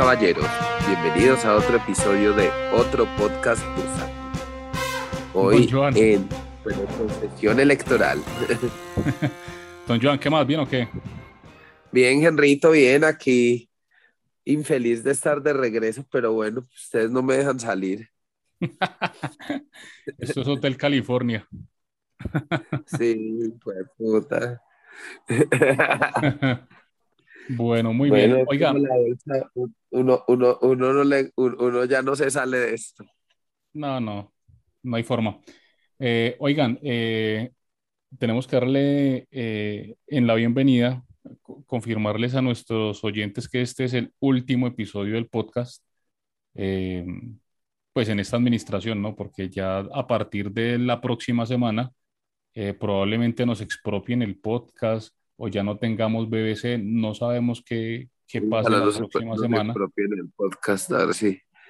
Caballeros, 0.00 0.46
bienvenidos 0.86 1.44
a 1.44 1.56
otro 1.56 1.76
episodio 1.76 2.32
de 2.32 2.48
otro 2.72 3.04
podcast 3.18 3.62
bursátil. 3.76 4.16
Hoy 5.34 5.66
Don 5.66 5.70
Joan. 5.70 5.94
en 5.94 6.26
bueno, 6.64 7.60
electoral. 7.60 8.18
Don 9.86 10.00
Joan, 10.00 10.18
¿qué 10.18 10.30
más? 10.30 10.46
¿Bien 10.46 10.60
o 10.60 10.66
qué? 10.66 10.88
Bien, 11.92 12.24
Henrito, 12.24 12.70
bien, 12.70 13.04
aquí 13.04 13.68
infeliz 14.46 15.04
de 15.04 15.10
estar 15.10 15.42
de 15.42 15.52
regreso, 15.52 16.02
pero 16.10 16.32
bueno, 16.32 16.66
ustedes 16.74 17.10
no 17.10 17.22
me 17.22 17.36
dejan 17.36 17.60
salir. 17.60 18.08
Esto 20.18 20.40
es 20.40 20.48
Hotel 20.48 20.78
California. 20.78 21.46
Sí, 22.86 23.52
pues 23.62 23.84
puta. 23.98 24.62
bueno, 27.56 27.92
muy 27.92 28.08
Bueno, 28.08 28.34
bien. 28.36 28.46
Oiga, 28.48 28.72
bolsa, 28.72 29.50
uno, 29.90 30.24
uno, 30.28 30.58
uno, 30.62 30.92
no 30.92 31.04
le- 31.04 31.32
uno 31.36 31.84
ya 31.84 32.02
no 32.02 32.14
se 32.16 32.30
sale 32.30 32.58
de 32.58 32.74
esto. 32.74 33.04
no, 33.72 34.00
no, 34.00 34.32
no 34.82 34.96
hay 34.96 35.02
forma. 35.02 35.38
Eh, 35.98 36.36
oigan, 36.40 36.78
eh, 36.82 37.50
tenemos 38.18 38.46
que 38.46 38.56
darle 38.56 39.26
eh, 39.30 39.94
en 40.06 40.26
la 40.26 40.34
bienvenida, 40.34 41.04
co- 41.42 41.62
confirmarles 41.66 42.34
a 42.34 42.42
nuestros 42.42 43.04
oyentes 43.04 43.48
que 43.48 43.62
este 43.62 43.84
es 43.84 43.94
el 43.94 44.12
último 44.20 44.66
episodio 44.66 45.14
del 45.14 45.28
podcast, 45.28 45.84
pues 47.92 48.08
en 48.08 48.20
esta 48.20 48.36
administración, 48.36 49.02
¿no? 49.02 49.14
Porque 49.14 49.48
ya 49.48 49.78
a 49.78 50.06
partir 50.06 50.50
de 50.52 50.78
la 50.78 51.00
próxima 51.00 51.46
semana 51.46 51.92
probablemente 52.78 53.46
nos 53.46 53.60
expropien 53.60 54.22
el 54.22 54.38
podcast 54.38 55.14
o 55.42 55.48
ya 55.48 55.62
no 55.62 55.78
tengamos 55.78 56.28
BBC, 56.28 56.78
no 56.78 57.14
sabemos 57.14 57.62
qué, 57.64 58.10
qué 58.28 58.42
pasa 58.42 58.68
la 58.68 58.84
próxima 58.92 59.38
semana. 59.38 59.72
el 59.96 60.28
podcast. 60.36 60.92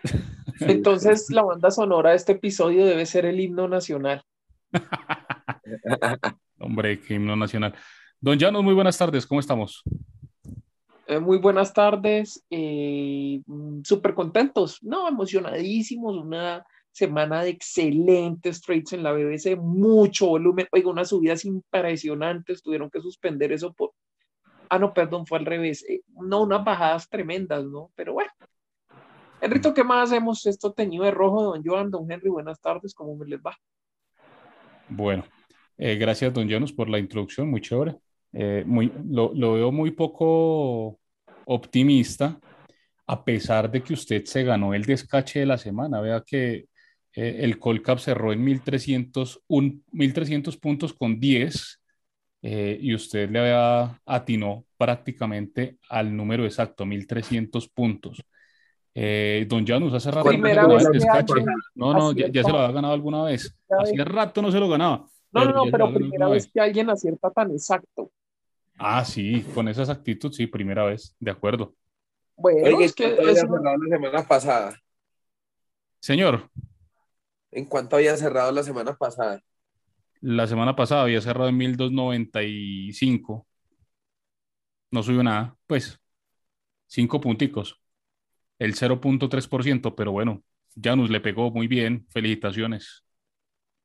Entonces, 0.61 1.31
la 1.31 1.45
banda 1.45 1.71
sonora 1.71 2.11
de 2.11 2.17
este 2.17 2.33
episodio 2.33 2.85
debe 2.85 3.07
ser 3.07 3.27
el 3.27 3.39
himno 3.39 3.69
nacional. 3.69 4.25
Hombre, 6.59 6.99
qué 7.01 7.15
himno 7.15 7.37
nacional. 7.37 7.73
Don 8.21 8.37
Llanos, 8.37 8.65
muy 8.65 8.75
buenas 8.75 8.99
tardes, 8.99 9.25
¿cómo 9.25 9.39
estamos? 9.39 9.84
Eh, 11.07 11.21
muy 11.21 11.39
buenas 11.39 11.73
tardes, 11.73 12.45
eh, 12.51 13.41
mm, 13.47 13.83
súper 13.84 14.15
contentos, 14.15 14.83
no, 14.83 15.07
emocionadísimos, 15.07 16.17
una 16.17 16.67
semana 16.93 17.43
de 17.43 17.51
excelentes 17.51 18.61
trades 18.61 18.93
en 18.93 19.03
la 19.03 19.13
BBC, 19.13 19.57
mucho 19.57 20.27
volumen, 20.27 20.67
oiga, 20.73 20.91
unas 20.91 21.09
subidas 21.09 21.45
impresionantes, 21.45 22.63
tuvieron 22.63 22.91
que 22.91 23.01
suspender 23.01 23.53
eso 23.53 23.73
por, 23.73 23.93
ah, 24.69 24.79
no, 24.79 24.93
perdón, 24.93 25.27
fue 25.27 25.39
al 25.39 25.47
revés, 25.47 25.85
eh, 25.89 26.03
no, 26.09 26.43
unas 26.43 26.65
bajadas 26.65 27.09
tremendas, 27.09 27.65
¿no? 27.65 27.91
Pero 27.95 28.15
bueno. 28.15 28.31
Enrito, 29.41 29.73
¿qué 29.73 29.83
más 29.83 30.11
hacemos? 30.11 30.45
Esto 30.45 30.73
teñido 30.73 31.05
de 31.05 31.11
rojo, 31.13 31.43
don 31.43 31.65
Joan, 31.65 31.91
don 31.91 32.11
Henry, 32.11 32.29
buenas 32.29 32.61
tardes, 32.61 32.93
¿cómo 32.93 33.23
les 33.25 33.41
va? 33.41 33.57
Bueno, 34.89 35.25
eh, 35.79 35.97
gracias, 35.97 36.33
don 36.35 36.47
Llanos, 36.47 36.73
por 36.73 36.91
la 36.91 36.99
introducción, 36.99 37.49
muy 37.49 37.61
chévere. 37.61 37.97
Eh, 38.33 38.65
muy, 38.67 38.93
lo, 39.09 39.33
lo 39.35 39.55
veo 39.55 39.73
muy 39.73 39.93
poco 39.93 41.01
optimista, 41.47 42.39
a 43.06 43.25
pesar 43.25 43.71
de 43.71 43.83
que 43.83 43.95
usted 43.95 44.25
se 44.25 44.45
ganó 44.45 44.75
el 44.75 44.84
descache 44.84 45.41
de 45.41 45.47
la 45.47 45.59
semana. 45.59 46.00
Vea 46.00 46.23
que 46.25 46.67
eh, 47.15 47.38
el 47.41 47.59
Colcap 47.59 47.98
cerró 47.98 48.32
en 48.32 48.43
1300, 48.44 49.43
un- 49.48 49.84
1300 49.93 50.56
puntos 50.56 50.93
con 50.93 51.19
10 51.21 51.81
eh, 52.43 52.78
y 52.81 52.94
usted 52.94 53.31
le 53.31 53.38
había 53.41 54.00
atinó 54.06 54.65
prácticamente 54.76 55.78
al 55.88 56.16
número 56.16 56.44
exacto, 56.44 56.87
1300 56.87 57.69
puntos. 57.69 58.22
Eh, 58.94 59.47
don 59.49 59.66
Janus, 59.66 59.94
hace 59.94 60.10
rato 60.10 60.32
no 60.32 60.49
se 60.49 60.66
vez 60.66 60.87
el 60.87 60.93
descache. 60.93 61.34
No, 61.75 61.93
no, 61.93 62.12
ya, 62.12 62.43
se 62.43 62.50
lo 62.50 62.59
había 62.59 62.72
ganado 62.75 62.94
alguna 62.94 63.22
vez. 63.25 63.54
Hacía 63.69 64.04
rato 64.04 64.43
no 64.43 64.50
se 64.50 64.59
lo 64.59 64.69
ganaba. 64.69 65.06
No, 65.32 65.44
no, 65.44 65.53
no, 65.53 65.70
pero 65.70 65.87
lo 65.87 65.94
primera 65.94 66.28
vez 66.28 66.50
que 66.53 66.60
alguien 66.60 66.91
acierta 66.91 67.31
tan 67.31 67.50
exacto. 67.53 68.10
Ah, 68.78 69.04
sí, 69.04 69.44
con 69.54 69.69
esa 69.69 69.82
exactitud, 69.82 70.32
sí, 70.32 70.47
primera 70.47 70.84
vez, 70.84 71.15
de 71.20 71.31
acuerdo. 71.31 71.75
Bueno, 72.37 72.81
es 72.81 72.94
que 72.94 73.04
¿cuánto 73.04 73.22
había 73.22 73.43
es 73.43 73.44
la 73.44 73.97
semana 73.97 74.22
pasada? 74.26 74.81
Señor, 76.00 76.49
¿En 77.53 77.65
cuánto 77.66 77.97
había 77.97 78.16
cerrado 78.16 78.53
la 78.53 78.62
semana 78.62 78.94
pasada? 78.97 79.41
la 80.21 80.47
semana 80.47 80.77
pasada 80.77 81.03
había 81.03 81.21
cerrado 81.21 81.49
en 81.49 81.56
1295. 81.56 83.47
No 84.91 85.03
subió 85.03 85.22
nada, 85.22 85.56
pues, 85.66 85.99
cinco 86.87 87.21
punticos, 87.21 87.81
el 88.59 88.75
0.3%, 88.75 89.94
pero 89.94 90.12
bueno, 90.12 90.43
Janus 90.81 91.11
le 91.11 91.21
pegó 91.21 91.50
muy 91.50 91.69
bien, 91.69 92.06
felicitaciones. 92.11 93.05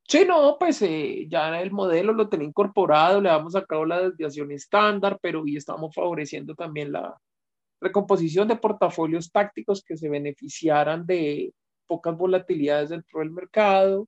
Sí, 0.07 0.23
no, 0.27 0.57
pues 0.59 0.81
eh, 0.83 1.25
ya 1.29 1.59
el 1.61 1.71
modelo 1.71 2.13
lo 2.13 2.29
tenía 2.29 2.47
incorporado, 2.47 3.21
le 3.21 3.29
habíamos 3.29 3.53
sacado 3.53 3.85
la 3.85 4.01
desviación 4.01 4.51
estándar, 4.51 5.17
pero 5.21 5.41
hoy 5.41 5.57
estamos 5.57 5.93
favoreciendo 5.95 6.53
también 6.53 6.91
la 6.91 7.15
recomposición 7.81 8.47
de 8.47 8.55
portafolios 8.55 9.31
tácticos 9.31 9.83
que 9.83 9.97
se 9.97 10.09
beneficiaran 10.09 11.05
de 11.05 11.53
pocas 11.85 12.17
volatilidades 12.17 12.89
dentro 12.89 13.19
del 13.19 13.31
mercado. 13.31 14.07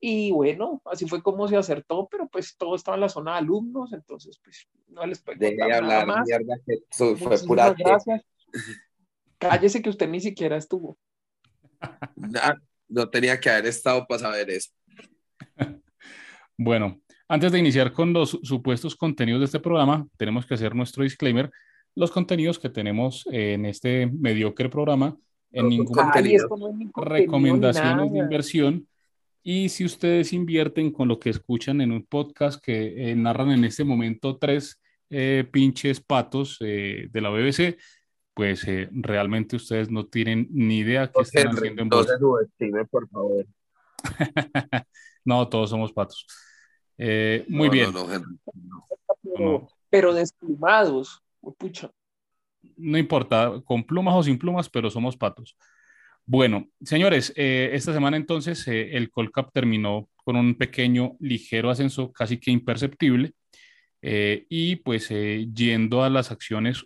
Y 0.00 0.32
bueno, 0.32 0.82
así 0.84 1.06
fue 1.06 1.22
como 1.22 1.46
se 1.46 1.56
acertó, 1.56 2.08
pero 2.10 2.28
pues 2.28 2.56
todo 2.56 2.74
estaba 2.74 2.96
en 2.96 3.02
la 3.02 3.08
zona 3.08 3.32
de 3.32 3.38
alumnos, 3.38 3.92
entonces 3.92 4.40
pues 4.42 4.66
no 4.88 5.06
les 5.06 5.22
puedo 5.22 5.38
Deje 5.38 5.54
de 5.54 5.60
contar 5.60 5.82
nada 5.82 6.02
hablar 6.02 6.06
más. 6.18 6.26
mierda 6.26 6.56
que 6.66 6.74
eso 6.90 7.16
fue 7.16 7.30
Muchísimas 7.30 7.42
pura 7.46 7.74
gracias. 7.74 8.22
Cállese 9.38 9.80
que 9.82 9.90
usted 9.90 10.08
ni 10.08 10.20
siquiera 10.20 10.56
estuvo. 10.56 10.98
Ah, 12.40 12.56
No 12.88 13.08
tenía 13.10 13.40
que 13.40 13.50
haber 13.50 13.66
estado 13.66 14.06
para 14.06 14.20
saber 14.20 14.50
eso. 14.50 14.70
Bueno, 16.58 17.00
antes 17.28 17.50
de 17.50 17.58
iniciar 17.58 17.92
con 17.92 18.12
los 18.12 18.38
supuestos 18.42 18.94
contenidos 18.94 19.40
de 19.40 19.46
este 19.46 19.58
programa, 19.58 20.06
tenemos 20.16 20.46
que 20.46 20.54
hacer 20.54 20.74
nuestro 20.74 21.02
disclaimer. 21.02 21.50
Los 21.94 22.10
contenidos 22.10 22.58
que 22.58 22.68
tenemos 22.68 23.24
en 23.32 23.64
este 23.64 24.06
mediocre 24.06 24.68
programa, 24.68 25.16
en 25.52 25.68
ningún 25.68 26.92
recomendaciones 26.94 28.12
de 28.12 28.18
inversión. 28.18 28.88
Y 29.42 29.68
si 29.70 29.84
ustedes 29.84 30.32
invierten 30.32 30.92
con 30.92 31.08
lo 31.08 31.18
que 31.18 31.30
escuchan 31.30 31.80
en 31.80 31.90
un 31.92 32.04
podcast 32.06 32.62
que 32.62 33.10
eh, 33.10 33.16
narran 33.16 33.50
en 33.50 33.64
este 33.64 33.84
momento 33.84 34.36
tres 34.38 34.80
eh, 35.10 35.46
pinches 35.50 36.00
patos 36.00 36.58
eh, 36.60 37.08
de 37.10 37.20
la 37.20 37.30
BBC, 37.30 37.76
pues 38.34 38.66
eh, 38.66 38.88
realmente 38.92 39.56
ustedes 39.56 39.90
no 39.90 40.06
tienen 40.06 40.48
ni 40.50 40.78
idea 40.78 41.10
qué 41.10 41.22
están 41.22 41.48
Henry, 41.48 41.68
haciendo 41.68 42.00
en 42.00 42.06
se 42.06 42.18
subestime, 42.18 42.84
por 42.86 43.08
favor. 43.08 43.46
No, 45.24 45.48
todos 45.48 45.70
somos 45.70 45.92
patos. 45.92 46.26
Eh, 46.98 47.44
muy 47.48 47.68
No, 47.68 47.72
bien. 47.72 47.92
No, 47.92 48.08
no, 48.08 48.86
pero, 49.22 49.68
pero 49.88 50.14
desplumados. 50.14 51.22
Pucha. 51.58 51.92
No 52.82 52.98
importa, 52.98 53.62
con 53.64 53.84
plumas 53.84 54.14
o 54.16 54.22
sin 54.22 54.38
plumas, 54.38 54.68
pero 54.68 54.90
somos 54.90 55.16
patos. 55.16 55.56
Bueno, 56.24 56.68
señores, 56.82 57.32
eh, 57.36 57.70
esta 57.72 57.92
semana 57.92 58.16
entonces 58.16 58.66
eh, 58.68 58.96
el 58.96 59.10
Colcap 59.10 59.52
terminó 59.52 60.08
con 60.16 60.36
un 60.36 60.54
pequeño, 60.56 61.16
ligero 61.20 61.70
ascenso, 61.70 62.12
casi 62.12 62.38
que 62.38 62.50
imperceptible. 62.50 63.32
eh, 64.02 64.46
y 64.48 64.76
pues 64.76 65.10
eh, 65.10 65.48
yendo 65.54 66.02
a 66.04 66.10
las 66.10 66.30
acciones 66.30 66.84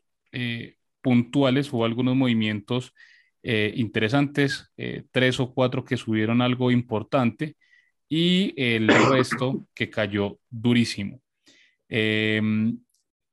puntuales, 1.00 1.72
hubo 1.72 1.84
algunos 1.86 2.14
movimientos 2.14 2.92
interesantes, 3.42 4.70
tres 5.12 5.40
o 5.40 5.54
cuatro 5.54 5.84
que 5.84 5.96
subieron 5.96 6.42
algo 6.42 6.70
importante 6.70 7.56
y 8.08 8.52
el 8.56 8.88
resto 8.88 9.66
que 9.74 9.88
cayó 9.88 10.38
durísimo. 10.50 11.22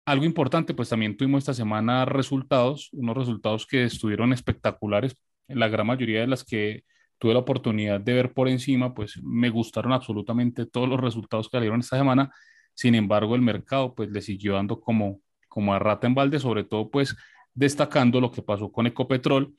Algo 0.06 0.26
importante, 0.26 0.74
pues 0.74 0.90
también 0.90 1.16
tuvimos 1.16 1.40
esta 1.40 1.54
semana 1.54 2.04
resultados, 2.04 2.90
unos 2.92 3.16
resultados 3.16 3.66
que 3.66 3.86
estuvieron 3.86 4.34
espectaculares. 4.34 5.16
La 5.48 5.70
gran 5.70 5.88
mayoría 5.88 6.22
de 6.22 6.28
las 6.28 6.44
que 6.44 6.84
tuve 7.18 7.34
la 7.34 7.40
oportunidad 7.40 8.02
de 8.02 8.14
ver 8.14 8.34
por 8.34 8.50
encima, 8.50 8.94
pues 8.94 9.18
me 9.24 9.50
gustaron 9.50 9.94
absolutamente 9.94 10.66
todos 10.66 10.90
los 10.90 11.00
resultados 11.00 11.48
que 11.48 11.58
salieron 11.58 11.80
esta 11.80 11.98
semana. 11.98 12.34
Sin 12.74 12.96
embargo, 12.96 13.36
el 13.36 13.42
mercado 13.42 13.96
pues 13.96 14.10
le 14.10 14.22
siguió 14.22 14.56
dando 14.56 14.82
como, 14.82 15.22
como 15.48 15.74
a 15.74 15.80
rata 15.80 16.06
en 16.06 16.16
balde, 16.16 16.38
sobre 16.40 16.66
todo 16.66 16.90
pues 16.92 17.16
destacando 17.54 18.20
lo 18.20 18.30
que 18.32 18.42
pasó 18.42 18.72
con 18.74 18.88
Ecopetrol. 18.88 19.56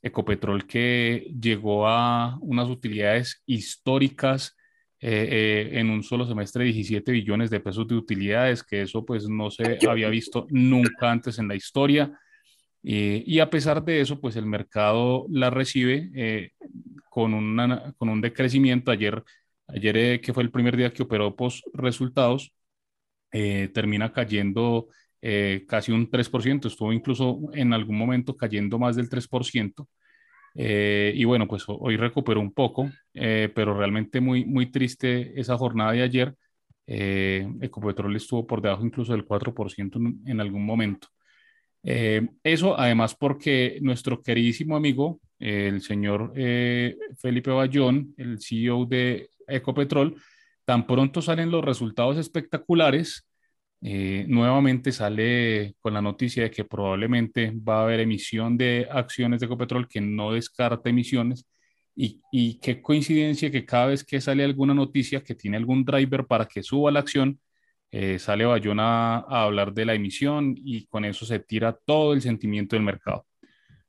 Ecopetrol 0.00 0.64
que 0.64 1.34
llegó 1.40 1.88
a 1.88 2.38
unas 2.40 2.68
utilidades 2.68 3.42
históricas 3.46 4.56
eh, 5.00 5.28
eh, 5.30 5.78
en 5.78 5.90
un 5.90 6.02
solo 6.02 6.26
semestre 6.26 6.64
17 6.64 7.12
billones 7.12 7.50
de 7.50 7.60
pesos 7.60 7.86
de 7.86 7.94
utilidades, 7.94 8.62
que 8.62 8.82
eso 8.82 9.04
pues 9.04 9.28
no 9.28 9.50
se 9.50 9.78
había 9.88 10.08
visto 10.08 10.46
nunca 10.50 11.10
antes 11.10 11.38
en 11.38 11.48
la 11.48 11.54
historia. 11.54 12.18
Eh, 12.82 13.22
y 13.26 13.40
a 13.40 13.50
pesar 13.50 13.84
de 13.84 14.00
eso, 14.00 14.20
pues 14.20 14.36
el 14.36 14.46
mercado 14.46 15.26
la 15.30 15.50
recibe 15.50 16.10
eh, 16.14 16.52
con, 17.10 17.34
una, 17.34 17.92
con 17.98 18.08
un 18.08 18.20
decrecimiento. 18.20 18.90
Ayer, 18.90 19.22
ayer 19.66 19.96
eh, 19.96 20.20
que 20.20 20.32
fue 20.32 20.42
el 20.42 20.50
primer 20.50 20.76
día 20.76 20.92
que 20.92 21.02
operó 21.02 21.34
post 21.36 21.66
resultados, 21.74 22.54
eh, 23.32 23.68
termina 23.74 24.12
cayendo 24.12 24.88
casi 25.66 25.90
un 25.90 26.08
3%, 26.08 26.68
estuvo 26.68 26.92
incluso 26.92 27.40
en 27.52 27.72
algún 27.72 27.98
momento 27.98 28.36
cayendo 28.36 28.78
más 28.78 28.94
del 28.94 29.08
3%. 29.10 29.88
Eh, 30.54 31.12
y 31.14 31.24
bueno, 31.24 31.46
pues 31.46 31.64
hoy 31.66 31.96
recuperó 31.96 32.40
un 32.40 32.52
poco, 32.52 32.90
eh, 33.14 33.50
pero 33.54 33.76
realmente 33.76 34.20
muy, 34.20 34.44
muy 34.44 34.66
triste 34.70 35.38
esa 35.40 35.56
jornada 35.56 35.92
de 35.92 36.02
ayer. 36.02 36.34
Ecopetrol 36.86 38.16
estuvo 38.16 38.46
por 38.46 38.62
debajo 38.62 38.84
incluso 38.84 39.12
del 39.12 39.26
4% 39.26 39.98
en, 39.98 40.20
en, 40.26 40.40
algún 40.40 40.64
momento. 40.64 41.08
eso 41.82 42.78
además 42.80 43.14
porque 43.14 43.78
nuestro 43.82 44.22
queridísimo 44.22 44.74
amigo, 44.74 45.20
el 45.38 45.82
señor 45.82 46.32
Felipe 47.18 47.50
Bayón, 47.50 48.14
el 48.16 48.40
CEO 48.40 48.86
de 48.86 49.28
Ecopetrol, 49.46 50.16
tan 50.64 50.86
pronto 50.86 51.20
salen 51.20 51.50
los 51.50 51.62
resultados 51.62 52.16
espectaculares, 52.16 53.27
eh, 53.80 54.24
nuevamente 54.28 54.92
sale 54.92 55.74
con 55.80 55.94
la 55.94 56.02
noticia 56.02 56.44
de 56.44 56.50
que 56.50 56.64
probablemente 56.64 57.52
va 57.56 57.80
a 57.80 57.82
haber 57.84 58.00
emisión 58.00 58.56
de 58.58 58.88
acciones 58.90 59.40
de 59.40 59.46
Ecopetrol 59.46 59.88
que 59.88 60.00
no 60.00 60.32
descarta 60.32 60.90
emisiones 60.90 61.46
y, 61.94 62.20
y, 62.32 62.58
qué 62.60 62.80
coincidencia 62.80 63.50
que 63.50 63.64
cada 63.64 63.86
vez 63.86 64.04
que 64.04 64.20
sale 64.20 64.44
alguna 64.44 64.74
noticia 64.74 65.22
que 65.22 65.34
tiene 65.34 65.56
algún 65.56 65.84
driver 65.84 66.26
para 66.26 66.46
que 66.46 66.62
suba 66.62 66.92
la 66.92 67.00
acción, 67.00 67.40
eh, 67.90 68.18
sale 68.18 68.44
Bayón 68.44 68.80
a, 68.80 69.18
hablar 69.28 69.72
de 69.72 69.86
la 69.86 69.94
emisión 69.94 70.54
y 70.56 70.86
con 70.86 71.04
eso 71.04 71.24
se 71.24 71.38
tira 71.38 71.72
todo 71.72 72.12
el 72.12 72.20
sentimiento 72.20 72.76
del 72.76 72.84
mercado. 72.84 73.26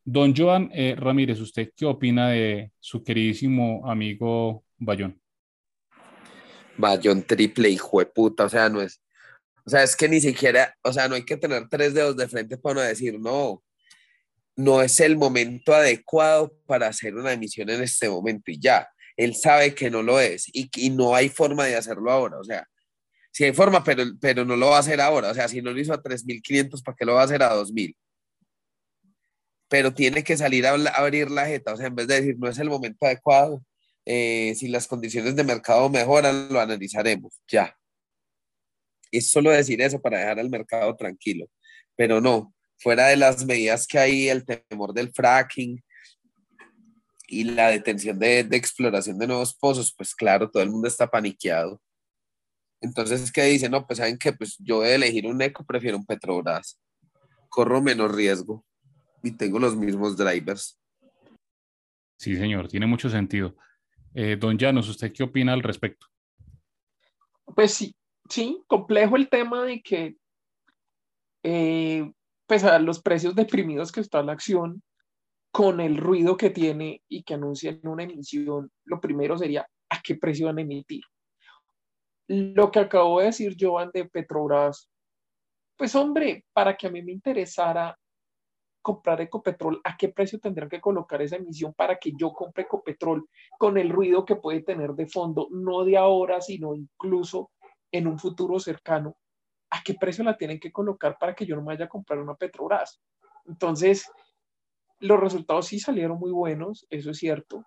Don 0.06 0.34
Joan 0.36 0.72
eh, 0.74 0.96
Ramírez, 0.98 1.40
¿usted 1.40 1.72
qué 1.76 1.86
opina 1.86 2.30
de 2.30 2.72
su 2.80 3.04
queridísimo 3.04 3.82
amigo 3.90 4.64
Bayón? 4.78 5.20
Bayón 6.78 7.24
triple, 7.24 7.70
hijo 7.70 8.00
de 8.00 8.06
puta, 8.06 8.46
o 8.46 8.50
sea, 8.50 8.70
no 8.70 8.82
es, 8.82 9.02
o 9.70 9.72
sea, 9.72 9.84
es 9.84 9.96
que 9.96 10.10
ni 10.10 10.20
siquiera, 10.20 10.76
o 10.84 10.92
sea, 10.92 11.08
no 11.08 11.14
hay 11.14 11.24
que 11.24 11.38
tener 11.38 11.70
tres 11.70 11.94
dedos 11.94 12.18
de 12.18 12.28
frente 12.28 12.58
para 12.58 12.74
no 12.74 12.82
decir, 12.82 13.20
no, 13.20 13.64
no 14.56 14.82
es 14.82 15.00
el 15.00 15.16
momento 15.16 15.76
adecuado 15.76 16.58
para 16.66 16.88
hacer 16.88 17.14
una 17.14 17.34
emisión 17.34 17.70
en 17.70 17.84
este 17.84 18.10
momento 18.10 18.50
y 18.50 18.60
ya. 18.60 18.90
Él 19.16 19.36
sabe 19.36 19.76
que 19.76 19.92
no 19.92 20.02
lo 20.02 20.20
es 20.20 20.48
y, 20.54 20.72
y 20.76 20.90
no 20.90 21.14
hay 21.14 21.30
forma 21.30 21.66
de 21.66 21.76
hacerlo 21.76 22.10
ahora. 22.10 22.40
O 22.40 22.44
sea, 22.44 22.68
sí 23.32 23.44
hay 23.44 23.54
forma, 23.54 23.84
pero, 23.84 24.06
pero 24.20 24.44
no 24.44 24.56
lo 24.56 24.70
va 24.70 24.78
a 24.78 24.80
hacer 24.80 25.00
ahora. 25.00 25.30
O 25.30 25.34
sea, 25.36 25.48
si 25.48 25.62
no 25.62 25.72
lo 25.72 25.80
hizo 25.80 25.94
a 25.94 26.02
3.500, 26.02 26.84
¿para 26.84 26.96
qué 26.98 27.06
lo 27.06 27.14
va 27.14 27.22
a 27.22 27.26
hacer 27.26 27.44
a 27.44 27.54
2.000? 27.54 27.96
Pero 29.68 29.94
tiene 29.94 30.24
que 30.24 30.36
salir 30.36 30.66
a, 30.66 30.72
abrir 30.96 31.30
la 31.30 31.46
jeta. 31.46 31.74
O 31.74 31.78
sea, 31.78 31.86
en 31.86 31.96
vez 31.96 32.08
de 32.08 32.16
decir, 32.16 32.38
no 32.40 32.50
es 32.50 32.58
el 32.58 32.72
momento 32.72 33.06
adecuado, 33.06 33.64
eh, 34.04 34.56
si 34.58 34.68
las 34.68 34.88
condiciones 34.88 35.36
de 35.36 35.44
mercado 35.44 35.90
mejoran, 35.90 36.50
lo 36.50 36.60
analizaremos. 36.60 37.40
Ya 37.48 37.79
es 39.12 39.32
solo 39.32 39.52
decir 39.52 39.82
eso 39.82 40.02
para 40.02 40.20
dejar 40.20 40.40
al 40.40 40.50
mercado 40.50 40.96
tranquilo, 40.96 41.48
pero 41.96 42.22
no, 42.22 42.54
fuera 42.80 43.08
de 43.08 43.18
las 43.18 43.46
medidas 43.46 43.86
que 43.86 44.00
hay, 44.00 44.30
el 44.30 44.46
temor 44.46 44.94
del 44.94 45.12
fracking 45.12 45.84
y 47.28 47.44
la 47.44 47.70
detención 47.70 48.18
de, 48.18 48.40
exploración 48.40 49.20
de 49.20 49.28
nuevos 49.28 49.54
pozos, 49.54 49.94
pues 49.96 50.16
claro, 50.16 50.50
todo 50.50 50.64
el 50.64 50.72
mundo 50.72 50.88
está 50.88 51.08
paniqueado. 51.08 51.80
Entonces, 52.82 53.32
¿qué 53.32 53.44
dice? 53.44 53.70
No, 53.70 53.86
pues 53.86 53.98
saben 53.98 54.18
que 54.18 54.34
pues 54.34 54.56
yo 54.60 54.82
de 54.82 54.96
elegir 54.96 55.28
un 55.28 55.42
eco 55.42 55.66
prefiero 55.66 55.98
un 55.98 56.06
Petrobras. 56.06 56.80
Corro 57.50 57.82
menos 57.82 58.16
riesgo 58.16 58.66
y 59.22 59.32
tengo 59.32 59.60
los 59.60 59.76
mismos 59.76 60.16
drivers. 60.16 60.80
Sí, 62.18 62.36
señor, 62.36 62.70
tiene 62.70 62.86
mucho 62.86 63.10
sentido. 63.10 63.56
Eh, 64.14 64.38
don 64.40 64.58
Llanos, 64.58 64.88
¿usted 64.90 65.12
qué 65.14 65.24
opina 65.24 65.54
al 65.54 65.62
respecto? 65.62 66.08
Pues 67.56 67.74
sí, 67.74 67.96
sí, 68.30 68.64
complejo 68.68 69.16
el 69.16 69.30
tema 69.30 69.64
de 69.64 69.82
que, 69.82 70.16
eh, 71.44 72.12
pues 72.48 72.64
a 72.64 72.80
los 72.80 73.02
precios 73.02 73.36
deprimidos 73.36 73.92
que 73.92 74.02
está 74.02 74.24
la 74.24 74.34
acción, 74.34 74.82
con 75.52 75.80
el 75.80 75.98
ruido 75.98 76.38
que 76.38 76.52
tiene 76.52 77.02
y 77.08 77.24
que 77.24 77.34
anuncian 77.34 77.80
una 77.84 78.04
emisión, 78.04 78.72
lo 78.86 79.02
primero 79.02 79.38
sería, 79.38 79.68
¿a 79.90 80.02
qué 80.02 80.16
precio 80.16 80.46
van 80.46 80.60
a 80.60 80.62
emitir? 80.62 81.02
Lo 82.28 82.70
que 82.70 82.80
acabo 82.80 83.20
de 83.20 83.28
decir 83.28 83.56
Joan 83.60 83.90
de 83.92 84.06
Petrobras, 84.06 84.90
pues 85.76 85.96
hombre, 85.96 86.46
para 86.54 86.78
que 86.78 86.88
a 86.88 86.92
mí 86.92 87.02
me 87.02 87.12
interesara 87.12 87.98
comprar 88.82 89.22
Ecopetrol, 89.22 89.82
¿a 89.84 89.98
qué 89.98 90.10
precio 90.10 90.40
tendrán 90.40 90.70
que 90.70 90.80
colocar 90.80 91.22
esa 91.22 91.36
emisión 91.36 91.74
para 91.74 91.98
que 91.98 92.12
yo 92.18 92.32
compre 92.32 92.64
Ecopetrol 92.64 93.28
con 93.58 93.78
el 93.78 93.90
ruido 93.90 94.26
que 94.26 94.36
puede 94.36 94.62
tener 94.62 94.92
de 94.92 95.08
fondo, 95.08 95.48
no 95.52 95.84
de 95.84 95.98
ahora, 95.98 96.42
sino 96.42 96.76
incluso 96.76 97.52
en 97.92 98.08
un 98.08 98.20
futuro 98.20 98.60
cercano, 98.60 99.18
¿a 99.70 99.82
qué 99.84 99.94
precio 99.94 100.24
la 100.24 100.38
tienen 100.38 100.60
que 100.60 100.72
colocar 100.72 101.18
para 101.20 101.36
que 101.36 101.46
yo 101.46 101.56
no 101.56 101.62
me 101.62 101.74
vaya 101.74 101.86
a 101.86 101.90
comprar 101.90 102.20
una 102.20 102.36
Petrobras? 102.36 103.02
Entonces, 103.46 104.10
los 105.00 105.20
resultados 105.20 105.68
sí 105.68 105.80
salieron 105.80 106.20
muy 106.20 106.32
buenos, 106.32 106.86
eso 106.90 107.12
es 107.12 107.18
cierto, 107.18 107.66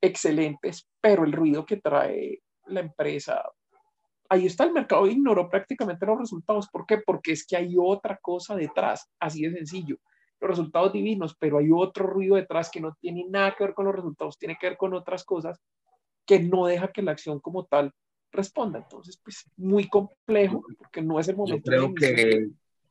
excelentes, 0.00 0.88
pero 1.00 1.24
el 1.24 1.32
ruido 1.32 1.64
que 1.64 1.78
trae 1.78 2.42
la 2.66 2.80
empresa, 2.80 3.42
ahí 4.28 4.46
está 4.46 4.64
el 4.64 4.72
mercado, 4.72 5.06
ignoró 5.06 5.48
prácticamente 5.48 6.06
los 6.06 6.18
resultados. 6.18 6.68
¿Por 6.68 6.86
qué? 6.86 6.98
Porque 6.98 7.32
es 7.32 7.46
que 7.46 7.56
hay 7.56 7.74
otra 7.78 8.18
cosa 8.20 8.54
detrás, 8.54 9.08
así 9.18 9.42
de 9.42 9.52
sencillo. 9.52 9.96
Los 10.40 10.50
resultados 10.50 10.92
divinos, 10.92 11.36
pero 11.38 11.58
hay 11.58 11.70
otro 11.72 12.06
ruido 12.06 12.36
detrás 12.36 12.70
que 12.70 12.80
no 12.80 12.94
tiene 13.00 13.24
nada 13.28 13.54
que 13.56 13.64
ver 13.64 13.74
con 13.74 13.86
los 13.86 13.94
resultados, 13.94 14.38
tiene 14.38 14.56
que 14.60 14.68
ver 14.68 14.76
con 14.76 14.94
otras 14.94 15.24
cosas 15.24 15.58
que 16.26 16.40
no 16.40 16.66
deja 16.66 16.92
que 16.92 17.02
la 17.02 17.12
acción 17.12 17.40
como 17.40 17.64
tal 17.64 17.92
responda. 18.34 18.78
Entonces, 18.78 19.18
pues 19.22 19.44
muy 19.56 19.88
complejo, 19.88 20.62
porque 20.78 21.02
no 21.02 21.18
es 21.18 21.28
el 21.28 21.36
momento. 21.36 21.70
Yo 21.70 21.92
creo 21.92 21.94
que, 21.94 22.48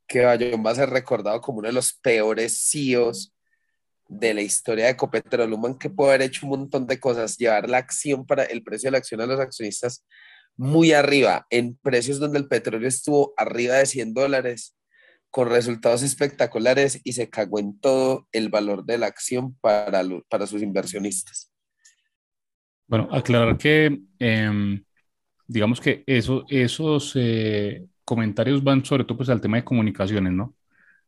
que 0.07 0.25
Bayón 0.25 0.65
va 0.65 0.71
a 0.71 0.75
ser 0.75 0.89
recordado 0.89 1.39
como 1.41 1.59
uno 1.59 1.67
de 1.67 1.73
los 1.73 1.93
peores 1.93 2.69
CEOs 2.71 3.33
de 4.07 4.33
la 4.33 4.41
historia 4.41 4.85
de 4.85 4.91
Ecopetrol, 4.91 5.53
Human 5.53 5.77
que 5.77 5.89
puede 5.89 6.11
haber 6.11 6.23
hecho 6.23 6.45
un 6.45 6.51
montón 6.51 6.85
de 6.87 6.99
cosas, 6.99 7.37
llevar 7.37 7.69
la 7.69 7.77
acción 7.77 8.25
para 8.25 8.43
el 8.43 8.63
precio 8.63 8.87
de 8.87 8.91
la 8.91 8.97
acción 8.97 9.21
a 9.21 9.25
los 9.25 9.39
accionistas 9.39 10.05
muy 10.55 10.91
arriba, 10.91 11.47
en 11.49 11.75
precios 11.77 12.19
donde 12.19 12.37
el 12.37 12.47
petróleo 12.47 12.87
estuvo 12.87 13.33
arriba 13.37 13.75
de 13.75 13.85
100 13.85 14.13
dólares, 14.13 14.75
con 15.31 15.49
resultados 15.49 16.03
espectaculares 16.03 17.01
y 17.03 17.13
se 17.13 17.27
cagó 17.27 17.57
en 17.57 17.79
todo 17.79 18.27
el 18.31 18.49
valor 18.49 18.85
de 18.85 18.99
la 18.99 19.07
acción 19.07 19.55
para, 19.61 20.03
para 20.29 20.45
sus 20.45 20.61
inversionistas. 20.61 21.51
Bueno, 22.85 23.09
aclarar 23.11 23.57
que 23.57 23.99
eh, 24.19 24.83
digamos 25.47 25.81
que 25.81 26.03
eso, 26.07 26.45
esos 26.49 27.13
eh, 27.15 27.85
comentarios 28.05 28.63
van 28.63 28.85
sobre 28.85 29.03
todo 29.05 29.17
pues 29.17 29.29
al 29.29 29.41
tema 29.41 29.57
de 29.57 29.63
comunicaciones, 29.63 30.33
¿no? 30.33 30.55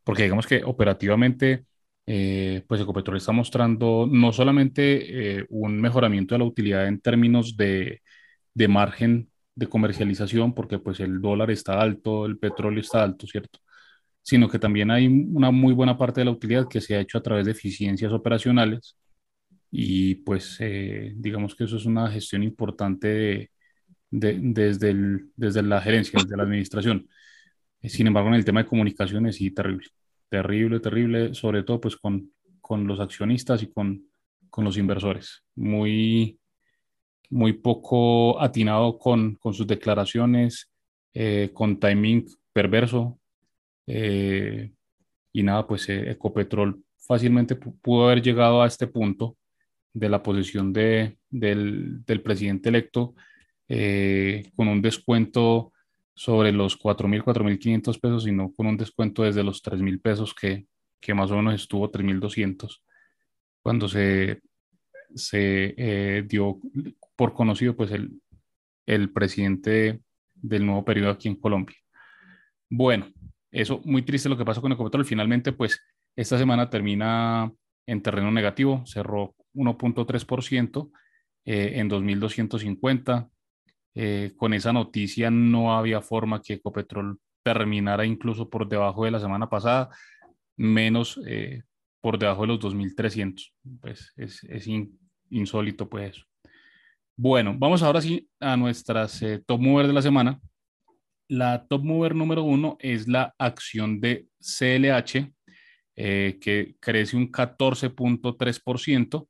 Porque 0.04 0.24
digamos 0.24 0.48
que 0.48 0.64
operativamente, 0.64 1.66
eh, 2.06 2.64
pues 2.68 2.82
Ecopetrol 2.82 3.18
está 3.18 3.32
mostrando 3.32 4.08
no 4.10 4.32
solamente 4.34 5.40
eh, 5.40 5.46
un 5.50 5.80
mejoramiento 5.82 6.36
de 6.36 6.40
la 6.40 6.46
utilidad 6.46 6.88
en 6.88 7.00
términos 7.02 7.58
de, 7.58 8.02
de, 8.54 8.68
margen 8.68 9.30
de 9.56 9.68
comercialización, 9.68 10.54
porque 10.54 10.80
pues 10.80 11.00
el 11.00 11.22
dólar 11.22 11.52
está 11.52 11.82
alto, 11.82 12.26
el 12.26 12.38
petróleo 12.38 12.82
está 12.82 13.04
alto, 13.04 13.28
¿cierto? 13.28 13.60
Sino 14.22 14.50
que 14.50 14.60
también 14.60 14.92
hay 14.92 15.08
una 15.08 15.52
muy 15.52 15.74
buena 15.74 15.98
parte 15.98 16.22
de 16.22 16.26
la 16.26 16.32
utilidad 16.32 16.68
que 16.70 16.82
se 16.82 16.96
ha 16.96 17.02
hecho 17.02 17.18
a 17.20 17.24
través 17.24 17.46
de 17.46 17.52
eficiencias 17.54 18.12
operacionales 18.12 18.98
y 19.72 20.16
pues 20.16 20.60
digamos 21.16 21.56
que 21.56 21.66
eso 21.66 21.78
es 21.78 21.86
una 21.86 22.10
gestión 22.10 22.44
importante 22.44 23.08
de, 23.08 23.52
desde, 24.10 24.90
el, 24.90 25.30
desde 25.36 25.62
la 25.64 25.82
gerencia, 25.82 26.20
desde 26.22 26.38
la 26.38 26.44
administración. 26.44 27.08
Sin 27.82 28.08
embargo, 28.08 28.30
en 28.30 28.36
el 28.36 28.46
tema 28.46 28.64
de 28.64 28.70
comunicaciones, 28.70 29.36
sí, 29.36 29.52
terrible, 29.52 29.88
terrible, 30.30 30.80
terrible, 30.80 31.34
sobre 31.34 31.64
todo 31.64 31.80
pues 31.82 31.96
con, 31.96 32.32
con 32.62 32.88
los 32.88 33.00
accionistas 33.00 33.62
y 33.62 33.68
con, 33.68 34.08
con 34.50 34.64
los 34.64 34.78
inversores. 34.78 35.44
Muy, 35.56 36.40
muy 37.30 37.54
poco 37.54 38.42
atinado 38.42 38.98
con, 38.98 39.36
con 39.36 39.54
sus 39.54 39.68
declaraciones, 39.68 40.72
eh, 41.14 41.52
con 41.54 41.80
timing 41.80 42.26
perverso. 42.54 43.20
Eh, 43.88 44.72
y 45.32 45.44
nada, 45.44 45.68
pues 45.68 45.88
eh, 45.90 46.12
Ecopetrol 46.12 46.82
fácilmente 46.98 47.56
pudo 47.56 48.06
haber 48.06 48.22
llegado 48.22 48.64
a 48.64 48.68
este 48.68 48.88
punto 48.88 49.38
de 49.94 50.10
la 50.10 50.24
posición 50.24 50.74
de, 50.74 51.18
del, 51.30 52.04
del 52.04 52.22
presidente 52.22 52.70
electo 52.70 53.14
eh, 53.68 54.52
con 54.56 54.68
un 54.68 54.82
descuento 54.82 55.72
sobre 56.14 56.52
los 56.52 56.80
4.000, 56.80 57.24
4.500 57.24 58.00
pesos, 58.00 58.24
sino 58.24 58.54
con 58.54 58.68
un 58.68 58.78
descuento 58.78 59.24
desde 59.24 59.44
los 59.44 59.64
3.000 59.64 60.02
pesos 60.02 60.34
que, 60.34 60.68
que 61.00 61.14
más 61.14 61.32
o 61.32 61.38
menos 61.38 61.56
estuvo 61.56 61.92
3.200 61.92 62.82
cuando 63.62 63.90
se, 63.90 64.42
se 65.16 65.74
eh, 65.78 66.24
dio 66.28 66.60
por 67.16 67.34
conocido 67.34 67.76
pues 67.76 67.92
el, 67.92 68.22
el 68.86 69.12
presidente 69.12 70.02
del 70.36 70.66
nuevo 70.66 70.86
periodo 70.86 71.10
aquí 71.10 71.28
en 71.28 71.36
Colombia. 71.36 71.76
Bueno, 72.70 73.08
eso 73.52 73.82
muy 73.84 74.04
triste 74.04 74.30
lo 74.30 74.38
que 74.38 74.46
pasó 74.46 74.62
con 74.62 74.72
Ecopetrol. 74.72 75.06
Finalmente, 75.06 75.52
pues 75.52 75.82
esta 76.16 76.38
semana 76.38 76.70
termina 76.70 77.52
en 77.88 78.02
terreno 78.02 78.32
negativo, 78.32 78.84
cerró 78.86 79.36
1.3% 79.54 80.92
eh, 81.46 81.72
en 81.76 81.90
2.250. 81.90 83.30
Eh, 83.96 84.34
con 84.36 84.54
esa 84.54 84.74
noticia 84.74 85.32
no 85.32 85.76
había 85.76 86.02
forma 86.02 86.42
que 86.42 86.54
Ecopetrol 86.54 87.18
terminara 87.44 88.06
incluso 88.06 88.50
por 88.50 88.68
debajo 88.68 89.06
de 89.06 89.12
la 89.12 89.20
semana 89.20 89.50
pasada, 89.50 89.90
menos 90.58 91.20
eh, 91.26 91.64
por 92.02 92.20
debajo 92.20 92.42
de 92.42 92.48
los 92.48 92.60
2.300. 92.60 93.54
Pues 93.82 94.12
es, 94.18 94.44
es 94.44 94.68
insólito 95.30 95.90
pues 95.90 96.12
eso. 96.12 96.26
Bueno, 97.18 97.56
vamos 97.58 97.82
ahora 97.82 98.02
sí 98.02 98.28
a 98.42 98.58
nuestras 98.58 99.22
eh, 99.22 99.42
top 99.46 99.62
mover 99.62 99.88
de 99.88 99.94
la 99.94 100.02
semana. 100.02 100.42
La 101.30 101.66
top 101.66 101.82
mover 101.84 102.14
número 102.14 102.44
uno 102.44 102.76
es 102.80 103.08
la 103.08 103.34
acción 103.40 104.02
de 104.02 104.28
CLH, 104.42 105.32
eh, 105.96 106.38
que 106.42 106.76
crece 106.80 107.16
un 107.16 107.32
14.3%, 107.32 109.28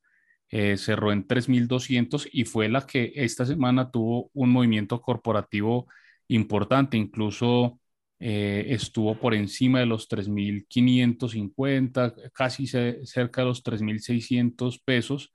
eh, 0.49 0.77
cerró 0.77 1.11
en 1.11 1.27
3.200 1.27 2.29
y 2.31 2.45
fue 2.45 2.69
la 2.69 2.85
que 2.85 3.11
esta 3.15 3.45
semana 3.45 3.91
tuvo 3.91 4.29
un 4.33 4.51
movimiento 4.51 5.01
corporativo 5.01 5.87
importante, 6.27 6.97
incluso 6.97 7.79
estuvo 8.17 9.19
por 9.19 9.35
encima 9.35 9.81
de 9.81 9.85
los 9.85 10.09
3.550, 10.09 12.31
casi 12.33 12.65
cerca 12.65 13.41
de 13.41 13.47
los 13.47 13.61
3.600 13.61 14.81
pesos 14.83 15.31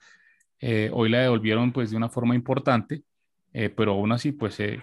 eh, 0.61 0.90
hoy 0.93 1.09
la 1.09 1.23
devolvieron 1.23 1.73
pues 1.73 1.90
de 1.90 1.97
una 1.97 2.11
forma 2.11 2.35
importante, 2.35 3.02
eh, 3.52 3.71
pero 3.71 3.93
aún 3.93 4.12
así 4.12 4.33
pues 4.33 4.61
eh, 4.61 4.83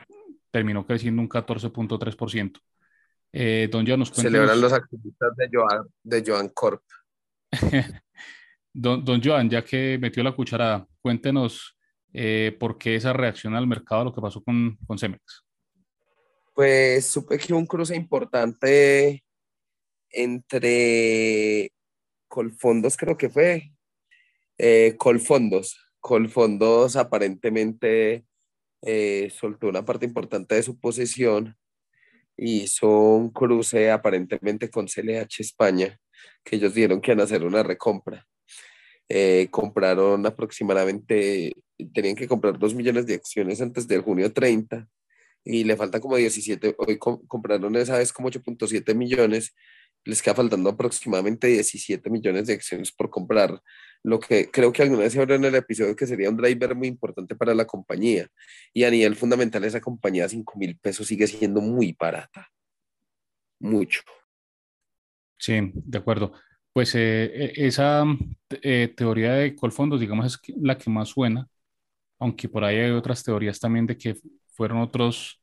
terminó 0.50 0.86
creciendo 0.86 1.22
un 1.22 1.30
14.3%. 1.30 2.60
don 3.70 3.86
Joan, 3.86 4.00
nos 4.00 4.10
Celebran 4.10 4.60
los 4.60 4.74
activistas 4.74 5.36
de 5.36 5.50
Joan, 5.52 5.88
de 6.04 6.24
Joan 6.26 6.50
Corp. 6.50 6.82
don, 8.80 9.22
Joan, 9.24 9.50
ya 9.50 9.64
que 9.64 9.98
metió 10.00 10.24
la 10.24 10.32
cucharada, 10.32 10.88
cuéntenos 11.02 11.78
por 12.60 12.78
qué 12.78 12.96
esa 12.96 13.14
reacción 13.14 13.56
al 13.56 13.68
mercado, 13.68 14.06
lo 14.06 14.14
que 14.14 14.22
pasó 14.22 14.42
con, 14.44 14.78
con 14.88 14.98
Cemex. 14.98 15.44
Pues 16.56 17.06
supe 17.06 17.38
que 17.38 17.54
un 17.54 17.68
cruce 17.68 17.96
importante 17.96 19.24
entre 20.10 21.72
Colfondos, 22.28 22.98
creo 22.98 23.18
que 23.18 23.30
fue, 23.30 23.72
eh, 24.58 24.96
Colfondos. 24.98 25.78
Colfondos 26.00 26.96
aparentemente 26.96 28.26
eh, 28.82 29.32
soltó 29.32 29.68
una 29.68 29.86
parte 29.86 30.06
importante 30.06 30.56
de 30.56 30.64
su 30.64 30.80
posesión 30.80 31.56
y 32.36 32.64
hizo 32.64 32.88
un 32.90 33.30
cruce 33.32 33.92
aparentemente 33.92 34.70
con 34.70 34.88
CLH 34.88 35.42
España, 35.42 36.00
que 36.44 36.56
ellos 36.58 36.74
dieron 36.74 37.02
que 37.02 37.12
iban 37.12 37.22
a 37.22 37.24
hacer 37.24 37.44
una 37.44 37.64
recompra. 37.64 38.28
Eh, 39.10 39.48
compraron 39.52 40.26
aproximadamente, 40.26 41.54
tenían 41.94 42.16
que 42.16 42.28
comprar 42.28 42.60
2 42.60 42.76
millones 42.76 43.06
de 43.06 43.16
acciones 43.16 43.62
antes 43.62 43.88
del 43.88 44.02
junio 44.02 44.34
30 44.34 44.88
y 45.46 45.64
le 45.64 45.78
falta 45.78 46.02
como 46.02 46.18
17, 46.18 46.76
hoy 46.78 46.98
compraron 46.98 47.76
esa 47.78 47.98
vez 47.98 48.12
como 48.12 48.30
8.7 48.30 48.94
millones, 48.94 49.56
les 50.04 50.22
queda 50.22 50.36
faltando 50.36 50.70
aproximadamente 50.70 51.48
17 51.48 52.10
millones 52.10 52.48
de 52.48 52.54
acciones 52.54 52.92
por 52.92 53.10
comprar 53.10 53.62
lo 54.04 54.20
que 54.20 54.50
creo 54.52 54.72
que 54.72 54.84
alguna 54.84 55.04
vez 55.04 55.14
se 55.14 55.22
habló 55.22 55.36
en 55.36 55.46
el 55.46 55.56
episodio 55.56 55.96
que 55.96 56.06
sería 56.06 56.30
un 56.30 56.38
driver 56.38 56.76
muy 56.76 56.88
importante 56.88 57.36
para 57.36 57.54
la 57.54 57.66
compañía. 57.66 58.28
Y 58.74 58.84
a 58.84 58.92
nivel 58.92 59.16
fundamental, 59.16 59.64
esa 59.64 59.82
compañía 59.82 60.26
a 60.26 60.30
5 60.30 60.58
mil 60.58 60.78
pesos 60.78 61.08
sigue 61.08 61.28
siendo 61.28 61.62
muy 61.62 61.96
barata. 61.98 62.50
Mucho. 63.60 64.02
Sí, 65.38 65.72
de 65.74 65.98
acuerdo. 65.98 66.34
Pues 66.78 66.94
eh, 66.94 67.26
eh, 67.34 67.54
esa 67.56 68.06
eh, 68.62 68.94
teoría 68.96 69.34
de 69.34 69.56
Colfondos, 69.56 70.00
digamos, 70.00 70.28
es 70.28 70.56
la 70.62 70.78
que 70.78 70.92
más 70.92 71.10
suena, 71.10 71.50
aunque 72.20 72.48
por 72.48 72.64
ahí 72.64 72.78
hay 72.78 72.92
otras 72.92 73.24
teorías 73.24 73.60
también 73.60 73.88
de 73.88 73.98
que 73.98 74.16
fueron 74.54 74.82
otros, 74.82 75.42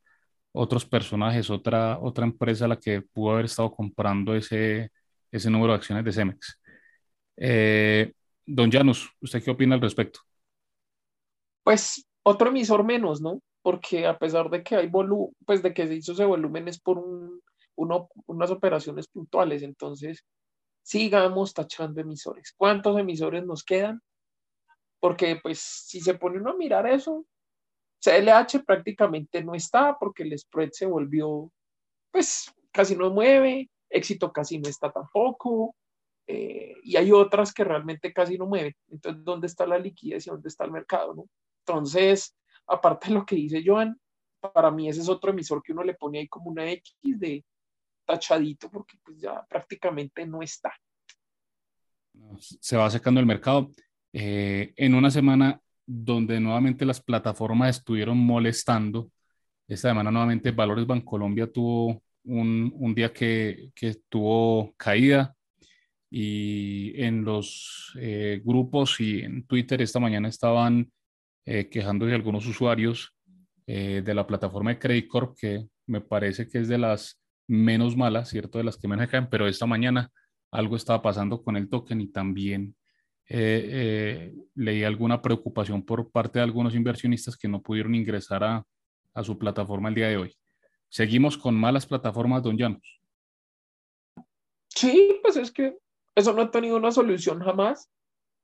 otros 0.53 0.85
personajes, 0.85 1.49
otra, 1.49 1.99
otra 1.99 2.23
empresa 2.23 2.69
la 2.69 2.79
que 2.79 3.01
pudo 3.01 3.33
haber 3.33 3.45
estado 3.47 3.69
comprando 3.69 4.33
ese, 4.33 4.93
ese 5.29 5.49
número 5.49 5.73
de 5.73 5.79
acciones 5.79 6.05
de 6.05 6.13
Cemex. 6.13 6.57
Eh, 7.35 8.13
Don 8.45 8.71
Janus, 8.71 9.11
¿usted 9.19 9.43
qué 9.43 9.51
opina 9.51 9.75
al 9.75 9.81
respecto? 9.81 10.21
Pues 11.65 12.07
otro 12.23 12.47
emisor 12.47 12.85
menos, 12.85 13.19
¿no? 13.19 13.41
Porque 13.61 14.07
a 14.07 14.17
pesar 14.17 14.49
de 14.49 14.63
que 14.63 14.77
hay 14.77 14.87
volumen, 14.87 15.35
pues 15.45 15.61
de 15.61 15.73
que 15.73 15.85
se 15.85 15.95
hizo 15.95 16.13
ese 16.13 16.23
volumen 16.23 16.69
es 16.69 16.79
por 16.79 16.97
un, 16.97 17.41
unas 17.75 18.51
operaciones 18.51 19.09
puntuales, 19.09 19.63
entonces 19.63 20.23
sigamos 20.85 21.51
tachando 21.51 21.99
emisores. 21.99 22.53
¿Cuántos 22.55 22.97
emisores 22.99 23.43
nos 23.43 23.63
quedan? 23.63 24.01
Porque 24.99 25.39
pues 25.41 25.59
si 25.59 25.99
se 25.99 26.13
pone 26.13 26.37
uno 26.37 26.51
a 26.51 26.55
mirar 26.55 26.85
eso, 26.85 27.25
CLH 27.99 28.63
prácticamente 28.63 29.43
no 29.43 29.55
está 29.55 29.97
porque 29.97 30.21
el 30.21 30.37
spread 30.37 30.69
se 30.71 30.85
volvió, 30.85 31.51
pues 32.11 32.53
casi 32.71 32.95
no 32.95 33.09
mueve, 33.09 33.71
éxito 33.89 34.31
casi 34.31 34.59
no 34.59 34.69
está 34.69 34.91
tampoco, 34.91 35.75
eh, 36.27 36.75
y 36.83 36.97
hay 36.97 37.11
otras 37.11 37.51
que 37.51 37.63
realmente 37.63 38.13
casi 38.13 38.37
no 38.37 38.45
mueven. 38.45 38.75
Entonces, 38.89 39.23
¿dónde 39.23 39.47
está 39.47 39.65
la 39.65 39.79
liquidez 39.79 40.27
y 40.27 40.29
dónde 40.29 40.49
está 40.49 40.65
el 40.65 40.71
mercado? 40.71 41.15
¿no? 41.15 41.25
Entonces, 41.65 42.35
aparte 42.67 43.07
de 43.07 43.15
lo 43.15 43.25
que 43.25 43.35
dice 43.35 43.63
Joan, 43.65 43.99
para 44.53 44.69
mí 44.69 44.87
ese 44.87 45.01
es 45.01 45.09
otro 45.09 45.31
emisor 45.31 45.63
que 45.63 45.71
uno 45.71 45.83
le 45.83 45.95
pone 45.95 46.19
ahí 46.19 46.27
como 46.27 46.51
una 46.51 46.69
X 46.69 46.95
de 47.01 47.43
tachadito 48.05 48.69
porque 48.69 48.97
pues 49.03 49.19
ya 49.19 49.45
prácticamente 49.47 50.25
no 50.25 50.41
está. 50.41 50.73
Se 52.37 52.77
va 52.77 52.89
secando 52.89 53.19
el 53.19 53.25
mercado. 53.25 53.71
Eh, 54.13 54.73
en 54.77 54.95
una 54.95 55.11
semana 55.11 55.59
donde 55.85 56.39
nuevamente 56.39 56.85
las 56.85 57.01
plataformas 57.01 57.77
estuvieron 57.77 58.17
molestando, 58.17 59.11
esta 59.67 59.89
semana 59.89 60.11
nuevamente 60.11 60.51
Valores 60.51 60.87
Bancolombia 60.87 61.51
tuvo 61.51 62.01
un, 62.23 62.71
un 62.75 62.95
día 62.95 63.11
que, 63.11 63.71
que 63.75 63.95
tuvo 64.09 64.73
caída, 64.77 65.35
y 66.17 66.93
en 67.03 67.25
los 67.25 67.91
eh, 67.99 68.41
grupos 68.41 69.01
y 69.01 69.19
en 69.19 69.45
Twitter 69.45 69.81
esta 69.81 69.99
mañana 69.99 70.29
estaban 70.29 70.89
eh, 71.45 71.67
quejándose 71.67 72.13
algunos 72.13 72.45
usuarios 72.47 73.13
eh, 73.67 74.01
de 74.01 74.13
la 74.13 74.25
plataforma 74.25 74.69
de 74.69 74.79
Credit 74.79 75.09
Corp, 75.09 75.37
que 75.37 75.67
me 75.87 75.99
parece 75.99 76.47
que 76.47 76.59
es 76.59 76.69
de 76.69 76.77
las 76.77 77.19
menos 77.47 77.95
malas, 77.95 78.29
¿cierto? 78.29 78.57
De 78.57 78.63
las 78.63 78.77
que 78.77 78.87
menos 78.87 79.07
caen, 79.09 79.29
pero 79.29 79.47
esta 79.47 79.65
mañana 79.65 80.11
algo 80.51 80.75
estaba 80.75 81.01
pasando 81.01 81.41
con 81.43 81.57
el 81.57 81.69
token 81.69 82.01
y 82.01 82.07
también 82.07 82.75
leí 83.27 84.83
alguna 84.83 85.21
preocupación 85.21 85.83
por 85.83 86.11
parte 86.11 86.37
de 86.39 86.43
algunos 86.43 86.75
inversionistas 86.75 87.35
que 87.35 87.47
no 87.47 87.61
pudieron 87.61 87.95
ingresar 87.95 88.43
a, 88.43 88.63
a 89.15 89.23
su 89.23 89.37
plataforma 89.37 89.89
el 89.89 89.95
día 89.95 90.09
de 90.09 90.17
hoy. 90.17 90.37
Seguimos 90.89 91.37
con 91.37 91.55
malas 91.55 91.87
plataformas, 91.87 92.43
don 92.43 92.57
Llanos. 92.57 93.01
Sí, 94.69 95.19
pues 95.21 95.37
es 95.37 95.51
que 95.51 95.77
eso 96.13 96.33
no 96.33 96.43
ha 96.43 96.51
tenido 96.51 96.77
una 96.77 96.91
solución 96.91 97.39
jamás. 97.39 97.89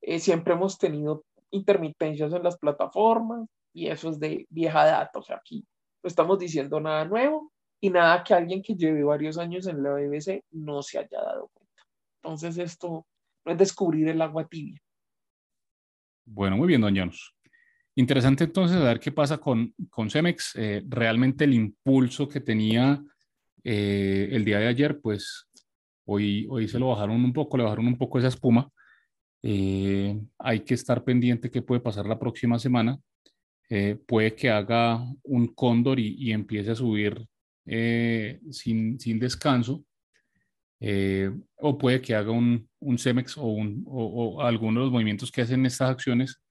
Eh, 0.01 0.19
siempre 0.19 0.53
hemos 0.53 0.77
tenido 0.77 1.25
intermitencias 1.51 2.33
en 2.33 2.43
las 2.43 2.57
plataformas 2.57 3.47
y 3.73 3.87
eso 3.87 4.09
es 4.09 4.19
de 4.19 4.47
vieja 4.49 4.85
data. 4.85 5.19
O 5.19 5.21
sea, 5.21 5.37
aquí 5.37 5.65
no 6.03 6.07
estamos 6.07 6.39
diciendo 6.39 6.79
nada 6.79 7.05
nuevo 7.05 7.50
y 7.81 7.89
nada 7.89 8.23
que 8.23 8.33
alguien 8.33 8.61
que 8.61 8.75
lleve 8.75 9.03
varios 9.03 9.37
años 9.37 9.67
en 9.67 9.83
la 9.83 9.93
BBC 9.93 10.43
no 10.51 10.81
se 10.81 10.99
haya 10.99 11.19
dado 11.19 11.49
cuenta. 11.53 11.83
Entonces, 12.23 12.57
esto 12.57 13.05
no 13.43 13.51
es 13.51 13.57
descubrir 13.57 14.07
el 14.07 14.21
agua 14.21 14.47
tibia. 14.47 14.79
Bueno, 16.25 16.55
muy 16.55 16.67
bien, 16.67 16.79
don 16.79 16.93
Llanos. 16.93 17.35
Interesante 17.95 18.45
entonces 18.45 18.79
ver 18.79 18.99
qué 18.99 19.11
pasa 19.11 19.37
con, 19.37 19.73
con 19.89 20.09
Cemex. 20.09 20.55
Eh, 20.55 20.83
realmente 20.87 21.43
el 21.43 21.53
impulso 21.53 22.29
que 22.29 22.39
tenía 22.39 23.03
eh, 23.63 24.29
el 24.31 24.45
día 24.45 24.59
de 24.59 24.67
ayer, 24.67 25.01
pues 25.01 25.49
Hoy, 26.05 26.47
hoy 26.49 26.67
se 26.67 26.79
lo 26.79 26.89
bajaron 26.89 27.23
un 27.23 27.31
poco, 27.31 27.57
le 27.57 27.63
bajaron 27.63 27.87
un 27.87 27.97
poco 27.97 28.19
esa 28.19 28.27
espuma. 28.27 28.69
Eh, 29.43 30.19
hay 30.39 30.59
que 30.61 30.73
estar 30.73 31.03
pendiente 31.03 31.49
qué 31.49 31.61
puede 31.61 31.79
pasar 31.81 32.05
la 32.05 32.19
próxima 32.19 32.59
semana. 32.59 32.99
Eh, 33.69 33.97
puede 34.05 34.35
que 34.35 34.49
haga 34.49 35.01
un 35.23 35.47
cóndor 35.47 35.99
y, 35.99 36.31
empiece 36.33 36.71
a 36.71 36.75
subir 36.75 37.25
eh, 37.65 38.39
sin, 38.51 38.99
sin, 38.99 39.19
descanso. 39.19 39.83
o 41.57 41.77
puede 41.77 42.01
que 42.01 42.15
haga 42.15 42.31
un, 42.31 42.67
un 42.79 42.97
CEMEX 42.97 43.37
o, 43.37 43.45
un, 43.45 43.83
o, 43.87 44.41
alguno 44.41 44.79
de 44.79 44.85
los 44.85 44.93
movimientos 44.93 45.31
que 45.31 45.41
hacen 45.41 45.65
estas 45.65 45.89
acciones, 45.89 46.41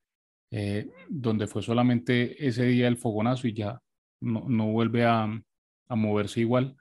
donde 1.09 1.47
fue 1.47 1.63
solamente 1.63 2.45
ese 2.47 2.65
día 2.65 2.89
el 2.89 2.97
fogonazo 2.97 3.47
y 3.47 3.53
ya 3.53 3.81
no, 4.21 4.45
no 4.49 4.67
vuelve 4.73 5.05
a, 5.05 5.29
a 5.89 5.97
moverse 5.97 6.41
igual. 6.41 6.77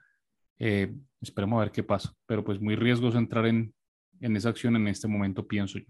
Esperemos 0.58 1.58
a 1.58 1.64
ver 1.64 1.72
qué 1.72 1.82
pasa, 1.82 2.14
pero 2.26 2.42
pues 2.44 2.60
muy 2.60 2.76
riesgoso 2.76 3.18
entrar 3.18 3.46
en, 3.46 3.74
en 4.20 4.36
esa 4.36 4.50
acción 4.50 4.76
en 4.76 4.88
este 4.88 5.08
momento, 5.08 5.46
pienso 5.46 5.78
yo. 5.78 5.86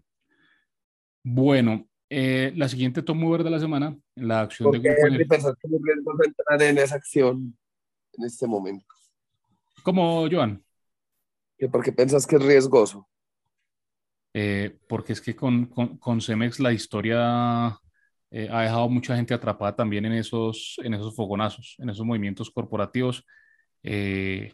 Bueno, 1.22 1.88
eh, 2.08 2.52
la 2.56 2.68
siguiente 2.68 3.02
top 3.02 3.16
mover 3.16 3.44
de 3.44 3.50
la 3.50 3.60
semana, 3.60 3.96
la 4.16 4.40
acción 4.42 4.72
de 4.72 4.78
riesgoso 4.78 5.54
entrar 6.24 6.62
en 6.62 6.78
esa 6.78 6.96
acción 6.96 7.56
en 8.20 8.26
este 8.26 8.46
momento? 8.46 8.86
¿Cómo, 9.82 10.28
Joan? 10.30 10.62
¿Por 11.70 11.82
qué 11.82 11.92
pensás 11.92 12.26
que 12.26 12.36
es 12.36 12.42
riesgoso? 12.42 13.08
Eh, 14.32 14.78
porque 14.88 15.12
es 15.14 15.20
que 15.20 15.34
con, 15.34 15.66
con, 15.66 15.98
con, 15.98 16.20
Cemex 16.20 16.60
la 16.60 16.72
historia 16.72 17.76
eh, 18.30 18.48
ha 18.50 18.62
dejado 18.62 18.88
mucha 18.88 19.16
gente 19.16 19.34
atrapada 19.34 19.74
también 19.74 20.04
en 20.04 20.12
esos, 20.12 20.76
en 20.84 20.94
esos 20.94 21.14
fogonazos, 21.16 21.74
en 21.78 21.90
esos 21.90 22.06
movimientos 22.06 22.50
corporativos. 22.50 23.24
Eh, 23.82 24.52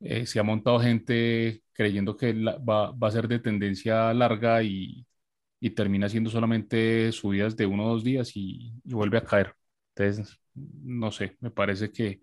eh, 0.00 0.26
se 0.26 0.38
ha 0.38 0.42
montado 0.42 0.80
gente 0.80 1.62
creyendo 1.72 2.16
que 2.16 2.32
va, 2.32 2.90
va, 2.92 3.08
a 3.08 3.10
ser 3.10 3.28
de 3.28 3.38
tendencia 3.38 4.12
larga 4.14 4.62
y, 4.62 5.06
y, 5.60 5.70
termina 5.70 6.08
siendo 6.08 6.30
solamente 6.30 7.12
subidas 7.12 7.56
de 7.56 7.66
uno 7.66 7.86
o 7.86 7.88
dos 7.90 8.04
días 8.04 8.36
y, 8.36 8.74
y, 8.84 8.94
vuelve 8.94 9.18
a 9.18 9.24
caer. 9.24 9.54
Entonces, 9.94 10.38
no 10.54 11.12
sé, 11.12 11.36
me 11.40 11.50
parece 11.50 11.90
que, 11.92 12.20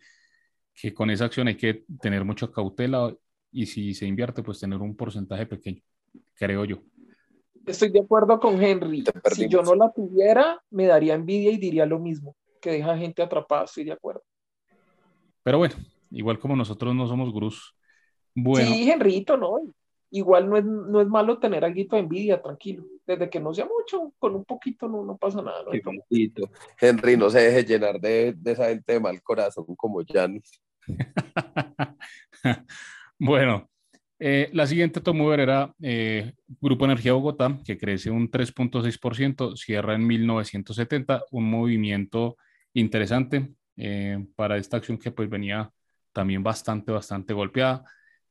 que 0.73 0.93
con 0.93 1.09
esa 1.09 1.25
acción 1.25 1.47
hay 1.47 1.55
que 1.55 1.85
tener 2.01 2.25
mucha 2.25 2.51
cautela 2.51 3.15
y 3.51 3.65
si 3.65 3.93
se 3.93 4.05
invierte, 4.05 4.41
pues 4.43 4.59
tener 4.59 4.79
un 4.79 4.95
porcentaje 4.95 5.45
pequeño, 5.45 5.81
creo 6.33 6.65
yo. 6.65 6.77
Estoy 7.65 7.89
de 7.89 8.01
acuerdo 8.01 8.39
con 8.39 8.61
Henry. 8.61 9.03
Si 9.31 9.47
yo 9.47 9.61
no 9.61 9.75
la 9.75 9.91
tuviera, 9.91 10.61
me 10.71 10.85
daría 10.85 11.13
envidia 11.13 11.51
y 11.51 11.57
diría 11.57 11.85
lo 11.85 11.99
mismo, 11.99 12.35
que 12.59 12.71
deja 12.71 12.97
gente 12.97 13.21
atrapada, 13.21 13.65
estoy 13.65 13.85
de 13.85 13.93
acuerdo. 13.93 14.23
Pero 15.43 15.59
bueno, 15.59 15.75
igual 16.11 16.39
como 16.39 16.55
nosotros 16.55 16.93
no 16.95 17.07
somos 17.07 17.31
gurús. 17.31 17.75
Bueno. 18.35 18.67
Sí, 18.67 18.89
Henrito, 18.89 19.37
no. 19.37 19.61
Igual 20.09 20.49
no 20.49 20.57
es, 20.57 20.65
no 20.65 21.01
es 21.01 21.07
malo 21.07 21.39
tener 21.39 21.63
algo 21.63 21.75
de 21.75 21.99
envidia, 21.99 22.41
tranquilo. 22.41 22.85
Desde 23.05 23.29
que 23.29 23.39
no 23.39 23.53
sea 23.53 23.65
mucho, 23.65 24.13
con 24.17 24.35
un 24.35 24.45
poquito 24.45 24.87
no, 24.87 25.03
no 25.03 25.17
pasa 25.17 25.41
nada. 25.41 25.63
No 25.63 25.71
Henry, 26.79 27.17
no 27.17 27.29
se 27.29 27.39
deje 27.39 27.65
llenar 27.65 27.99
de, 27.99 28.33
de, 28.37 28.51
esa 28.51 28.69
gente 28.69 28.93
de 28.93 28.99
mal 28.99 29.21
corazón 29.21 29.65
como 29.75 30.01
Janis. 30.07 30.61
bueno, 33.19 33.69
eh, 34.25 34.49
la 34.53 34.65
siguiente 34.67 35.01
tomover 35.01 35.41
era 35.41 35.75
eh, 35.81 36.31
Grupo 36.61 36.85
Energía 36.85 37.11
Bogotá, 37.11 37.59
que 37.65 37.77
crece 37.77 38.09
un 38.09 38.31
3.6%, 38.31 39.57
cierra 39.57 39.95
en 39.95 40.07
1970, 40.07 41.25
un 41.31 41.49
movimiento 41.49 42.37
interesante 42.73 43.53
eh, 43.75 44.25
para 44.37 44.55
esta 44.55 44.77
acción 44.77 44.97
que 44.97 45.11
pues 45.11 45.29
venía 45.29 45.69
también 46.13 46.41
bastante, 46.41 46.93
bastante 46.93 47.33
golpeada. 47.33 47.83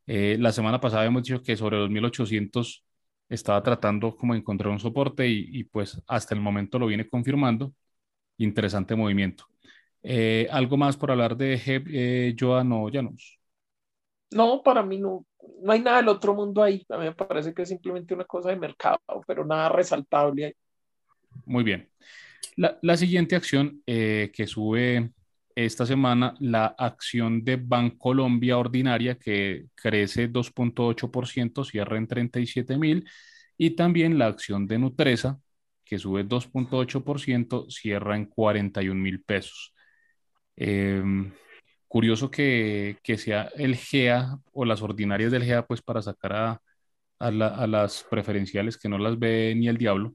la 0.07 0.53
semana 0.53 0.81
pasada 0.81 1.05
hemos 1.05 1.25
dicho 1.25 1.43
que 1.43 1.59
sobre 1.59 1.77
los 1.77 1.91
1800 1.91 2.87
estaba 3.35 3.63
tratando 3.63 4.17
como 4.17 4.35
de 4.35 4.41
encontrar 4.41 4.71
un 4.71 4.81
soporte 4.81 5.27
y, 5.29 5.49
y 5.51 5.65
pues 5.65 6.01
hasta 6.07 6.35
el 6.35 6.41
momento 6.41 6.79
lo 6.79 6.87
viene 6.87 7.09
confirmando. 7.09 7.73
Interesante 8.39 8.97
movimiento. 8.97 9.45
¿Algo 10.51 10.77
más 10.77 10.97
por 10.97 11.11
hablar 11.11 11.37
de 11.37 11.61
eh, 11.67 12.35
Joan 12.39 12.73
o 12.73 12.91
Janus? 12.93 13.39
No, 14.33 14.63
para 14.63 14.83
mí 14.83 14.99
no, 14.99 15.25
no 15.63 15.73
hay 15.73 15.81
nada 15.81 15.99
del 15.99 16.09
otro 16.09 16.35
mundo 16.35 16.63
ahí. 16.63 16.85
A 16.89 16.97
mí 16.99 17.05
me 17.05 17.15
parece 17.15 17.55
que 17.55 17.63
es 17.63 17.69
simplemente 17.69 18.15
una 18.15 18.25
cosa 18.25 18.49
de 18.49 18.57
mercado, 18.57 18.99
pero 19.27 19.45
nada 19.45 19.69
resaltable 19.69 20.47
ahí. 20.47 20.53
Muy 21.45 21.63
bien. 21.63 21.89
La, 22.57 22.79
la 22.83 22.97
siguiente 22.97 23.37
acción 23.37 23.83
eh, 23.87 24.31
que 24.35 24.47
sube 24.47 25.13
esta 25.57 25.87
semana, 25.87 26.35
la 26.41 26.67
acción 26.67 27.45
de 27.45 27.57
Bancolombia 27.57 28.59
ordinaria 28.59 29.17
que 29.19 29.67
crece 29.75 30.31
2.8%, 30.31 31.65
cierra 31.65 31.99
en 31.99 32.07
37 32.09 32.79
mil, 32.79 33.09
y 33.57 33.71
también 33.71 34.19
la 34.19 34.27
acción 34.27 34.67
de 34.67 34.79
Nutresa 34.79 35.39
que 35.85 35.99
sube 35.99 36.25
2.8%, 36.25 37.71
cierra 37.71 38.17
en 38.17 38.27
41 38.27 39.01
mil 39.01 39.23
pesos. 39.23 39.75
Eh, 40.57 41.03
curioso 41.87 42.31
que, 42.31 42.99
que, 43.03 43.19
sea 43.19 43.51
el 43.57 43.77
GEA 43.77 44.39
o 44.53 44.65
las 44.65 44.81
ordinarias 44.83 45.31
del 45.33 45.45
GEA, 45.45 45.67
pues 45.67 45.83
para 45.83 46.01
sacar 46.01 46.33
a, 46.33 46.63
a, 47.19 47.67
las 47.67 48.05
preferenciales 48.11 48.79
que 48.79 48.89
no 48.89 48.99
las 48.99 49.19
ve 49.19 49.55
ni 49.57 49.69
el 49.69 49.77
diablo, 49.77 50.15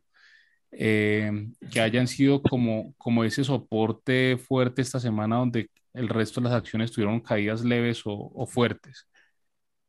eh, 0.71 1.32
que 1.71 1.80
hayan 1.80 2.08
sido 2.08 2.41
como, 2.41 2.93
como 2.97 3.23
ese 3.23 3.43
soporte 3.43 4.38
fuerte 4.38 4.82
esta 4.82 4.99
semana 4.99 5.38
donde 5.38 5.69
el 5.93 6.10
resto 6.10 6.39
de 6.39 6.49
las 6.49 6.58
acciones 6.58 6.91
tuvieron 6.91 7.19
caídas 7.19 7.63
leves 7.63 8.01
o, 8.06 8.45
fuertes. 8.45 9.08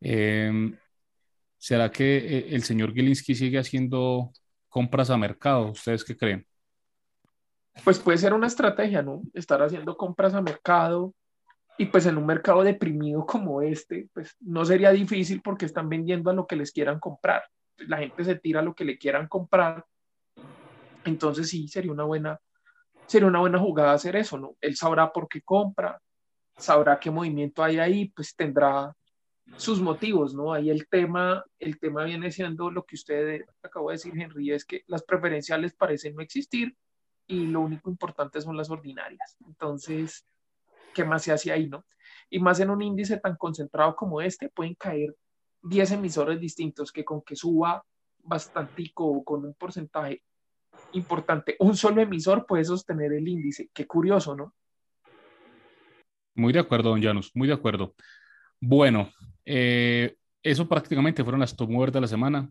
Eh, 0.01 0.73
¿Será 1.57 1.91
que 1.91 2.19
eh, 2.19 2.47
el 2.51 2.63
señor 2.63 2.95
Gilinski 2.95 3.35
sigue 3.35 3.59
haciendo 3.59 4.33
compras 4.69 5.11
a 5.11 5.17
mercado? 5.17 5.73
¿Ustedes 5.73 6.05
qué 6.05 6.17
creen? 6.17 6.47
Pues 7.85 7.99
puede 7.99 8.19
ser 8.19 8.33
una 8.33 8.47
estrategia, 8.47 9.03
¿no? 9.03 9.23
Estar 9.35 9.63
haciendo 9.63 9.97
compras 9.97 10.35
a 10.35 10.41
mercado, 10.41 11.15
y 11.79 11.87
pues 11.87 12.07
en 12.07 12.19
un 12.19 12.27
mercado 12.27 12.65
deprimido 12.65 13.25
como 13.25 13.63
este, 13.63 14.09
pues 14.13 14.37
no 14.41 14.65
sería 14.65 14.91
difícil 14.91 15.41
porque 15.41 15.65
están 15.65 15.89
vendiendo 15.89 16.29
a 16.29 16.35
lo 16.35 16.47
que 16.47 16.57
les 16.57 16.73
quieran 16.73 16.99
comprar. 16.99 17.45
La 17.77 17.99
gente 17.99 18.25
se 18.25 18.35
tira 18.35 18.61
a 18.61 18.65
lo 18.65 18.75
que 18.75 18.85
le 18.85 18.99
quieran 18.99 19.29
comprar. 19.29 19.87
Entonces 21.05 21.49
sí, 21.49 21.69
sería 21.69 21.93
una 21.93 22.05
buena, 22.05 22.41
sería 23.07 23.29
una 23.29 23.41
buena 23.41 23.59
jugada 23.59 23.93
hacer 23.93 24.17
eso, 24.17 24.39
¿no? 24.39 24.57
Él 24.61 24.77
sabrá 24.77 25.13
por 25.13 25.29
qué 25.29 25.43
compra, 25.43 26.01
sabrá 26.57 26.99
qué 26.99 27.11
movimiento 27.11 27.63
hay 27.63 27.79
ahí, 27.79 28.09
pues 28.11 28.35
tendrá 28.35 28.93
sus 29.57 29.81
motivos, 29.81 30.35
¿no? 30.35 30.53
Ahí 30.53 30.71
el 30.71 30.89
tema, 30.89 31.45
el 31.59 31.79
tema 31.79 32.05
viene 32.05 32.31
siendo 32.31 32.71
lo 32.71 32.85
que 32.85 32.97
usted 32.97 33.45
acabó 33.63 33.89
de 33.89 33.95
decir, 33.95 34.13
Henry, 34.17 34.53
es 34.53 34.65
que 34.65 34.83
las 34.87 35.03
preferenciales 35.03 35.75
parecen 35.75 36.15
no 36.15 36.23
existir 36.23 36.77
y 37.27 37.47
lo 37.47 37.61
único 37.61 37.91
importante 37.91 38.41
son 38.41 38.57
las 38.57 38.71
ordinarias. 38.71 39.37
Entonces, 39.47 40.25
¿qué 40.95 41.05
más 41.05 41.23
se 41.23 41.33
hace 41.33 41.53
ahí, 41.53 41.69
no? 41.69 41.85
Y 42.31 42.41
más 42.41 42.61
en 42.61 42.71
un 42.71 42.83
índice 42.83 43.19
tan 43.19 43.37
concentrado 43.37 43.97
como 43.97 44.21
este, 44.21 44.49
pueden 44.51 44.75
caer 44.75 45.15
10 45.63 45.93
emisores 45.93 46.41
distintos 46.41 46.93
que 46.93 47.05
con 47.05 47.23
que 47.23 47.37
suba 47.37 47.85
bastantico 48.23 49.25
con 49.25 49.45
un 49.45 49.55
porcentaje 49.55 50.23
importante, 50.93 51.57
un 51.61 51.77
solo 51.77 52.01
emisor 52.01 52.47
puede 52.47 52.65
sostener 52.65 53.13
el 53.13 53.27
índice. 53.27 53.71
Qué 53.73 53.87
curioso, 53.87 54.35
¿no? 54.35 54.55
Muy 56.35 56.53
de 56.53 56.61
acuerdo, 56.61 56.91
don 56.91 57.03
Janus, 57.03 57.33
muy 57.35 57.49
de 57.49 57.55
acuerdo. 57.55 57.95
Bueno, 58.61 59.11
eh, 59.45 60.17
eso 60.43 60.69
prácticamente 60.69 61.23
fueron 61.25 61.41
las 61.41 61.57
top 61.57 61.71
movers 61.71 61.93
de 61.93 62.01
la 62.01 62.07
semana. 62.07 62.51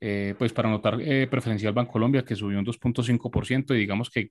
Eh, 0.00 0.34
pues 0.38 0.52
para 0.52 0.70
notar 0.70 1.00
eh, 1.00 1.26
preferencial 1.26 1.72
Bancolombia 1.72 2.24
que 2.24 2.36
subió 2.36 2.60
un 2.60 2.64
2.5% 2.64 3.74
y 3.74 3.78
digamos 3.78 4.10
que 4.10 4.30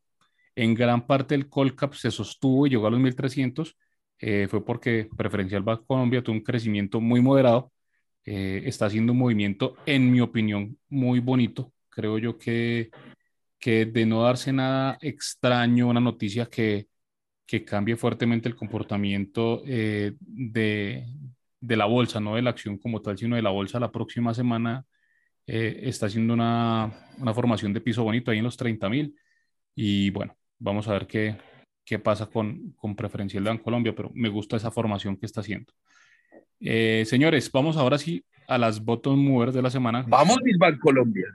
en 0.55 0.73
gran 0.73 1.05
parte 1.05 1.35
el 1.35 1.49
Colcap 1.49 1.93
se 1.93 2.09
sostuvo 2.09 2.65
y 2.65 2.71
llegó 2.71 2.87
a 2.87 2.89
los 2.89 2.99
1.300. 2.99 3.75
Eh, 4.19 4.47
fue 4.49 4.65
porque 4.65 5.07
Preferencial 5.15 5.61
Banco 5.61 5.85
Colombia 5.85 6.23
tuvo 6.23 6.35
un 6.35 6.43
crecimiento 6.43 6.99
muy 6.99 7.21
moderado. 7.21 7.71
Eh, 8.25 8.63
está 8.65 8.87
haciendo 8.87 9.13
un 9.13 9.19
movimiento, 9.19 9.75
en 9.85 10.11
mi 10.11 10.19
opinión, 10.19 10.77
muy 10.89 11.19
bonito. 11.19 11.71
Creo 11.89 12.17
yo 12.17 12.37
que, 12.37 12.89
de 13.71 14.05
no 14.05 14.23
darse 14.23 14.53
nada 14.53 14.97
extraño, 15.01 15.87
una 15.87 15.99
noticia 15.99 16.47
que, 16.47 16.87
que 17.45 17.63
cambie 17.65 17.95
fuertemente 17.95 18.49
el 18.49 18.55
comportamiento 18.55 19.61
eh, 19.65 20.13
de, 20.19 21.05
de, 21.59 21.75
la 21.77 21.85
bolsa, 21.85 22.19
no 22.19 22.35
de 22.35 22.41
la 22.41 22.51
acción 22.51 22.77
como 22.77 23.01
tal, 23.01 23.17
sino 23.17 23.35
de 23.35 23.41
la 23.41 23.49
bolsa 23.49 23.79
la 23.79 23.91
próxima 23.91 24.33
semana, 24.33 24.85
está 25.45 26.07
haciendo 26.07 26.33
una, 26.33 26.93
una, 27.19 27.33
formación 27.33 27.71
de 27.71 27.79
piso 27.79 28.03
bonito 28.03 28.31
ahí 28.31 28.39
en 28.39 28.43
los 28.43 28.57
30 28.57 28.89
mil. 28.89 29.15
Y 29.75 30.09
bueno, 30.09 30.35
Vamos 30.59 30.87
a 30.87 30.93
ver 30.93 31.07
qué, 31.07 31.37
qué 31.85 31.99
pasa 31.99 32.25
con, 32.27 32.71
con 32.71 32.95
Preferencial 32.95 33.43
de 33.43 33.61
Colombia, 33.61 33.93
pero 33.95 34.11
me 34.13 34.29
gusta 34.29 34.57
esa 34.57 34.71
formación 34.71 35.17
que 35.17 35.25
está 35.25 35.41
haciendo. 35.41 35.71
Eh, 36.59 37.03
señores, 37.05 37.51
vamos 37.51 37.77
ahora 37.77 37.97
sí 37.97 38.23
a 38.47 38.57
las 38.57 38.83
bottom 38.83 39.19
movers 39.19 39.53
de 39.53 39.61
la 39.61 39.69
semana. 39.69 40.03
Vamos, 40.07 40.37
mis 40.43 40.57
Colombia. 40.79 41.25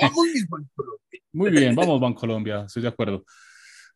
Vamos. 0.00 0.26
Muy 1.32 1.50
bien, 1.50 1.74
vamos, 1.74 2.14
Colombia, 2.14 2.64
estoy 2.66 2.82
de 2.82 2.88
acuerdo. 2.88 3.24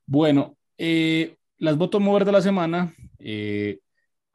Bueno, 0.06 0.56
eh, 0.76 1.36
las 1.58 1.76
bottom 1.76 2.02
movers 2.02 2.26
de 2.26 2.32
la 2.32 2.42
semana, 2.42 2.94
eh, 3.18 3.78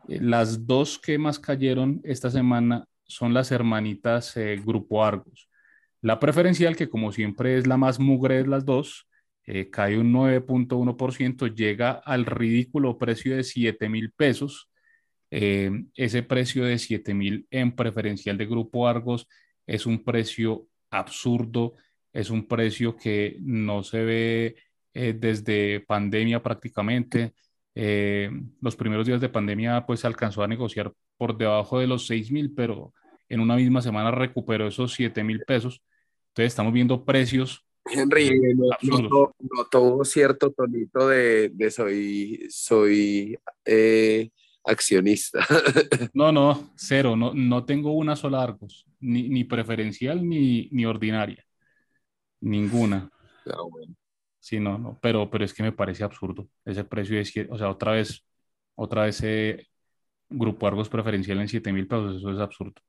las 0.07 0.65
dos 0.65 0.99
que 0.99 1.17
más 1.17 1.39
cayeron 1.39 2.01
esta 2.03 2.29
semana 2.29 2.85
son 3.05 3.33
las 3.33 3.51
hermanitas 3.51 4.35
Grupo 4.65 5.03
Argos. 5.03 5.49
La 6.01 6.19
preferencial, 6.19 6.75
que 6.75 6.89
como 6.89 7.11
siempre 7.13 7.57
es 7.57 7.65
la 7.65 7.77
más 7.77 7.97
mugre 7.99 8.43
de 8.43 8.47
las 8.47 8.65
dos, 8.65 9.07
eh, 9.45 9.69
cae 9.69 9.97
un 9.97 10.11
9.1%, 10.13 11.47
llega 11.47 11.91
al 11.91 12.25
ridículo 12.25 12.97
precio 12.97 13.35
de 13.35 13.43
7 13.43 13.89
mil 13.89 14.11
pesos. 14.11 14.69
Eh, 15.31 15.71
ese 15.95 16.23
precio 16.23 16.65
de 16.65 16.77
7 16.77 17.13
mil 17.13 17.47
en 17.51 17.75
preferencial 17.75 18.37
de 18.37 18.45
Grupo 18.45 18.87
Argos 18.87 19.27
es 19.65 19.85
un 19.85 20.03
precio 20.03 20.67
absurdo, 20.93 21.75
es 22.11 22.29
un 22.29 22.47
precio 22.47 22.95
que 22.95 23.37
no 23.41 23.83
se 23.83 24.03
ve 24.03 24.55
eh, 24.93 25.13
desde 25.13 25.81
pandemia 25.81 26.41
prácticamente. 26.41 27.33
los 28.61 28.75
primeros 28.75 29.07
días 29.07 29.19
de 29.21 29.29
pandemia 29.29 29.85
pues 29.85 30.01
se 30.01 30.07
alcanzó 30.07 30.43
a 30.43 30.47
negociar 30.47 30.93
por 31.17 31.37
debajo 31.37 31.79
de 31.79 31.87
los 31.87 32.05
6 32.07 32.31
mil, 32.31 32.53
pero 32.53 32.93
en 33.29 33.39
una 33.39 33.55
misma 33.55 33.81
semana 33.81 34.11
recuperó 34.11 34.67
esos 34.67 34.93
7 34.93 35.23
mil 35.23 35.43
pesos. 35.45 35.81
Entonces 36.29 36.53
estamos 36.53 36.73
viendo 36.73 37.03
precios 37.03 37.65
Henry, 37.85 38.31
no, 38.83 39.33
no, 39.71 40.05
cierto 40.05 40.51
tonito 40.51 41.07
de, 41.07 41.49
de 41.49 41.71
soy, 41.71 42.47
soy 42.49 43.37
eh, 43.65 44.29
accionista. 44.63 45.45
No, 46.13 46.31
no, 46.31 46.71
cero, 46.75 47.15
no, 47.15 47.33
no 47.33 47.65
tengo 47.65 47.93
una 47.93 48.15
sola 48.15 48.43
Argos, 48.43 48.85
ni, 49.03 49.29
ni 49.29 49.43
preferencial 49.43 50.27
ni, 50.27 50.69
ni 50.71 50.85
ordinaria, 50.85 51.45
ninguna. 52.41 53.09
Ah, 53.45 53.61
bueno. 53.69 53.93
Sí, 54.39 54.59
no, 54.59 54.77
no, 54.77 54.99
pero, 55.01 55.29
pero 55.29 55.45
es 55.45 55.53
que 55.53 55.63
me 55.63 55.71
parece 55.71 56.03
absurdo 56.03 56.49
ese 56.65 56.83
precio, 56.83 57.15
de, 57.15 57.47
o 57.49 57.57
sea, 57.57 57.69
otra 57.69 57.93
vez, 57.93 58.25
otra 58.75 59.03
vez 59.03 59.23
Grupo 60.29 60.67
Argos 60.67 60.89
preferencial 60.89 61.39
en 61.39 61.47
7 61.47 61.71
mil 61.71 61.87
pesos, 61.87 62.17
eso 62.17 62.31
es 62.31 62.39
absurdo. 62.39 62.81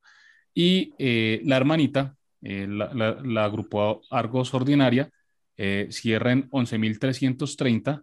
Y 0.52 0.94
eh, 0.98 1.40
la 1.44 1.56
hermanita, 1.56 2.16
eh, 2.42 2.66
la, 2.68 2.92
la, 3.22 3.48
Grupo 3.48 4.02
Argos 4.10 4.54
ordinaria, 4.54 5.10
cierra 5.90 6.32
en 6.32 6.50
11.330 6.50 8.02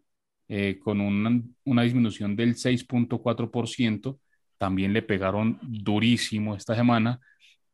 con 0.79 1.01
una, 1.01 1.41
una 1.65 1.81
disminución 1.81 2.35
del 2.37 2.55
6.4%. 2.55 4.19
También 4.57 4.93
le 4.93 5.01
pegaron 5.01 5.59
durísimo 5.61 6.55
esta 6.55 6.75
semana 6.75 7.19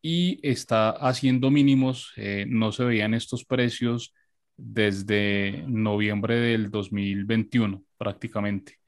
y 0.10 0.40
está 0.42 0.92
haciendo 0.92 1.52
mínimos. 1.52 2.14
no 2.48 2.72
se 2.72 2.86
veían 2.86 3.14
estos 3.14 3.44
precios 3.44 4.14
desde 4.56 5.66
noviembre 5.68 6.36
del 6.36 6.72
2021 6.72 7.84
prácticamente. 7.98 8.80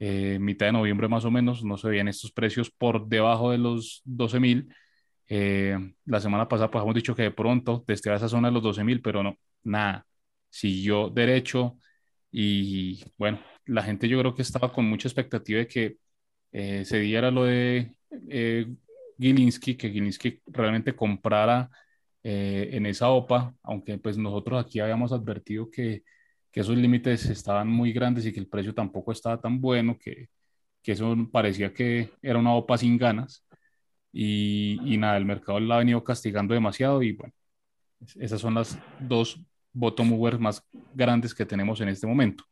Eh, 0.00 0.38
mitad 0.40 0.66
de 0.66 0.72
noviembre 0.72 1.06
más 1.08 1.26
o 1.26 1.30
menos, 1.30 1.62
no 1.64 1.76
se 1.76 1.88
veían 1.88 2.08
estos 2.08 2.32
precios 2.32 2.70
por 2.70 3.06
debajo 3.06 3.50
de 3.50 3.58
los 3.58 4.00
12 4.06 4.40
mil. 4.40 4.74
Eh, 5.28 5.76
la 6.06 6.20
semana 6.20 6.48
pasada 6.48 6.70
pues 6.70 6.82
hemos 6.82 6.94
dicho 6.94 7.14
que 7.14 7.24
de 7.24 7.30
pronto 7.30 7.84
desde 7.86 8.14
esa 8.14 8.28
zona 8.28 8.48
de 8.48 8.54
los 8.54 8.62
12 8.62 8.84
mil, 8.84 9.02
pero 9.02 9.22
no, 9.22 9.36
nada, 9.64 10.06
siguió 10.48 11.10
derecho 11.10 11.78
y 12.30 13.04
bueno, 13.18 13.40
la 13.66 13.82
gente 13.82 14.08
yo 14.08 14.18
creo 14.18 14.34
que 14.34 14.42
estaba 14.42 14.72
con 14.72 14.86
mucha 14.86 15.08
expectativa 15.08 15.58
de 15.60 15.68
que 15.68 15.96
eh, 16.52 16.84
se 16.86 17.00
diera 17.00 17.30
lo 17.30 17.44
de 17.44 17.94
Gilinski, 19.18 19.76
que 19.76 19.90
Gilinski 19.90 20.40
realmente 20.46 20.94
comprara 20.94 21.70
en 22.26 22.86
esa 22.86 23.10
OPA, 23.10 23.54
aunque 23.62 23.98
pues 23.98 24.16
nosotros 24.16 24.64
aquí 24.64 24.80
habíamos 24.80 25.12
advertido 25.12 25.70
que 25.70 26.04
que 26.54 26.60
esos 26.60 26.76
límites 26.76 27.26
estaban 27.26 27.66
muy 27.66 27.92
grandes 27.92 28.24
y 28.26 28.32
que 28.32 28.38
el 28.38 28.46
precio 28.46 28.72
tampoco 28.72 29.10
estaba 29.10 29.40
tan 29.40 29.60
bueno, 29.60 29.98
que, 29.98 30.28
que 30.82 30.92
eso 30.92 31.16
parecía 31.32 31.74
que 31.74 32.12
era 32.22 32.38
una 32.38 32.54
OPA 32.54 32.78
sin 32.78 32.96
ganas. 32.96 33.44
Y, 34.12 34.78
y, 34.84 34.96
nada, 34.96 35.16
el 35.16 35.24
mercado 35.24 35.58
la 35.58 35.74
ha 35.74 35.78
venido 35.78 36.04
castigando 36.04 36.54
demasiado 36.54 37.02
y 37.02 37.12
bueno, 37.14 37.34
esas 38.20 38.40
son 38.40 38.54
las 38.54 38.78
dos 39.00 39.44
bottom 39.72 40.10
movers 40.10 40.38
más 40.38 40.62
grandes 40.94 41.34
que 41.34 41.44
tenemos 41.44 41.80
en 41.80 41.88
este 41.88 42.06
momento. 42.06 42.44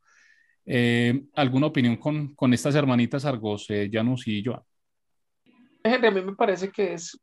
Eh, 0.67 1.23
¿Alguna 1.35 1.69
opinión 1.69 1.97
con, 1.97 2.35
con, 2.35 2.53
estas 2.53 2.75
hermanitas 2.75 3.25
Argos, 3.25 3.67
eh, 3.71 3.89
Janus 3.93 4.27
y 4.27 4.43
Joan? 4.45 4.63
A 5.85 6.11
mí 6.11 6.21
me 6.23 6.35
parece 6.35 6.71
que 6.71 6.95
es 6.95 7.19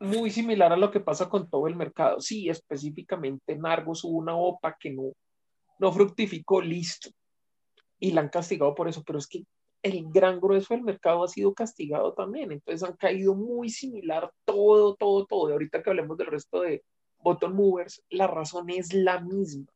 muy 0.00 0.30
similar 0.30 0.72
a 0.72 0.76
lo 0.76 0.90
que 0.90 1.00
pasa 1.00 1.28
con 1.28 1.48
todo 1.48 1.66
el 1.68 1.76
mercado. 1.76 2.20
Sí, 2.20 2.48
específicamente 2.48 3.52
en 3.52 3.64
Argos 3.64 4.04
hubo 4.04 4.18
una 4.18 4.36
OPA 4.36 4.76
que 4.78 4.90
no, 4.90 5.12
no 5.78 5.92
fructificó, 5.92 6.60
listo. 6.60 7.10
Y 7.98 8.10
la 8.10 8.22
han 8.22 8.28
castigado 8.28 8.74
por 8.74 8.88
eso, 8.88 9.02
pero 9.06 9.18
es 9.18 9.28
que 9.28 9.44
el 9.82 10.10
gran 10.10 10.40
grueso 10.40 10.74
del 10.74 10.82
mercado 10.82 11.24
ha 11.24 11.28
sido 11.28 11.54
castigado 11.54 12.12
también. 12.14 12.52
Entonces 12.52 12.88
han 12.88 12.96
caído 12.96 13.34
muy 13.34 13.68
similar 13.68 14.32
todo, 14.44 14.96
todo, 14.96 15.24
todo. 15.26 15.48
Y 15.48 15.52
ahorita 15.52 15.82
que 15.82 15.90
hablemos 15.90 16.16
del 16.18 16.28
resto 16.28 16.62
de 16.62 16.82
bottom 17.18 17.54
movers, 17.54 18.02
la 18.10 18.26
razón 18.26 18.70
es 18.70 18.92
la 18.92 19.20
misma. 19.20 19.66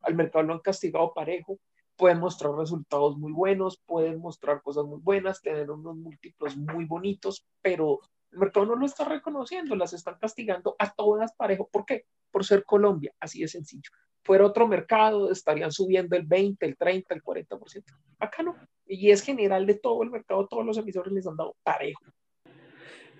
Al 0.00 0.14
mercado 0.14 0.44
lo 0.44 0.54
han 0.54 0.60
castigado 0.60 1.12
parejo, 1.14 1.58
pueden 1.96 2.18
mostrar 2.18 2.52
resultados 2.52 3.16
muy 3.16 3.32
buenos, 3.32 3.80
pueden 3.86 4.18
mostrar 4.20 4.62
cosas 4.62 4.84
muy 4.84 5.00
buenas, 5.00 5.40
tener 5.40 5.70
unos 5.70 5.96
múltiplos 5.96 6.56
muy 6.56 6.84
bonitos, 6.84 7.46
pero 7.62 8.00
el 8.32 8.38
mercado 8.38 8.66
no 8.66 8.76
lo 8.76 8.86
está 8.86 9.04
reconociendo, 9.04 9.76
las 9.76 9.92
están 9.92 10.16
castigando 10.20 10.76
a 10.78 10.92
todas 10.92 11.34
parejo. 11.34 11.68
¿Por 11.72 11.84
qué? 11.84 12.04
Por 12.30 12.44
ser 12.44 12.64
Colombia, 12.64 13.14
así 13.20 13.40
de 13.40 13.48
sencillo 13.48 13.90
fuera 14.26 14.44
otro 14.44 14.66
mercado, 14.66 15.30
estarían 15.30 15.70
subiendo 15.70 16.16
el 16.16 16.26
20, 16.26 16.66
el 16.66 16.76
30, 16.76 17.14
el 17.14 17.22
40%. 17.22 17.84
Acá 18.18 18.42
no. 18.42 18.56
Y 18.84 19.10
es 19.10 19.22
general 19.22 19.66
de 19.66 19.74
todo 19.74 20.02
el 20.02 20.10
mercado, 20.10 20.48
todos 20.48 20.66
los 20.66 20.76
emisores 20.76 21.12
les 21.12 21.26
han 21.26 21.36
dado 21.36 21.56
parejo. 21.62 22.02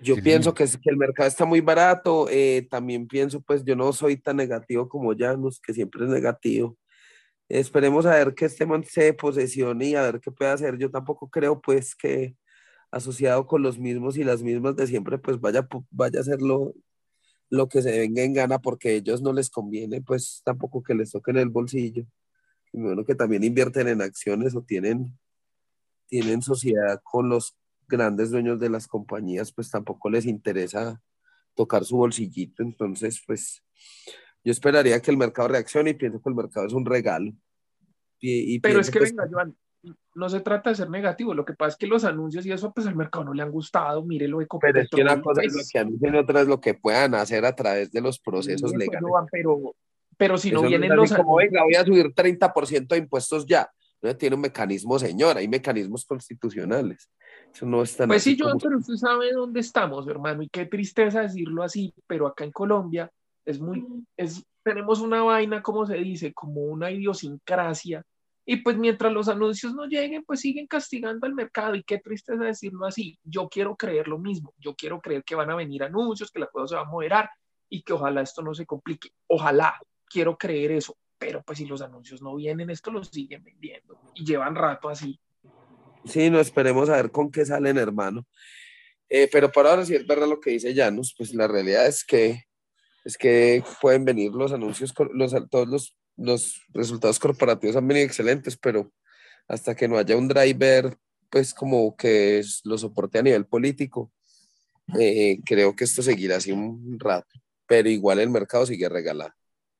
Yo 0.01 0.15
pienso 0.17 0.53
que, 0.53 0.65
que, 0.65 0.89
el 0.91 0.97
mercado 0.97 1.27
está 1.27 1.45
muy 1.45 1.61
barato. 1.61 2.27
Eh, 2.29 2.67
también 2.69 3.07
pienso, 3.07 3.41
pues 3.41 3.63
yo 3.63 3.75
no 3.75 3.91
soy 3.93 4.17
tan 4.17 4.35
negativo 4.35 4.87
como 4.87 5.15
Janus, 5.17 5.59
que 5.59 5.73
siempre 5.73 6.03
es 6.03 6.11
negativo. 6.11 6.77
Esperemos 7.49 8.05
a 8.05 8.15
ver 8.15 8.35
que 8.35 8.45
este 8.45 8.65
man 8.65 8.83
se 8.83 9.13
posesione 9.13 9.85
y 9.87 9.95
a 9.95 10.01
ver 10.01 10.19
qué 10.19 10.31
puede 10.31 10.51
hacer. 10.51 10.77
Yo 10.77 10.91
tampoco 10.91 11.29
creo, 11.29 11.61
pues, 11.61 11.95
que 11.95 12.35
asociado 12.91 13.47
con 13.47 13.61
los 13.61 13.77
mismos 13.79 14.17
y 14.17 14.23
las 14.23 14.43
mismas 14.43 14.75
de 14.75 14.87
siempre, 14.87 15.17
pues 15.17 15.39
vaya, 15.39 15.67
vaya 15.91 16.19
a 16.19 16.21
hacerlo 16.21 16.73
lo 17.49 17.69
que 17.69 17.81
se 17.81 17.97
venga 17.97 18.23
en 18.23 18.33
gana 18.33 18.59
porque 18.59 18.89
a 18.89 18.91
ellos 18.93 19.21
no 19.21 19.33
les 19.33 19.49
conviene, 19.49 20.01
pues 20.01 20.41
tampoco 20.43 20.83
que 20.83 20.93
les 20.95 21.11
toquen 21.11 21.37
el 21.37 21.49
bolsillo. 21.49 22.05
Y 22.73 23.05
que 23.05 23.15
también 23.15 23.43
invierten 23.43 23.87
en 23.87 24.01
acciones 24.01 24.55
o 24.55 24.61
tienen, 24.61 25.17
tienen 26.07 26.41
sociedad 26.41 27.01
con 27.03 27.29
los 27.29 27.55
grandes 27.87 28.31
dueños 28.31 28.59
de 28.59 28.69
las 28.69 28.87
compañías, 28.87 29.53
pues 29.53 29.71
tampoco 29.71 30.09
les 30.09 30.25
interesa 30.25 31.01
tocar 31.55 31.85
su 31.85 31.97
bolsillito. 31.97 32.61
Entonces, 32.61 33.21
pues 33.25 33.63
yo 34.47 34.51
esperaría 34.51 35.01
que 35.01 35.11
el 35.11 35.17
mercado 35.17 35.49
reaccione 35.49 35.89
y 35.89 35.93
pienso 35.95 36.21
que 36.21 36.29
el 36.29 36.35
mercado 36.35 36.65
es 36.65 36.71
un 36.71 36.85
regalo. 36.85 37.33
Y, 38.21 38.61
Pero 38.61 38.79
es 38.79 38.89
que, 38.89 38.99
pues, 38.99 39.13
venga, 39.13 39.27
Joan, 39.29 39.57
no 40.15 40.29
se 40.29 40.39
trata 40.39 40.69
de 40.69 40.77
ser 40.77 40.89
negativo, 40.89 41.33
lo 41.33 41.43
que 41.43 41.51
pasa 41.51 41.71
es 41.71 41.75
que 41.75 41.85
los 41.85 42.05
anuncios 42.05 42.45
y 42.45 42.53
eso, 42.53 42.71
pues 42.73 42.87
al 42.87 42.95
mercado 42.95 43.25
no 43.25 43.33
le 43.33 43.43
han 43.43 43.51
gustado, 43.51 44.05
mire 44.05 44.25
lo 44.25 44.39
de 44.39 44.47
Pero 44.61 44.79
es 44.79 44.89
que 44.89 45.01
una 45.01 45.21
cosa 45.21 45.41
es 45.41 45.53
lo 45.53 45.61
que 45.69 45.79
anuncian, 45.79 46.15
otra 46.15 46.41
es 46.41 46.47
lo 46.47 46.61
que 46.61 46.75
puedan 46.75 47.13
hacer 47.15 47.43
a 47.43 47.53
través 47.53 47.91
de 47.91 47.99
los 47.99 48.19
procesos 48.19 48.71
pues, 48.71 48.87
legales. 48.87 49.11
pero, 49.29 49.75
pero 50.15 50.37
si 50.37 50.49
no 50.49 50.61
vienen 50.61 50.95
los 50.95 51.13
como, 51.13 51.35
venga, 51.35 51.63
voy 51.63 51.75
a 51.75 51.83
subir 51.83 52.13
30% 52.13 52.87
de 52.87 52.97
impuestos 52.97 53.45
ya. 53.45 53.69
No 54.01 54.15
tiene 54.15 54.35
un 54.35 54.43
mecanismo, 54.43 54.97
señor, 54.97 55.37
hay 55.37 55.49
mecanismos 55.49 56.05
constitucionales. 56.05 57.09
Eso 57.53 57.65
no 57.65 57.81
está 57.81 58.07
Pues 58.07 58.23
sí, 58.23 58.37
yo, 58.37 58.45
pero 58.57 58.77
usted 58.77 58.93
sabe 58.93 59.33
dónde 59.33 59.59
estamos, 59.59 60.07
hermano, 60.07 60.41
y 60.41 60.47
qué 60.47 60.67
tristeza 60.67 61.23
decirlo 61.23 61.63
así, 61.63 61.93
pero 62.07 62.27
acá 62.27 62.45
en 62.45 62.51
Colombia 62.51 63.11
es 63.47 63.59
muy, 63.59 63.85
es, 64.17 64.45
tenemos 64.63 64.99
una 64.99 65.23
vaina, 65.23 65.61
como 65.61 65.85
se 65.85 65.95
dice, 65.95 66.33
como 66.33 66.61
una 66.61 66.91
idiosincrasia 66.91 68.05
y 68.49 68.55
pues 68.57 68.77
mientras 68.77 69.11
los 69.11 69.27
anuncios 69.27 69.73
no 69.73 69.87
lleguen, 69.87 70.23
pues 70.23 70.39
siguen 70.39 70.67
castigando 70.67 71.27
al 71.27 71.35
mercado. 71.35 71.75
Y 71.75 71.83
qué 71.83 71.99
triste 71.99 72.37
decirlo 72.37 72.85
así. 72.85 73.19
Yo 73.25 73.49
quiero 73.49 73.75
creer 73.75 74.07
lo 74.07 74.19
mismo. 74.19 74.53
Yo 74.57 74.73
quiero 74.73 75.01
creer 75.01 75.25
que 75.25 75.35
van 75.35 75.51
a 75.51 75.55
venir 75.55 75.83
anuncios, 75.83 76.31
que 76.31 76.39
la 76.39 76.47
cosa 76.47 76.67
se 76.67 76.75
va 76.75 76.83
a 76.83 76.89
moderar 76.89 77.29
y 77.67 77.81
que 77.81 77.91
ojalá 77.91 78.21
esto 78.21 78.41
no 78.41 78.55
se 78.55 78.65
complique. 78.65 79.09
Ojalá, 79.27 79.77
quiero 80.09 80.37
creer 80.37 80.71
eso. 80.71 80.95
Pero 81.17 81.43
pues 81.43 81.57
si 81.57 81.65
los 81.65 81.81
anuncios 81.81 82.21
no 82.21 82.35
vienen, 82.35 82.69
esto 82.69 82.89
lo 82.89 83.03
siguen 83.03 83.43
vendiendo. 83.43 83.99
Y 84.15 84.23
llevan 84.23 84.55
rato 84.55 84.87
así. 84.87 85.19
Sí, 86.05 86.29
no 86.29 86.39
esperemos 86.39 86.87
a 86.87 86.95
ver 86.95 87.11
con 87.11 87.29
qué 87.29 87.45
salen, 87.45 87.77
hermano. 87.77 88.25
Eh, 89.09 89.27
pero 89.29 89.51
por 89.51 89.67
ahora 89.67 89.85
sí 89.85 89.93
es 89.93 90.07
verdad 90.07 90.29
lo 90.29 90.39
que 90.39 90.51
dice 90.51 90.73
Janus, 90.73 91.13
pues 91.17 91.33
la 91.33 91.49
realidad 91.49 91.85
es 91.85 92.05
que 92.05 92.46
es 93.07 93.17
que 93.17 93.63
pueden 93.81 94.05
venir 94.05 94.31
los 94.31 94.51
anuncios, 94.51 94.93
los, 95.13 95.35
todos 95.49 95.67
los 95.67 95.97
los 96.17 96.61
resultados 96.73 97.19
corporativos 97.19 97.75
han 97.75 97.87
venido 97.87 98.05
excelentes, 98.05 98.57
pero 98.57 98.91
hasta 99.47 99.75
que 99.75 99.87
no 99.87 99.97
haya 99.97 100.17
un 100.17 100.27
driver, 100.27 100.97
pues 101.29 101.53
como 101.53 101.95
que 101.95 102.43
lo 102.63 102.77
soporte 102.77 103.19
a 103.19 103.21
nivel 103.21 103.45
político, 103.45 104.11
eh, 104.99 105.39
creo 105.45 105.75
que 105.75 105.83
esto 105.83 106.01
seguirá 106.01 106.37
así 106.37 106.51
un 106.51 106.99
rato, 106.99 107.39
pero 107.65 107.87
igual 107.87 108.19
el 108.19 108.29
mercado 108.29 108.65
sigue 108.65 108.89
regalado. 108.89 109.33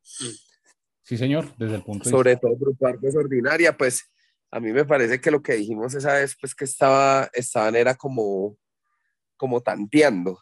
Sí, 0.04 1.18
señor, 1.18 1.54
desde 1.58 1.76
el 1.76 1.84
punto 1.84 2.10
Sobre 2.10 2.32
de 2.32 2.38
todo 2.38 2.56
Grupo 2.56 2.86
Argos 2.86 3.16
Ordinaria, 3.16 3.76
pues 3.76 4.10
a 4.52 4.60
mí 4.60 4.72
me 4.72 4.86
parece 4.86 5.20
que 5.20 5.32
lo 5.32 5.42
que 5.42 5.54
dijimos 5.54 5.94
esa 5.96 6.14
vez, 6.14 6.38
pues 6.40 6.54
que 6.54 6.66
estaba, 6.66 7.30
estaban 7.34 7.76
era 7.76 7.96
como, 7.96 8.58
como 9.36 9.62
tanteando, 9.62 10.40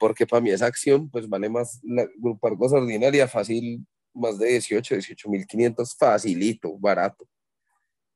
porque 0.00 0.26
para 0.26 0.40
mí 0.40 0.50
esa 0.50 0.66
acción, 0.66 1.10
pues 1.10 1.28
vale 1.28 1.50
más, 1.50 1.78
la 1.84 2.08
Grupo 2.16 2.48
Argos 2.48 2.72
Ordinaria 2.72 3.28
fácil 3.28 3.86
más 4.14 4.38
de 4.38 4.48
18, 4.48 4.94
18 4.94 5.28
mil 5.28 5.46
500 5.46 5.94
facilito, 5.94 6.76
barato. 6.78 7.28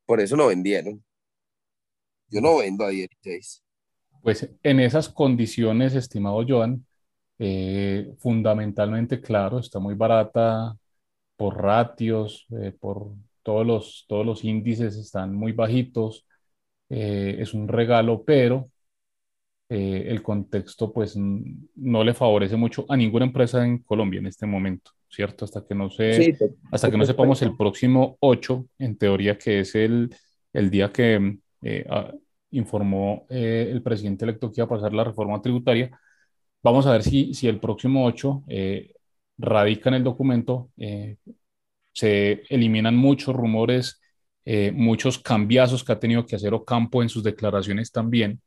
Por 0.06 0.20
eso 0.20 0.36
no 0.36 0.48
vendieron. 0.48 1.04
Yo 2.28 2.40
no 2.40 2.56
vendo 2.58 2.84
a 2.84 2.88
16. 2.88 3.62
Pues 4.22 4.48
en 4.62 4.80
esas 4.80 5.10
condiciones, 5.10 5.94
estimado 5.94 6.42
Joan, 6.48 6.86
eh, 7.38 8.14
fundamentalmente, 8.18 9.20
claro, 9.20 9.58
está 9.58 9.78
muy 9.78 9.94
barata 9.94 10.76
por 11.36 11.62
ratios, 11.62 12.46
eh, 12.58 12.72
por 12.72 13.12
todos 13.42 13.66
los, 13.66 14.06
todos 14.08 14.24
los 14.24 14.42
índices 14.42 14.96
están 14.96 15.34
muy 15.34 15.52
bajitos, 15.52 16.26
eh, 16.88 17.36
es 17.40 17.52
un 17.52 17.68
regalo, 17.68 18.24
pero 18.24 18.70
el 19.76 20.22
contexto 20.22 20.92
pues 20.92 21.16
no 21.16 22.04
le 22.04 22.14
favorece 22.14 22.56
mucho 22.56 22.86
a 22.88 22.96
ninguna 22.96 23.26
empresa 23.26 23.64
en 23.64 23.78
Colombia 23.78 24.20
en 24.20 24.26
este 24.26 24.46
momento. 24.46 24.92
¿cierto? 25.14 25.44
Hasta 25.44 25.64
que 25.66 25.74
no, 25.74 25.90
se, 25.90 26.36
hasta 26.72 26.90
que 26.90 26.96
no 26.96 27.06
sepamos 27.06 27.40
el 27.42 27.56
próximo 27.56 28.16
8, 28.20 28.66
en 28.78 28.96
teoría 28.98 29.38
que 29.38 29.60
es 29.60 29.74
el, 29.74 30.14
el 30.52 30.70
día 30.70 30.92
que 30.92 31.38
eh, 31.62 31.86
informó 32.50 33.26
eh, 33.30 33.68
el 33.70 33.82
presidente 33.82 34.24
electo 34.24 34.50
que 34.50 34.60
iba 34.60 34.66
a 34.66 34.68
pasar 34.68 34.92
la 34.92 35.04
reforma 35.04 35.40
tributaria, 35.40 35.98
vamos 36.62 36.86
a 36.86 36.92
ver 36.92 37.02
si, 37.02 37.32
si 37.34 37.46
el 37.46 37.60
próximo 37.60 38.04
8 38.04 38.44
eh, 38.48 38.92
radica 39.38 39.88
en 39.88 39.96
el 39.96 40.04
documento, 40.04 40.70
se 41.92 42.42
eliminan 42.48 42.96
muchos 42.96 43.34
rumores, 43.34 44.00
muchos 44.72 45.18
cambiazos 45.18 45.82
que 45.82 45.92
ha 45.92 45.98
tenido 45.98 46.24
que 46.26 46.36
hacer 46.36 46.54
Ocampo 46.54 47.02
en 47.02 47.08
sus 47.08 47.22
declaraciones 47.24 47.90
también, 47.90 48.40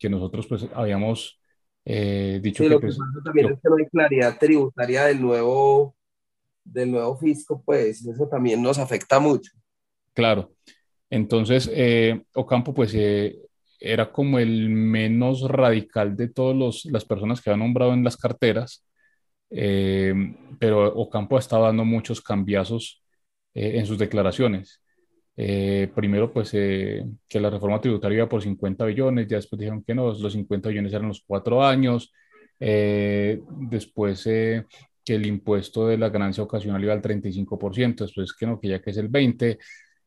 que 0.00 0.10
nosotros 0.10 0.48
pues 0.48 0.66
habíamos 0.74 1.40
eh, 1.86 2.40
dicho 2.42 2.64
Sí, 2.64 2.68
que, 2.68 2.74
lo 2.74 2.80
que 2.80 2.86
pues, 2.86 2.98
pasa 2.98 3.20
también 3.24 3.48
lo- 3.48 3.54
es 3.54 3.60
que 3.60 3.68
no 3.68 3.76
hay 3.76 3.86
claridad 3.86 4.38
tributaria 4.38 5.04
del 5.06 5.20
nuevo, 5.22 5.96
del 6.64 6.90
nuevo 6.92 7.16
fisco, 7.18 7.62
pues 7.64 8.04
eso 8.06 8.28
también 8.28 8.62
nos 8.62 8.78
afecta 8.78 9.20
mucho. 9.20 9.52
Claro. 10.14 10.52
Entonces, 11.10 11.70
eh, 11.72 12.22
Ocampo, 12.34 12.74
pues, 12.74 12.92
eh, 12.94 13.36
era 13.80 14.12
como 14.12 14.38
el 14.38 14.70
menos 14.70 15.42
radical 15.48 16.16
de 16.16 16.28
todas 16.28 16.84
las 16.86 17.04
personas 17.04 17.40
que 17.42 17.50
había 17.50 17.64
nombrado 17.64 17.94
en 17.94 18.04
las 18.04 18.16
carteras, 18.16 18.86
eh, 19.50 20.14
pero 20.60 20.94
Ocampo 20.96 21.38
estaba 21.38 21.68
dando 21.68 21.84
muchos 21.84 22.20
cambiazos 22.22 23.04
eh, 23.54 23.78
en 23.78 23.86
sus 23.86 23.98
declaraciones. 23.98 24.82
Eh, 25.36 25.90
primero, 25.94 26.32
pues, 26.32 26.50
eh, 26.54 27.04
que 27.28 27.40
la 27.40 27.50
reforma 27.50 27.80
tributaria 27.80 28.18
iba 28.18 28.28
por 28.28 28.42
50 28.42 28.84
billones, 28.84 29.26
ya 29.28 29.36
después 29.36 29.58
dijeron 29.58 29.82
que 29.84 29.94
no, 29.94 30.12
los 30.12 30.32
50 30.32 30.68
billones 30.68 30.92
eran 30.92 31.08
los 31.08 31.24
cuatro 31.26 31.64
años, 31.64 32.12
eh, 32.60 33.40
después 33.48 34.26
eh, 34.26 34.66
que 35.04 35.14
el 35.14 35.26
impuesto 35.26 35.86
de 35.88 35.96
la 35.98 36.10
ganancia 36.10 36.44
ocasional 36.44 36.82
iba 36.82 36.92
al 36.92 37.00
35%, 37.02 38.04
después 38.04 38.34
que 38.34 38.46
no, 38.46 38.60
que 38.60 38.68
ya 38.68 38.82
que 38.82 38.90
es 38.90 38.96
el 38.98 39.08
20%. 39.10 39.58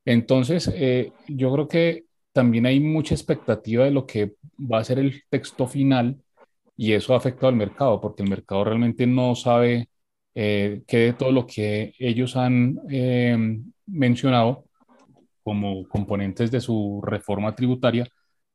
Entonces, 0.06 0.72
eh, 0.76 1.12
yo 1.28 1.52
creo 1.54 1.68
que 1.68 2.06
también 2.34 2.66
hay 2.66 2.80
mucha 2.80 3.16
expectativa 3.16 3.86
de 3.86 3.92
lo 3.92 4.06
que 4.06 4.36
va 4.60 4.80
a 4.80 4.84
ser 4.84 5.00
el 5.00 5.24
texto 5.30 5.68
final 5.68 6.22
y 6.78 6.94
eso 6.94 7.14
ha 7.14 7.18
afectado 7.18 7.48
al 7.50 7.56
mercado, 7.56 8.02
porque 8.02 8.24
el 8.24 8.30
mercado 8.30 8.66
realmente 8.66 9.08
no 9.08 9.36
sabe 9.36 9.90
eh, 10.36 10.84
qué 10.88 10.98
de 10.98 11.14
todo 11.14 11.32
lo 11.32 11.46
que 11.48 11.94
ellos 12.00 12.36
han 12.36 12.80
mencionado 13.86 14.66
como 15.44 15.88
componentes 15.88 16.52
de 16.52 16.62
su 16.62 17.02
reforma 17.06 17.56
tributaria, 17.56 18.08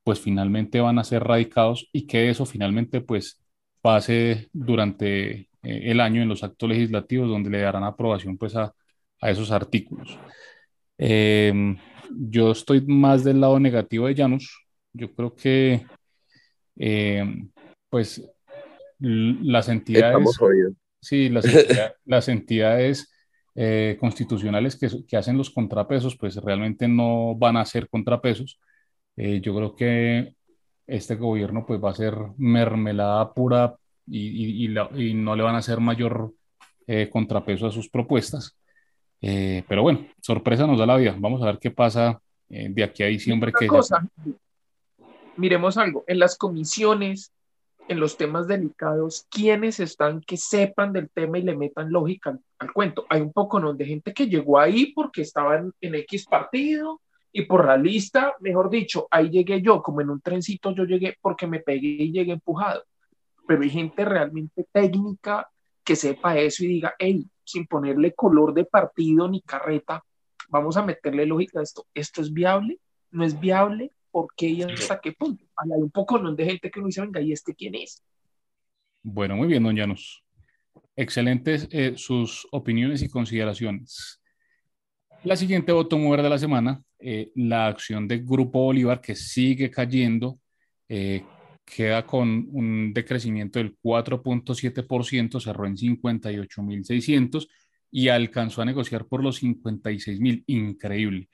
pues 0.03 0.20
finalmente 0.20 0.81
van 0.81 0.98
a 0.98 1.05
ser 1.05 1.24
radicados 1.24 1.88
y 1.92 2.07
que 2.07 2.31
eso 2.31 2.46
finalmente 2.46 3.01
pues 3.01 3.42
pase 3.83 4.48
durante 4.53 5.31
eh, 5.33 5.46
el 5.62 6.01
año 6.01 6.22
en 6.22 6.29
los 6.29 6.42
actos 6.42 6.68
legislativos 6.68 7.29
donde 7.29 7.51
le 7.51 7.61
darán 7.61 7.85
aprobación 7.85 8.38
pues 8.38 8.57
a, 8.57 8.72
a 9.20 9.31
esos 9.31 9.51
artículos. 9.51 10.18
Eh, 10.98 11.77
yo 12.11 12.53
estoy 12.53 12.81
más 12.87 13.24
del 13.24 13.40
lado 13.40 13.59
negativo 13.61 14.07
de 14.07 14.14
Janus. 14.14 14.66
Yo 14.92 15.12
creo 15.14 15.35
que, 15.35 15.87
eh, 16.77 17.24
pues, 17.88 18.22
las 18.98 19.68
entidades, 19.68 20.38
sí, 21.01 21.29
las 21.29 21.44
entidades, 21.44 21.92
las 22.05 22.29
entidades 22.29 23.12
eh, 23.61 23.97
constitucionales 23.99 24.77
que, 24.77 24.88
que 25.05 25.16
hacen 25.16 25.37
los 25.37 25.51
contrapesos, 25.51 26.16
pues 26.16 26.37
realmente 26.37 26.87
no 26.87 27.35
van 27.35 27.57
a 27.57 27.64
ser 27.64 27.88
contrapesos. 27.88 28.61
Eh, 29.16 29.40
yo 29.40 29.53
creo 29.57 29.75
que 29.75 30.35
este 30.87 31.16
gobierno, 31.16 31.64
pues, 31.66 31.83
va 31.83 31.90
a 31.90 31.94
ser 31.94 32.14
mermelada 32.37 33.33
pura 33.35 33.75
y, 34.07 34.21
y- 34.21 34.64
y 34.64 34.68
la- 34.68 34.90
y 34.94 35.12
no 35.14 35.35
le 35.35 35.42
van 35.42 35.57
a 35.57 35.59
hacer 35.59 35.81
mayor 35.81 36.33
eh, 36.87 37.09
contrapeso 37.11 37.66
a 37.66 37.73
sus 37.73 37.88
propuestas. 37.88 38.57
Pero 39.21 39.83
bueno, 39.83 40.07
sorpresa 40.23 40.64
nos 40.66 40.79
da 40.79 40.87
la 40.87 40.97
vida. 40.97 41.16
Vamos 41.18 41.42
a 41.42 41.47
ver 41.47 41.59
qué 41.59 41.73
pasa 41.73 42.21
de 42.49 42.85
aquí 42.85 43.03
a 43.03 43.07
diciembre. 43.07 43.51
Otra 43.51 43.59
Que 43.61 43.66
cosa, 43.66 44.09
miremos 45.37 45.77
algo, 45.77 46.05
en 46.07 46.18
las 46.21 46.37
comisiones, 46.38 47.33
en 47.88 48.01
los 48.01 48.16
temas 48.16 48.46
delicados, 48.46 49.27
¿quiénes 49.31 49.81
están 49.81 50.20
que 50.20 50.37
sepan 50.37 50.92
del 50.92 51.09
tema 51.09 51.38
y 51.38 51.42
le 51.42 51.57
metan 51.57 51.90
lógica 51.90 52.38
al, 52.59 52.72
cuento? 52.72 53.07
Hay 53.09 53.22
un 53.22 53.33
poco 53.33 53.59
¿no? 53.59 53.72
de 53.72 53.87
gente 53.87 54.12
que 54.12 54.29
llegó 54.29 54.59
ahí 54.59 54.92
porque 54.92 55.22
estaban 55.22 55.72
en 55.81 55.94
X 55.94 56.27
partido 56.27 57.01
y 57.33 57.42
por 57.42 57.66
la 57.66 57.77
lista, 57.77 58.35
mejor 58.40 58.68
dicho, 58.70 59.09
ahí 59.11 59.31
llegué 59.31 59.62
yo, 59.62 59.83
como 59.83 60.01
en 60.01 60.11
un 60.11 60.20
trencito 60.20 60.72
yo 60.72 60.85
llegué 60.85 61.16
porque 61.20 61.46
me 61.46 61.61
pegué 61.61 61.88
y 61.88 62.12
llegué 62.12 62.33
empujado. 62.33 62.85
Pero 63.46 63.62
hay 63.62 63.70
gente 63.70 64.05
realmente 64.05 64.66
técnica 64.70 65.48
que 65.83 65.96
sepa 65.96 66.37
eso 66.38 66.64
y 66.64 66.68
diga, 66.68 66.94
hey, 66.98 67.27
sin 67.44 67.66
ponerle 67.66 68.14
color 68.14 68.53
de 68.53 68.66
partido 68.66 69.29
ni 69.29 69.40
carreta, 69.40 70.05
vamos 70.48 70.77
a 70.77 70.85
meterle 70.85 71.24
lógica 71.24 71.61
a 71.61 71.62
esto. 71.62 71.87
¿Esto 71.94 72.20
es 72.20 72.33
viable? 72.33 72.79
¿No 73.11 73.24
es 73.24 73.38
viable? 73.38 73.92
¿Por 74.18 74.35
qué 74.35 74.48
y 74.48 74.62
hasta 74.62 74.98
qué 75.00 75.12
punto? 75.12 75.44
Hay 75.54 75.70
un 75.81 75.92
poco 75.92 76.18
¿no? 76.18 76.35
de 76.35 76.44
gente 76.44 76.72
que 76.72 76.81
uno 76.81 76.88
dice, 76.88 77.02
venga, 77.02 77.20
¿y 77.20 77.31
este 77.31 77.54
quién 77.54 77.76
es? 77.76 78.02
Bueno, 79.00 79.37
muy 79.37 79.46
bien, 79.46 79.62
don 79.62 79.76
Llanos. 79.76 80.24
Excelentes 80.96 81.68
eh, 81.70 81.92
sus 81.94 82.44
opiniones 82.50 83.00
y 83.02 83.09
consideraciones. 83.09 84.20
La 85.22 85.37
siguiente 85.37 85.70
voto 85.70 85.96
mover 85.96 86.22
de 86.22 86.31
la 86.31 86.38
semana, 86.38 86.83
eh, 86.98 87.31
la 87.37 87.68
acción 87.68 88.09
de 88.09 88.18
Grupo 88.18 88.59
Bolívar 88.59 89.00
que 89.00 89.14
sigue 89.14 89.70
cayendo, 89.70 90.40
eh, 90.88 91.22
queda 91.64 92.04
con 92.04 92.48
un 92.50 92.92
decrecimiento 92.92 93.61
del 93.61 93.78
4.7%, 93.81 95.38
cerró 95.38 95.64
en 95.64 95.76
58.600 95.76 97.46
y 97.92 98.09
alcanzó 98.09 98.62
a 98.62 98.64
negociar 98.64 99.07
por 99.07 99.22
los 99.22 99.40
56.000. 99.40 100.42
Increíble. 100.48 101.28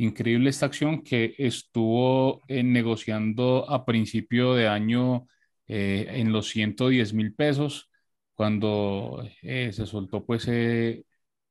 Increíble 0.00 0.50
esta 0.50 0.66
acción 0.66 1.02
que 1.02 1.34
estuvo 1.38 2.42
eh, 2.46 2.62
negociando 2.62 3.68
a 3.68 3.84
principio 3.84 4.54
de 4.54 4.68
año 4.68 5.26
eh, 5.66 6.06
en 6.10 6.30
los 6.32 6.48
110 6.50 7.12
mil 7.14 7.34
pesos 7.34 7.90
cuando 8.34 9.24
eh, 9.42 9.72
se 9.72 9.86
soltó 9.86 10.24
pues 10.24 10.46
eh, 10.48 11.04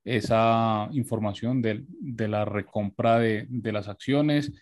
esa 0.05 0.87
información 0.93 1.61
de, 1.61 1.83
de 1.89 2.27
la 2.29 2.45
recompra 2.45 3.19
de, 3.19 3.47
de 3.49 3.71
las 3.73 3.89
acciones 3.89 4.53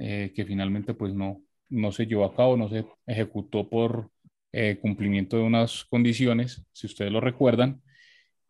eh, 0.00 0.32
que 0.34 0.46
finalmente 0.46 0.94
pues 0.94 1.12
no, 1.12 1.42
no 1.68 1.92
se 1.92 2.06
llevó 2.06 2.24
a 2.24 2.34
cabo, 2.34 2.56
no 2.56 2.70
se 2.70 2.86
ejecutó 3.06 3.68
por 3.68 4.10
eh, 4.52 4.78
cumplimiento 4.80 5.36
de 5.36 5.42
unas 5.42 5.84
condiciones, 5.84 6.64
si 6.72 6.86
ustedes 6.86 7.12
lo 7.12 7.20
recuerdan, 7.20 7.82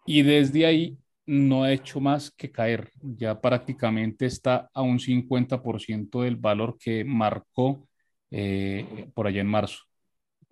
y 0.06 0.22
desde 0.22 0.66
ahí 0.66 0.98
no 1.26 1.64
ha 1.64 1.72
hecho 1.72 2.00
más 2.00 2.30
que 2.30 2.52
caer, 2.52 2.90
ya 3.02 3.40
prácticamente 3.40 4.26
está 4.26 4.70
a 4.72 4.82
un 4.82 4.98
50% 4.98 6.22
del 6.22 6.36
valor 6.36 6.78
que 6.78 7.04
marcó 7.04 7.86
eh, 8.30 9.10
por 9.14 9.26
allá 9.26 9.40
en 9.40 9.48
marzo. 9.48 9.82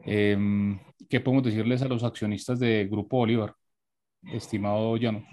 Eh, 0.04 0.36
¿Qué 1.08 1.20
podemos 1.20 1.44
decirles 1.44 1.82
a 1.82 1.88
los 1.88 2.02
accionistas 2.02 2.58
de 2.58 2.88
Grupo 2.90 3.18
Bolívar, 3.18 3.54
estimado 4.24 4.96
Llanos? 4.96 5.24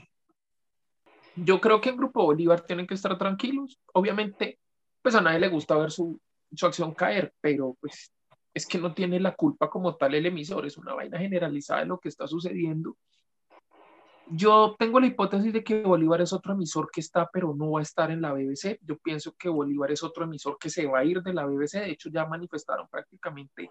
Yo 1.36 1.60
creo 1.60 1.82
que 1.82 1.90
en 1.90 1.98
Grupo 1.98 2.24
Bolívar 2.24 2.62
tienen 2.62 2.86
que 2.86 2.94
estar 2.94 3.18
tranquilos. 3.18 3.80
Obviamente, 3.94 4.60
pues 5.02 5.16
a 5.16 5.22
nadie 5.22 5.40
le 5.40 5.48
gusta 5.48 5.76
ver 5.76 5.92
su, 5.92 6.20
su 6.54 6.66
acción 6.66 6.94
caer, 6.94 7.34
pero 7.42 7.78
pues 7.80 8.14
es 8.54 8.66
que 8.68 8.78
no 8.78 8.94
tiene 8.94 9.20
la 9.20 9.36
culpa 9.36 9.70
como 9.70 9.96
tal 9.96 10.14
el 10.14 10.26
emisor, 10.26 10.66
es 10.66 10.78
una 10.78 10.94
vaina 10.94 11.18
generalizada 11.18 11.82
de 11.82 11.86
lo 11.88 12.00
que 12.00 12.10
está 12.10 12.28
sucediendo. 12.28 12.98
Yo 14.34 14.76
tengo 14.80 15.02
la 15.02 15.08
hipótesis 15.08 15.52
de 15.52 15.62
que 15.62 15.84
Bolívar 15.84 16.22
es 16.22 16.32
otro 16.32 16.54
emisor 16.54 16.90
que 16.90 17.02
está, 17.02 17.30
pero 17.32 17.54
no 17.54 17.72
va 17.72 17.80
a 17.80 17.84
estar 17.84 18.12
en 18.12 18.22
la 18.22 18.32
BBC. 18.32 18.80
Yo 18.82 18.98
pienso 18.98 19.36
que 19.38 19.50
Bolívar 19.50 19.92
es 19.92 20.04
otro 20.04 20.24
emisor 20.24 20.58
que 20.58 20.70
se 20.70 20.88
va 20.88 21.00
a 21.00 21.04
ir 21.04 21.22
de 21.22 21.34
la 21.34 21.46
BBC. 21.46 21.80
De 21.80 21.92
hecho, 21.92 22.10
ya 22.10 22.26
manifestaron 22.26 22.88
prácticamente 22.90 23.70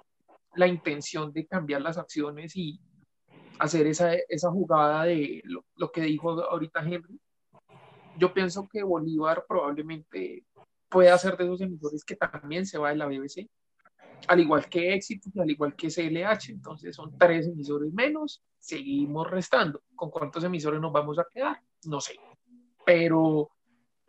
la 0.55 0.66
intención 0.66 1.33
de 1.33 1.46
cambiar 1.46 1.81
las 1.81 1.96
acciones 1.96 2.55
y 2.57 2.79
hacer 3.59 3.87
esa, 3.87 4.12
esa 4.29 4.51
jugada 4.51 5.05
de 5.05 5.40
lo, 5.44 5.64
lo 5.77 5.90
que 5.90 6.03
dijo 6.03 6.31
ahorita 6.42 6.81
Henry. 6.81 7.18
Yo 8.18 8.35
pienso 8.35 8.68
que 8.68 8.83
Bolívar 8.83 9.46
probablemente 9.49 10.44
puede 10.90 11.16
ser 11.16 11.38
de 11.38 11.44
esos 11.44 11.61
emisores 11.62 12.05
que 12.05 12.16
también 12.16 12.66
se 12.66 12.77
va 12.77 12.90
de 12.90 12.96
la 12.96 13.07
BBC, 13.07 13.49
al 14.26 14.40
igual 14.40 14.68
que 14.68 14.94
Éxito 14.94 15.30
y 15.35 15.40
al 15.40 15.50
igual 15.50 15.74
que 15.74 15.88
CLH. 15.88 16.50
Entonces 16.50 16.94
son 16.94 17.16
tres 17.18 17.46
emisores 17.46 17.92
menos, 17.92 18.42
seguimos 18.59 19.30
restando. 19.30 19.83
¿Con 19.94 20.11
cuántos 20.11 20.44
emisores 20.44 20.80
nos 20.80 20.92
vamos 20.92 21.18
a 21.18 21.26
quedar? 21.33 21.61
No 21.85 22.00
sé. 22.00 22.16
Pero 22.85 23.50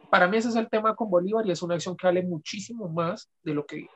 para 0.09 0.27
mí 0.27 0.37
ese 0.37 0.49
es 0.49 0.55
el 0.55 0.69
tema 0.69 0.95
con 0.95 1.09
Bolívar 1.09 1.45
y 1.45 1.51
es 1.51 1.61
una 1.61 1.75
acción 1.75 1.95
que 1.95 2.07
vale 2.07 2.23
muchísimo 2.23 2.89
más 2.89 3.29
de 3.43 3.53
lo 3.53 3.65
que 3.65 3.87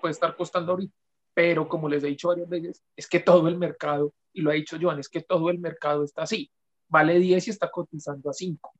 puede 0.00 0.12
estar 0.12 0.36
costando 0.36 0.72
ahorita. 0.72 0.94
Pero 1.34 1.68
como 1.68 1.88
les 1.88 2.04
he 2.04 2.08
dicho 2.08 2.28
varias 2.28 2.48
veces, 2.48 2.82
es 2.96 3.08
que 3.08 3.20
todo 3.20 3.48
el 3.48 3.56
mercado, 3.56 4.12
y 4.32 4.42
lo 4.42 4.50
ha 4.50 4.54
dicho 4.54 4.76
Joan, 4.80 4.98
es 4.98 5.08
que 5.08 5.22
todo 5.22 5.50
el 5.50 5.58
mercado 5.58 6.04
está 6.04 6.22
así. 6.22 6.50
Vale 6.88 7.18
10 7.18 7.46
y 7.46 7.50
está 7.50 7.70
cotizando 7.70 8.28
a 8.28 8.32
5. 8.32 8.72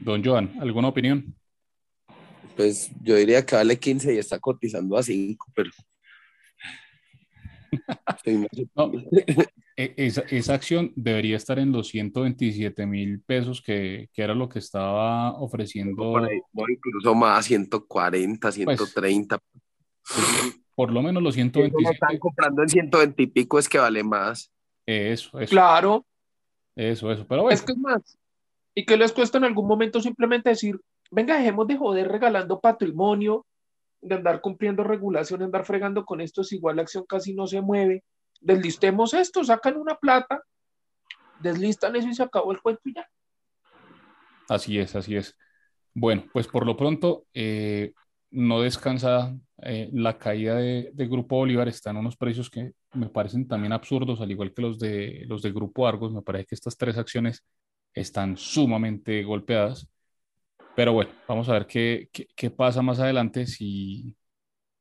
Don 0.00 0.22
Joan, 0.24 0.58
¿alguna 0.60 0.88
opinión? 0.88 1.34
Pues 2.56 2.90
yo 3.02 3.16
diría 3.16 3.44
que 3.44 3.56
vale 3.56 3.78
15 3.78 4.14
y 4.14 4.18
está 4.18 4.38
cotizando 4.38 4.96
a 4.96 5.02
5, 5.02 5.46
pero. 5.54 5.70
no, 8.74 8.92
esa, 9.76 10.22
esa, 10.22 10.54
acción 10.54 10.92
debería 10.96 11.36
estar 11.36 11.58
en 11.58 11.72
los 11.72 11.88
127 11.88 12.86
mil 12.86 13.20
pesos, 13.22 13.62
que, 13.62 14.08
que, 14.12 14.22
era 14.22 14.34
lo 14.34 14.48
que 14.48 14.58
estaba 14.58 15.32
ofreciendo. 15.40 16.12
Por 16.12 16.24
ahí, 16.24 16.40
incluso 16.68 17.14
más, 17.14 17.46
140, 17.46 18.52
130. 18.52 19.38
Pues, 19.38 20.60
por 20.74 20.92
lo 20.92 21.02
menos 21.02 21.22
los 21.22 21.34
127. 21.34 21.88
Si 21.88 21.94
están 21.94 22.18
comprando 22.18 22.62
en 22.62 22.68
120 22.68 23.22
y 23.22 23.26
pico, 23.28 23.58
es 23.58 23.68
que 23.68 23.78
vale 23.78 24.02
más. 24.02 24.52
Eso, 24.86 25.38
eso. 25.38 25.50
Claro. 25.50 26.06
Eso, 26.74 27.12
eso. 27.12 27.26
Pero 27.26 27.42
bueno. 27.42 27.54
Es 27.54 27.62
que 27.62 27.72
es 27.72 27.78
más. 27.78 28.18
¿Y 28.74 28.84
que 28.84 28.96
les 28.96 29.12
cuesta 29.12 29.38
en 29.38 29.44
algún 29.44 29.66
momento 29.66 30.00
simplemente 30.00 30.50
decir, 30.50 30.80
venga, 31.10 31.36
dejemos 31.36 31.66
de 31.66 31.76
joder 31.76 32.08
regalando 32.08 32.60
patrimonio 32.60 33.46
de 34.00 34.14
andar 34.14 34.40
cumpliendo 34.40 34.82
regulaciones, 34.82 35.46
andar 35.46 35.64
fregando 35.64 36.04
con 36.04 36.20
esto, 36.20 36.40
es 36.40 36.52
igual 36.52 36.76
la 36.76 36.82
acción 36.82 37.04
casi 37.06 37.34
no 37.34 37.46
se 37.46 37.60
mueve. 37.60 38.04
Deslistemos 38.40 39.12
esto, 39.12 39.44
sacan 39.44 39.76
una 39.76 39.96
plata, 39.96 40.42
deslistan 41.40 41.96
eso 41.96 42.08
y 42.08 42.14
se 42.14 42.22
acabó 42.22 42.52
el 42.52 42.60
cuento 42.60 42.80
y 42.84 42.94
ya. 42.94 43.06
Así 44.48 44.78
es, 44.78 44.96
así 44.96 45.16
es. 45.16 45.36
Bueno, 45.92 46.24
pues 46.32 46.46
por 46.46 46.64
lo 46.64 46.76
pronto 46.76 47.26
eh, 47.34 47.92
no 48.30 48.62
descansa 48.62 49.36
eh, 49.58 49.90
la 49.92 50.18
caída 50.18 50.56
de, 50.56 50.92
Grupo 50.94 51.36
Bolívar, 51.36 51.68
está 51.68 51.90
en 51.90 51.98
unos 51.98 52.16
precios 52.16 52.48
que 52.48 52.72
me 52.94 53.08
parecen 53.08 53.46
también 53.46 53.72
absurdos, 53.72 54.20
al 54.20 54.30
igual 54.30 54.54
que 54.54 54.62
los 54.62 54.78
de, 54.78 55.24
los 55.26 55.42
de 55.42 55.52
Grupo 55.52 55.86
Argos. 55.86 56.12
Me 56.12 56.22
parece 56.22 56.46
que 56.46 56.54
estas 56.54 56.76
tres 56.76 56.96
acciones 56.96 57.44
están 57.92 58.36
sumamente 58.36 59.22
golpeadas. 59.24 59.88
Pero 60.76 60.92
bueno, 60.92 61.10
vamos 61.28 61.48
a 61.48 61.54
ver 61.54 61.66
qué, 61.66 62.08
qué, 62.36 62.50
pasa 62.50 62.82
más 62.82 63.00
adelante 63.00 63.46
si, 63.46 64.16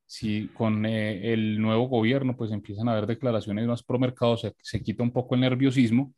si 0.06 0.48
con 0.50 0.86
eh, 0.86 1.34
el 1.34 1.62
nuevo 1.62 1.88
gobierno 1.90 2.38
pues 2.38 2.52
empiezan 2.52 2.88
a 2.90 2.94
haber 2.94 3.08
declaraciones 3.08 3.68
más 3.68 3.84
pro 3.84 4.00
mercado, 4.00 4.38
se, 4.38 4.54
se 4.62 4.82
quita 4.82 5.04
un 5.04 5.12
poco 5.12 5.36
el 5.36 5.42
nerviosismo 5.42 6.14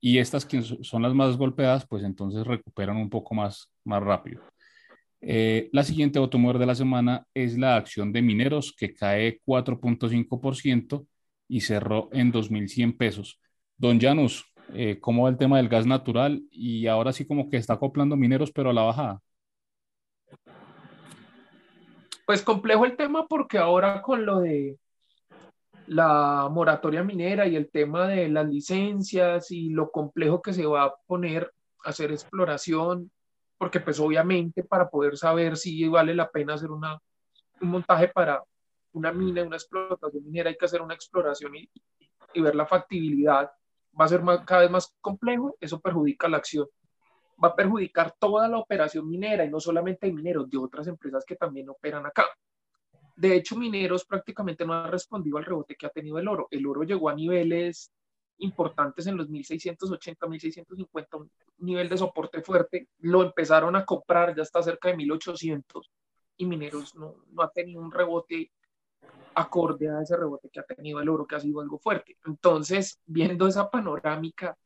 y 0.00 0.18
estas 0.18 0.44
que 0.46 0.62
son 0.62 1.02
las 1.02 1.14
más 1.14 1.36
golpeadas 1.36 1.86
pues 1.86 2.04
entonces 2.04 2.46
recuperan 2.46 2.96
un 2.96 3.10
poco 3.10 3.34
más, 3.34 3.70
más 3.84 4.02
rápido. 4.02 4.42
Eh, 5.26 5.70
la 5.72 5.84
siguiente 5.84 6.18
automóvil 6.18 6.60
de 6.60 6.66
la 6.66 6.74
semana 6.74 7.26
es 7.32 7.56
la 7.56 7.76
acción 7.76 8.12
de 8.12 8.20
mineros 8.20 8.74
que 8.76 8.94
cae 8.94 9.40
4.5% 9.44 11.06
y 11.48 11.60
cerró 11.62 12.10
en 12.12 12.30
2.100 12.30 12.96
pesos. 12.96 13.40
Don 13.78 13.98
Janus, 13.98 14.44
eh, 14.72 14.98
¿cómo 15.00 15.24
va 15.24 15.28
el 15.28 15.38
tema 15.38 15.58
del 15.58 15.68
gas 15.68 15.86
natural? 15.86 16.42
Y 16.50 16.86
ahora 16.86 17.12
sí 17.12 17.26
como 17.26 17.48
que 17.50 17.56
está 17.56 17.74
acoplando 17.74 18.16
mineros, 18.16 18.50
pero 18.52 18.70
a 18.70 18.72
la 18.72 18.82
bajada. 18.82 19.20
Pues 22.26 22.42
complejo 22.42 22.86
el 22.86 22.96
tema 22.96 23.26
porque 23.26 23.58
ahora 23.58 24.00
con 24.00 24.24
lo 24.24 24.40
de 24.40 24.78
la 25.86 26.48
moratoria 26.50 27.02
minera 27.02 27.46
y 27.46 27.56
el 27.56 27.70
tema 27.70 28.08
de 28.08 28.28
las 28.28 28.48
licencias 28.48 29.50
y 29.50 29.68
lo 29.68 29.90
complejo 29.90 30.40
que 30.40 30.54
se 30.54 30.64
va 30.64 30.84
a 30.84 30.94
poner 31.06 31.52
hacer 31.84 32.10
exploración, 32.10 33.10
porque 33.58 33.80
pues 33.80 34.00
obviamente 34.00 34.64
para 34.64 34.88
poder 34.88 35.18
saber 35.18 35.56
si 35.58 35.86
vale 35.86 36.14
la 36.14 36.30
pena 36.30 36.54
hacer 36.54 36.70
una, 36.70 36.98
un 37.60 37.68
montaje 37.68 38.08
para 38.08 38.42
una 38.92 39.12
mina, 39.12 39.42
una 39.42 39.56
explotación 39.56 40.24
minera, 40.24 40.48
hay 40.48 40.56
que 40.56 40.64
hacer 40.64 40.80
una 40.80 40.94
exploración 40.94 41.54
y, 41.54 41.68
y 42.32 42.40
ver 42.40 42.54
la 42.54 42.66
factibilidad. 42.66 43.50
Va 43.98 44.06
a 44.06 44.08
ser 44.08 44.22
más, 44.22 44.44
cada 44.44 44.62
vez 44.62 44.70
más 44.70 44.94
complejo, 45.00 45.56
eso 45.60 45.80
perjudica 45.80 46.28
la 46.28 46.38
acción. 46.38 46.66
Va 47.42 47.48
a 47.48 47.56
perjudicar 47.56 48.14
toda 48.18 48.48
la 48.48 48.58
operación 48.58 49.08
minera 49.08 49.44
y 49.44 49.50
no 49.50 49.60
solamente 49.60 50.06
de 50.06 50.12
mineros, 50.12 50.48
de 50.48 50.58
otras 50.58 50.86
empresas 50.86 51.24
que 51.24 51.36
también 51.36 51.68
operan 51.68 52.06
acá. 52.06 52.26
De 53.16 53.36
hecho, 53.36 53.56
Mineros 53.56 54.04
prácticamente 54.04 54.64
no 54.64 54.72
ha 54.72 54.88
respondido 54.88 55.38
al 55.38 55.44
rebote 55.44 55.76
que 55.76 55.86
ha 55.86 55.90
tenido 55.90 56.18
el 56.18 56.26
oro. 56.26 56.48
El 56.50 56.66
oro 56.66 56.82
llegó 56.82 57.08
a 57.08 57.14
niveles 57.14 57.92
importantes 58.38 59.06
en 59.06 59.16
los 59.16 59.28
1680, 59.28 60.26
1650, 60.26 61.16
un 61.16 61.30
nivel 61.58 61.88
de 61.88 61.96
soporte 61.96 62.42
fuerte, 62.42 62.88
lo 62.98 63.22
empezaron 63.22 63.76
a 63.76 63.84
comprar, 63.84 64.34
ya 64.34 64.42
está 64.42 64.60
cerca 64.60 64.88
de 64.88 64.96
1800 64.96 65.90
y 66.36 66.46
Mineros 66.46 66.96
no, 66.96 67.14
no 67.30 67.42
ha 67.42 67.50
tenido 67.50 67.80
un 67.80 67.92
rebote 67.92 68.50
acorde 69.34 69.88
a 69.88 70.02
ese 70.02 70.16
rebote 70.16 70.48
que 70.50 70.60
ha 70.60 70.64
tenido 70.64 71.00
el 71.00 71.08
oro, 71.08 71.26
que 71.26 71.36
ha 71.36 71.40
sido 71.40 71.60
algo 71.60 71.78
fuerte. 71.78 72.16
Entonces, 72.26 73.00
viendo 73.06 73.46
esa 73.46 73.70
panorámica, 73.70 74.56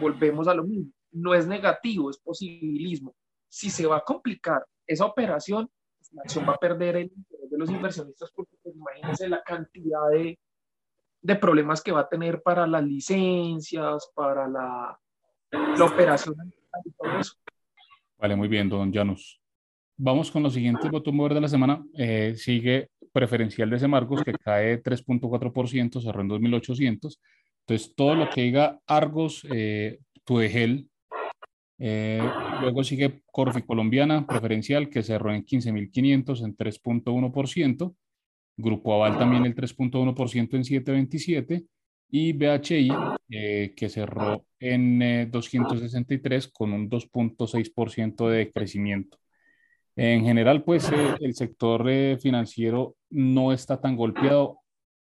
volvemos 0.00 0.48
a 0.48 0.54
lo 0.54 0.64
mismo. 0.64 0.92
No 1.12 1.34
es 1.34 1.46
negativo, 1.46 2.10
es 2.10 2.18
posibilismo. 2.18 3.14
Si 3.48 3.70
se 3.70 3.86
va 3.86 3.98
a 3.98 4.04
complicar 4.04 4.64
esa 4.86 5.04
operación, 5.04 5.70
la 6.12 6.22
acción 6.22 6.46
va 6.48 6.54
a 6.54 6.58
perder 6.58 6.96
el 6.96 7.12
interés 7.14 7.50
de 7.50 7.58
los 7.58 7.70
inversionistas 7.70 8.30
porque 8.34 8.56
pues, 8.62 8.74
imagínense 8.74 9.28
la 9.28 9.42
cantidad 9.42 10.10
de, 10.10 10.38
de 11.20 11.36
problemas 11.36 11.82
que 11.82 11.92
va 11.92 12.00
a 12.00 12.08
tener 12.08 12.42
para 12.42 12.66
las 12.66 12.84
licencias, 12.84 14.10
para 14.14 14.48
la, 14.48 14.98
operación 15.82 16.36
y 16.84 16.90
todo 16.92 17.18
eso. 17.18 17.34
Vale, 18.18 18.36
muy 18.36 18.48
bien, 18.48 18.68
don 18.68 18.92
Janus. 18.92 19.40
Vamos 19.96 20.30
con 20.30 20.42
los 20.42 20.54
siguientes 20.54 20.90
bottom 20.90 21.14
mover 21.14 21.34
de 21.34 21.40
la 21.40 21.48
semana. 21.48 21.84
Eh, 21.94 22.34
sigue 22.36 22.90
preferencial 23.12 23.70
de 23.70 23.88
Marcos 23.88 24.22
que 24.24 24.32
cae 24.32 24.82
3.4%, 24.82 26.00
cerró 26.00 26.20
en 26.22 26.28
2.800. 26.28 27.18
Entonces, 27.66 27.94
todo 27.94 28.14
lo 28.14 28.30
que 28.30 28.42
diga 28.42 28.80
Argos, 28.86 29.46
eh, 29.52 29.98
eh, 31.78 32.22
luego 32.60 32.84
sigue 32.84 33.22
Corfi 33.26 33.62
Colombiana, 33.62 34.26
preferencial, 34.26 34.88
que 34.88 35.02
cerró 35.02 35.32
en 35.34 35.44
15.500 35.44 36.44
en 36.44 36.56
3.1%. 36.56 37.94
Grupo 38.56 38.94
Aval 38.94 39.18
también 39.18 39.46
el 39.46 39.54
3.1% 39.54 40.54
en 40.54 40.64
727 40.64 41.64
y 42.10 42.32
BHI 42.34 42.90
eh, 43.30 43.72
que 43.74 43.88
cerró 43.88 44.44
en 44.60 45.30
263 45.30 46.44
eh, 46.44 46.50
con 46.52 46.72
un 46.72 46.88
2.6% 46.88 48.28
de 48.28 48.52
crecimiento. 48.52 49.18
En 49.94 50.24
general, 50.24 50.62
pues 50.62 50.90
eh, 50.90 51.16
el 51.20 51.34
sector 51.34 51.86
financiero 52.18 52.96
no 53.10 53.52
está 53.52 53.80
tan 53.80 53.96
golpeado. 53.96 54.58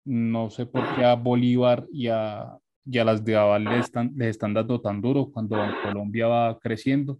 No 0.05 0.51
sé 0.51 0.67
por 0.67 0.95
qué 0.95 1.05
a 1.05 1.15
Bolívar 1.15 1.87
y 1.93 2.07
a, 2.07 2.57
y 2.85 2.99
a 2.99 3.05
las 3.05 3.25
de 3.25 3.37
Aval 3.37 3.65
les 3.65 3.87
están, 3.87 4.13
les 4.17 4.29
están 4.29 4.55
dando 4.55 4.81
tan 4.81 5.01
duro 5.01 5.31
cuando 5.33 5.57
Colombia 5.83 6.29
va 6.29 6.59
creciendo. 6.59 7.19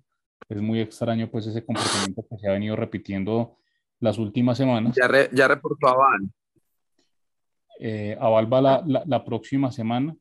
Es 0.49 0.61
muy 0.61 0.81
extraño 0.81 1.29
pues 1.29 1.47
ese 1.47 1.65
comportamiento 1.65 2.25
que 2.29 2.39
se 2.39 2.49
ha 2.49 2.53
venido 2.53 2.77
repitiendo 2.77 3.57
las 3.99 4.19
últimas 4.19 4.57
semanas. 4.57 4.95
Ya, 4.97 5.09
ya 5.33 5.49
reportó 5.49 5.89
Aval. 5.89 6.31
Eh, 7.81 8.17
Aval 8.21 8.53
va 8.53 8.61
la, 8.61 9.05
la, 9.07 9.25
próxima 9.25 9.73
semana. 9.73 10.15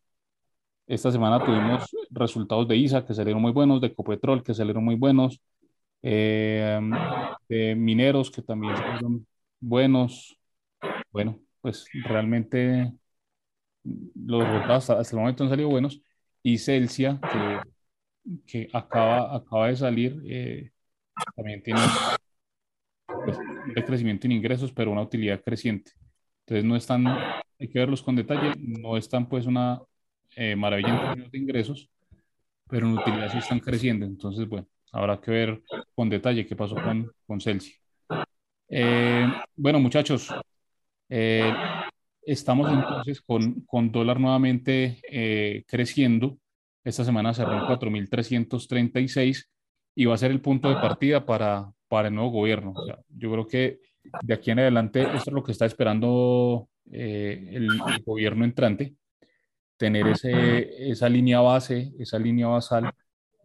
Esta 0.88 1.12
semana 1.12 1.44
tuvimos 1.44 1.96
resultados 2.10 2.68
de 2.68 2.76
ISA 2.78 3.06
que 3.06 3.14
salieron 3.14 3.42
muy 3.42 3.52
buenos, 3.52 3.82
de 3.82 3.94
Copetrol 3.94 4.44
que 4.44 4.54
salieron 4.54 4.84
muy 4.84 4.96
buenos, 4.96 5.42
eh, 6.08 7.76
mineros 7.76 8.30
que 8.30 8.44
también 8.44 8.78
salieron 8.78 9.26
buenos. 9.60 10.38
Bueno, 11.12 11.39
pues 11.62 11.88
realmente 12.04 12.94
los 13.84 14.44
resultados 14.48 14.89
hasta, 14.91 15.15
el 15.15 15.20
momento 15.20 15.44
han 15.44 15.50
salido 15.50 15.70
buenos. 15.70 16.02
Y 16.44 16.60
Celsia, 16.60 17.20
que, 18.46 18.70
acaba, 18.74 19.36
acaba 19.36 19.68
de 19.68 19.76
salir, 19.76 20.22
eh, 20.26 20.72
también 21.36 21.63
tiene 21.63 21.82
pues, 23.08 23.38
crecimiento 23.86 24.28
en 24.28 24.34
ingresos, 24.34 24.72
pero 24.72 24.91
una 24.91 25.02
utilidad 25.02 25.41
creciente. 25.44 25.91
Entonces 26.41 26.65
no 26.65 26.76
están, 26.76 27.08
hay 27.08 27.68
que 27.68 27.80
verlos 27.80 28.04
con 28.04 28.15
detalle, 28.15 28.54
no 28.60 28.98
están 28.98 29.28
pues 29.28 29.48
una 29.48 29.82
eh, 30.36 30.56
maravilla 30.56 30.89
en 30.89 31.02
términos 31.02 31.32
de 31.32 31.38
ingresos, 31.39 31.89
pero 32.70 32.88
en 32.88 32.98
utilidad 32.98 33.32
sí 33.32 33.39
están 33.39 33.60
creciendo. 33.60 34.06
Entonces, 34.06 34.48
bueno, 34.48 34.68
habrá 34.91 35.19
que 35.19 35.32
ver 35.32 35.63
con 35.93 36.10
detalle 36.10 36.45
qué 36.45 36.56
pasó 36.56 36.76
con, 36.76 37.12
con 37.26 37.39
Celsius. 37.41 37.80
Eh, 38.67 39.28
bueno, 39.56 39.80
muchachos, 39.80 40.34
eh, 41.10 41.54
estamos 42.21 42.71
entonces 42.71 43.21
con, 43.21 43.62
con 43.62 43.91
dólar 43.91 44.19
nuevamente 44.19 45.02
creciendo. 45.67 46.38
Esta 46.84 47.04
semana 47.04 47.34
cerró 47.34 47.54
en 47.54 47.65
4.336 47.65 49.47
y 49.95 50.05
va 50.05 50.16
a 50.16 50.18
ser 50.18 50.32
el 50.32 50.41
punto 50.41 50.70
de 50.70 50.76
partida 50.76 51.26
para, 51.26 51.72
para 51.88 52.10
el 52.10 52.16
nuevo 52.16 52.32
gobierno. 52.32 52.74
yo 53.10 53.32
creo 53.32 53.47
que 53.47 53.80
de 54.22 54.34
aquí 54.34 54.51
en 54.51 54.60
adelante 54.60 55.01
esto 55.01 55.30
es 55.30 55.34
lo 55.34 55.43
que 55.43 55.51
está 55.51 55.66
esperando 55.66 56.70
eh, 56.91 57.49
el, 57.53 57.68
gobierno 58.05 58.45
entrante, 58.45 58.95
tener 59.78 60.07
ese, 60.07 60.89
esa 60.91 61.10
línea 61.10 61.39
base, 61.41 61.91
esa 61.99 62.20
línea 62.20 62.47
basal 62.47 62.93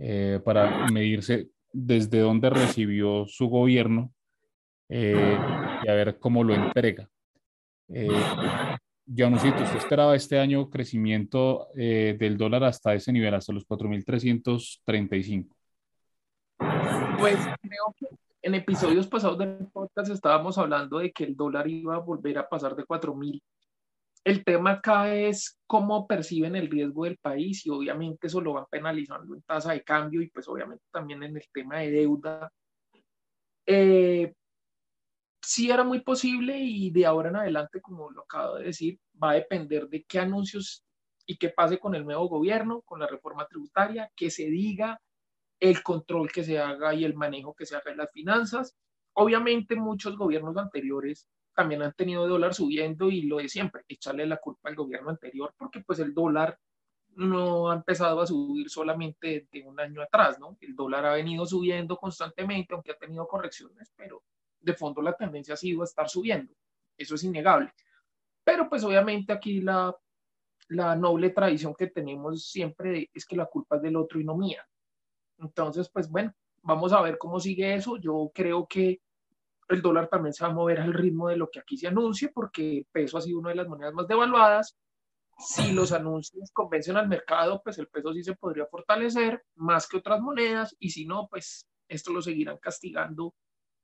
eh, 0.03 0.41
para 0.43 0.87
medirse 0.91 1.51
desde 1.71 2.21
dónde 2.21 2.49
recibió 2.49 3.27
su 3.27 3.49
gobierno 3.49 4.13
eh, 4.89 5.39
y 5.85 5.89
a 5.89 5.93
ver 5.93 6.19
cómo 6.19 6.43
lo 6.43 6.55
entrega. 6.55 7.07
Eh, 7.89 8.09
Janusito, 9.15 9.63
¿usted 9.63 9.77
esperaba 9.77 10.17
este 10.17 10.39
año 10.39 10.71
crecimiento 10.71 11.69
del 11.75 12.39
dólar 12.39 12.65
hasta 12.65 12.95
ese 12.95 13.13
nivel, 13.13 13.35
hasta 13.35 13.53
los 13.53 13.67
4.335? 13.67 15.49
Pues 17.19 17.37
creo 17.61 17.95
que 17.99 18.07
en 18.41 18.55
episodios 18.55 19.07
pasados 19.07 19.37
del 19.39 19.67
podcast 19.71 20.11
estábamos 20.11 20.57
hablando 20.57 20.99
de 20.99 21.13
que 21.13 21.25
el 21.25 21.37
dólar 21.37 21.69
iba 21.69 21.97
a 21.97 21.99
volver 21.99 22.39
a 22.39 22.49
pasar 22.49 22.75
de 22.75 22.85
4.000. 22.85 23.43
El 24.25 24.45
tema 24.45 24.73
acá 24.73 25.15
es 25.15 25.59
cómo 25.67 26.07
perciben 26.07 26.55
el 26.55 26.69
riesgo 26.69 27.05
del 27.05 27.17
país 27.17 27.65
y 27.65 27.71
obviamente 27.71 28.27
eso 28.27 28.41
lo 28.41 28.53
van 28.53 28.67
penalizando 28.71 29.35
en 29.35 29.43
tasa 29.43 29.73
de 29.73 29.83
cambio 29.83 30.21
y 30.21 30.29
pues 30.29 30.47
obviamente 30.47 30.85
también 30.91 31.23
en 31.23 31.37
el 31.37 31.45
tema 31.53 31.79
de 31.79 31.91
deuda. 31.91 32.53
Eh, 33.67 34.35
sí 35.41 35.71
era 35.71 35.85
muy 35.85 36.01
posible 36.01 36.59
y 36.59 36.91
de 36.91 37.07
ahora 37.07 37.31
en 37.31 37.37
adelante, 37.37 37.81
como 37.81 38.11
lo 38.11 38.23
acabo 38.23 38.57
de 38.57 38.65
decir, 38.65 38.99
va 39.23 39.31
a 39.31 39.35
depender 39.35 39.89
de 39.89 40.05
qué 40.05 40.19
anuncios 40.19 40.85
y 41.27 41.39
qué 41.39 41.49
pase 41.51 41.79
con 41.79 41.95
el 41.95 42.05
nuevo 42.05 42.29
gobierno, 42.29 42.83
con 42.83 43.01
la 43.01 43.07
reforma 43.07 43.47
tributaria, 43.47 44.11
que 44.15 44.31
se 44.31 44.45
diga, 44.45 45.01
el 45.61 45.83
control 45.83 46.31
que 46.31 46.45
se 46.45 46.59
haga 46.59 46.95
y 46.95 47.05
el 47.05 47.15
manejo 47.15 47.55
que 47.55 47.67
se 47.67 47.77
haga 47.77 47.91
en 47.91 47.99
las 47.99 48.11
finanzas. 48.13 48.77
Obviamente 49.15 49.77
muchos 49.77 50.17
gobiernos 50.17 50.57
anteriores 50.57 51.29
también 51.55 51.83
han 51.83 51.93
tenido 51.93 52.27
dólar 52.27 52.55
subiendo 52.55 53.11
y 53.11 53.23
lo 53.23 53.39
de 53.39 53.49
siempre, 53.49 53.83
echarle 53.89 54.27
la 54.27 54.39
culpa 54.39 54.69
al 54.69 54.77
gobierno 54.77 55.11
anterior 55.11 55.55
porque 55.57 55.81
pues 55.81 55.99
el 55.99 56.15
dólar 56.15 56.59
no 57.17 57.71
ha 57.71 57.75
empezado 57.75 58.21
a 58.21 58.27
subir 58.27 58.71
solamente 58.71 59.49
de 59.51 59.63
un 59.63 59.79
año 59.81 60.03
atrás, 60.03 60.39
¿no? 60.39 60.57
El 60.61 60.75
dólar 60.75 61.07
ha 61.07 61.15
venido 61.15 61.45
subiendo 61.45 61.97
constantemente, 61.97 62.73
aunque 62.73 62.93
ha 62.93 62.99
tenido 62.99 63.27
correcciones, 63.27 63.93
pero 63.97 64.23
de 64.61 64.75
fondo 64.75 65.03
la 65.03 65.17
tendencia 65.17 65.55
ha 65.55 65.57
sido 65.57 65.83
a 65.83 65.85
estar 65.85 66.09
subiendo. 66.09 66.55
Eso 66.97 67.15
es 67.15 67.25
innegable. 67.25 67.73
Pero 68.45 68.69
pues 68.69 68.85
obviamente 68.85 69.33
aquí 69.33 69.61
la, 69.61 69.95
la 70.69 70.95
noble 70.97 71.31
tradición 71.31 71.75
que 71.75 71.89
tenemos 71.89 72.49
siempre 72.49 73.11
es 73.13 73.27
que 73.27 73.37
la 73.37 73.47
culpa 73.47 73.77
es 73.77 73.83
del 73.83 73.97
otro 73.97 74.21
y 74.21 74.25
no 74.25 74.37
mía. 74.37 74.67
Entonces, 75.39 75.89
pues 75.89 76.09
bueno, 76.09 76.33
vamos 76.63 76.93
a 76.93 77.01
ver 77.01 77.19
cómo 77.19 77.41
sigue 77.41 77.75
eso. 77.75 77.97
Yo 77.97 78.31
creo 78.35 78.67
que 78.67 79.01
el 79.75 79.83
dólar 79.83 80.09
también 80.09 80.33
se 80.33 80.45
va 80.45 80.51
a 80.51 80.55
mover 80.55 80.81
al 80.81 80.93
ritmo 80.93 81.29
de 81.29 81.37
lo 81.37 81.51
que 81.51 81.61
aquí 81.61 81.77
se 81.77 81.89
anuncie, 81.89 82.29
porque 82.29 82.79
el 82.79 82.87
peso 82.91 83.19
ha 83.19 83.21
sido 83.21 83.39
una 83.39 83.51
de 83.51 83.57
las 83.57 83.69
monedas 83.69 83.95
más 83.95 84.07
devaluadas 84.07 84.77
si 85.41 85.73
los 85.73 85.93
anuncios 85.93 86.51
convencen 86.53 86.97
al 86.97 87.09
mercado, 87.09 87.63
pues 87.63 87.79
el 87.79 87.89
peso 87.89 88.13
sí 88.13 88.23
se 88.23 88.37
podría 88.37 88.67
fortalecer 88.67 89.43
más 89.55 89.89
que 89.89 89.97
otras 89.97 90.21
monedas 90.21 90.77
y 90.79 90.91
si 90.91 91.07
no, 91.07 91.29
pues 91.29 91.67
esto 91.89 92.13
lo 92.13 92.21
seguirán 92.21 92.59
castigando 92.59 93.35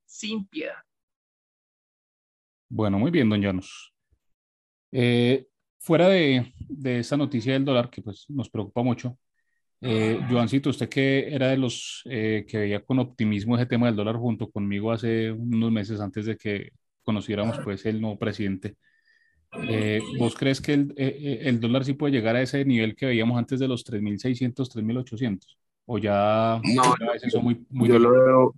sin 0.04 0.46
piedad. 0.46 0.82
Bueno, 2.68 2.98
muy 2.98 3.10
bien, 3.10 3.28
don 3.28 3.40
Llanos. 3.40 3.94
Eh, 4.92 5.46
fuera 5.78 6.08
de, 6.08 6.52
de, 6.68 6.98
esta 7.00 7.16
noticia 7.16 7.54
del 7.54 7.64
dólar, 7.64 7.90
que 7.90 8.02
pues 8.02 8.26
nos 8.28 8.50
preocupa 8.50 8.82
mucho, 8.82 9.18
eh, 9.80 10.20
Joancito, 10.28 10.70
usted 10.70 10.88
que 10.88 11.34
era 11.34 11.48
de 11.48 11.56
los 11.56 12.02
eh, 12.06 12.44
que 12.48 12.58
veía 12.58 12.84
con 12.84 12.98
optimismo 12.98 13.56
ese 13.56 13.66
tema 13.66 13.86
del 13.86 13.96
dólar 13.96 14.16
junto 14.16 14.50
conmigo 14.50 14.92
hace 14.92 15.30
unos 15.30 15.70
meses 15.70 16.00
antes 16.00 16.26
de 16.26 16.36
que 16.36 16.70
conociéramos 17.02 17.58
pues 17.64 17.86
el 17.86 18.00
nuevo 18.00 18.18
presidente, 18.18 18.76
eh, 19.52 20.02
¿Vos 20.18 20.34
crees 20.34 20.60
que 20.60 20.74
el, 20.74 20.94
eh, 20.96 21.16
eh, 21.18 21.38
el, 21.44 21.60
dólar 21.60 21.84
sí 21.84 21.94
puede 21.94 22.12
llegar 22.12 22.36
a 22.36 22.42
ese 22.42 22.64
nivel 22.64 22.94
que 22.94 23.06
veíamos 23.06 23.38
antes 23.38 23.58
de 23.58 23.68
los 23.68 23.84
3.600, 23.84 24.68
3.800? 24.68 25.56
¿O 25.86 25.98
ya, 25.98 26.60
no, 26.74 26.82
ya 27.32 27.40
muy, 27.40 27.64
muy 27.70 27.88
yo, 27.88 27.98
lo 27.98 28.10
veo, 28.10 28.54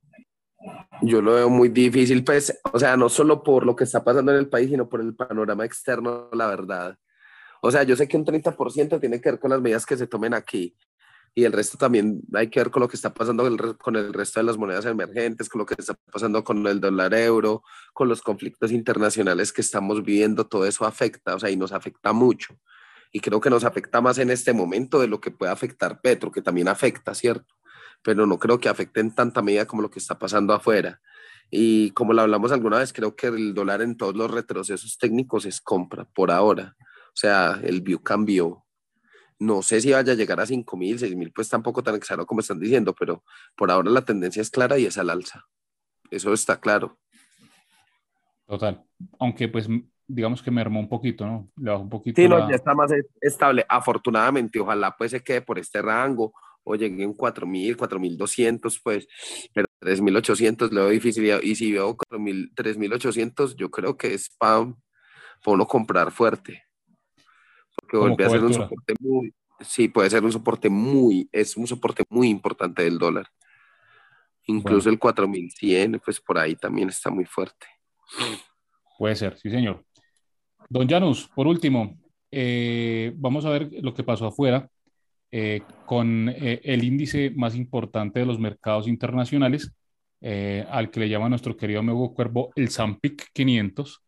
yo 1.03 1.21
lo 1.21 1.35
veo 1.35 1.51
muy 1.51 1.69
difícil, 1.69 2.25
pues, 2.25 2.59
o 2.73 2.79
sea, 2.79 2.97
no 2.97 3.09
solo 3.09 3.43
por 3.43 3.66
lo 3.66 3.77
que 3.77 3.85
está 3.85 4.03
pasando 4.03 4.33
en 4.33 4.39
el 4.39 4.49
país, 4.49 4.71
sino 4.71 4.89
por 4.89 5.01
el 5.03 5.14
panorama 5.14 5.64
externo, 5.64 6.31
la 6.33 6.47
verdad. 6.47 6.97
O 7.61 7.71
sea, 7.71 7.83
yo 7.83 7.97
sé 7.97 8.09
que 8.09 8.16
un 8.16 8.25
30% 8.25 8.99
tiene 8.99 9.21
que 9.21 9.31
ver 9.31 9.39
con 9.39 9.51
las 9.51 9.61
medidas 9.61 9.85
que 9.85 9.97
se 9.97 10.07
tomen 10.07 10.33
aquí, 10.33 10.75
y 11.39 11.45
el 11.45 11.53
resto 11.53 11.78
también 11.78 12.20
hay 12.34 12.51
que 12.51 12.59
ver 12.59 12.68
con 12.68 12.80
lo 12.80 12.89
que 12.89 12.97
está 12.97 13.14
pasando 13.14 13.45
con 13.78 13.95
el 13.95 14.12
resto 14.12 14.41
de 14.41 14.45
las 14.45 14.59
monedas 14.59 14.86
emergentes, 14.86 15.49
con 15.49 15.61
lo 15.61 15.66
que 15.66 15.76
está 15.78 15.95
pasando 16.12 16.43
con 16.43 16.66
el 16.66 16.80
dólar 16.80 17.14
euro, 17.14 17.62
con 17.93 18.09
los 18.09 18.22
conflictos 18.22 18.72
internacionales 18.72 19.53
que 19.53 19.61
estamos 19.61 20.03
viviendo, 20.03 20.49
todo 20.49 20.66
eso 20.66 20.84
afecta, 20.84 21.36
o 21.36 21.39
sea, 21.39 21.49
y 21.49 21.57
nos 21.57 21.70
afecta 21.70 22.12
mucho. 22.12 22.59
Y 23.12 23.20
creo 23.20 23.41
que 23.41 23.51
nos 23.51 23.62
afecta 23.62 24.01
más 24.01 24.18
en 24.18 24.30
este 24.30 24.53
momento 24.53 24.99
de 25.01 25.07
lo 25.07 25.20
que 25.20 25.30
puede 25.30 25.53
afectar 25.53 26.01
Petro, 26.01 26.32
que 26.32 26.43
también 26.43 26.66
afecta, 26.66 27.14
¿cierto? 27.14 27.55
Pero 28.03 28.26
no 28.26 28.41
creo 28.41 28.59
que 28.59 28.68
afecte 28.68 28.99
en 28.99 29.14
tanta 29.14 29.41
medida 29.41 29.64
como 29.64 29.82
lo 29.82 29.91
que 29.91 30.01
está 30.01 30.18
pasando 30.18 30.55
afuera. 30.55 31.01
Y 31.53 31.93
como 31.93 32.14
lo 32.14 32.22
hablamos 32.22 32.51
alguna 32.51 32.78
vez, 32.78 32.93
creo 32.93 33.14
que 33.14 33.28
el 33.28 33.55
dólar 33.55 33.80
en 33.82 33.97
todos 33.97 34.16
los 34.16 34.28
retrocesos 34.28 34.99
técnicos 34.99 35.47
es 35.47 35.61
compra 35.61 36.05
por 36.05 36.32
ahora. 36.32 36.74
O 36.80 37.16
sea, 37.20 37.61
el 37.62 37.80
view 37.80 38.03
cambió 38.03 38.64
no 39.39 39.62
sé 39.62 39.80
si 39.80 39.93
vaya 39.93 40.12
a 40.12 40.16
llegar 40.16 40.41
a 40.41 40.47
5 40.47 40.76
mil, 40.76 40.99
6 40.99 41.14
mil, 41.14 41.32
pues 41.32 41.49
tampoco 41.49 41.82
tan 41.82 41.95
exagerado 41.95 42.26
como 42.26 42.41
están 42.41 42.59
diciendo, 42.59 42.95
pero 42.99 43.22
por 43.57 43.70
ahora 43.70 43.91
la 43.91 44.05
tendencia 44.05 44.43
es 44.43 44.51
clara 44.51 44.78
y 44.78 44.86
es 44.86 44.99
al 44.99 45.11
alza. 45.11 45.47
Eso 46.11 46.32
está 46.32 46.59
claro. 46.59 46.99
Total. 48.47 48.82
Aunque 49.18 49.49
pues 49.49 49.68
digamos 50.07 50.43
que 50.43 50.51
me 50.51 50.61
armó 50.61 50.80
un 50.80 50.89
poquito, 50.89 51.26
¿no? 51.26 51.51
Le 51.57 51.70
bajó 51.70 51.82
un 51.82 51.91
poquito. 51.91 52.20
Sí, 52.20 52.28
no, 52.28 52.49
ya 52.49 52.57
está 52.57 52.74
más 52.74 52.91
estable. 53.20 53.64
Afortunadamente, 53.68 54.59
ojalá 54.59 54.97
pues 54.97 55.11
se 55.12 55.22
quede 55.22 55.43
por 55.43 55.59
este 55.59 55.82
rango 55.82 56.32
o 56.64 56.74
llegue 56.74 57.03
en 57.03 57.16
4.000, 57.16 57.76
4.200, 57.76 58.80
pues, 58.82 59.07
pero 59.55 59.66
3.800 59.80 60.70
le 60.70 60.80
veo 60.80 60.89
difícil. 60.91 61.30
Y 61.43 61.55
si 61.55 61.72
veo 61.72 61.97
3.800, 61.97 63.55
yo 63.55 63.70
creo 63.70 63.97
que 63.97 64.14
es 64.14 64.30
para 64.30 64.74
uno 65.47 65.66
comprar 65.66 66.11
fuerte 66.11 66.68
que 67.87 67.97
vuelve 67.97 68.24
a 68.24 68.31
ser 68.31 68.45
un 68.45 68.55
soporte 68.55 68.95
muy, 69.01 69.35
sí, 69.61 69.89
puede 69.89 70.11
ser 70.11 70.24
un 70.24 70.33
soporte 70.33 70.68
muy, 70.68 71.29
es 71.33 71.57
un 71.57 71.66
soporte 71.66 72.05
muy 72.09 72.29
importante 72.29 72.83
del 72.83 72.99
dólar. 72.99 73.26
Incluso 74.47 74.89
el 74.89 74.99
4100, 74.99 76.01
pues 76.03 76.20
por 76.20 76.39
ahí 76.39 76.57
también 76.57 76.89
está 76.89 77.11
muy 77.11 77.26
fuerte. 77.26 77.66
Puede 78.99 79.14
ser, 79.14 79.37
sí, 79.37 79.51
señor. 79.51 79.85
Don 80.70 80.89
Janus, 80.89 81.29
por 81.29 81.47
último, 81.47 81.99
eh, 82.31 83.12
vamos 83.16 83.45
a 83.45 83.51
ver 83.51 83.70
lo 83.83 83.93
que 83.93 84.05
pasó 84.05 84.26
afuera 84.26 84.68
eh, 85.31 85.62
con 85.85 86.31
eh, 86.31 86.61
el 86.64 86.83
índice 86.83 87.31
más 87.37 87.55
importante 87.55 88.20
de 88.20 88.26
los 88.26 88.39
mercados 88.39 88.89
internacionales, 88.89 89.72
al 90.20 90.91
que 90.91 90.99
le 90.99 91.09
llama 91.09 91.29
nuestro 91.29 91.57
querido 91.57 91.79
amigo 91.79 92.12
Cuervo 92.12 92.51
el 92.57 92.70
Zampic 92.70 93.31
500 93.33 94.03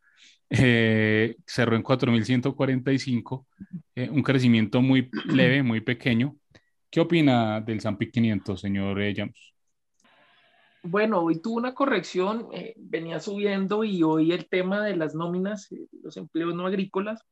eh, 0.50 1.36
cerró 1.46 1.76
en 1.76 1.84
4.145, 1.84 3.46
eh, 3.94 4.10
un 4.10 4.22
crecimiento 4.22 4.82
muy 4.82 5.08
leve, 5.26 5.62
muy 5.62 5.80
pequeño. 5.80 6.36
¿Qué 6.90 7.00
opina 7.00 7.60
del 7.60 7.80
Zampic 7.80 8.12
500, 8.12 8.60
señor 8.60 9.00
eh, 9.00 9.14
James? 9.16 9.54
Bueno, 10.82 11.20
hoy 11.20 11.40
tuvo 11.40 11.56
una 11.56 11.72
corrección, 11.72 12.48
eh, 12.52 12.74
venía 12.76 13.20
subiendo 13.20 13.84
y 13.84 14.02
hoy 14.02 14.32
el 14.32 14.48
tema 14.48 14.82
de 14.82 14.96
las 14.96 15.14
nóminas, 15.14 15.68
los 16.02 16.16
empleos 16.16 16.54
no 16.54 16.66
agrícolas, 16.66 17.24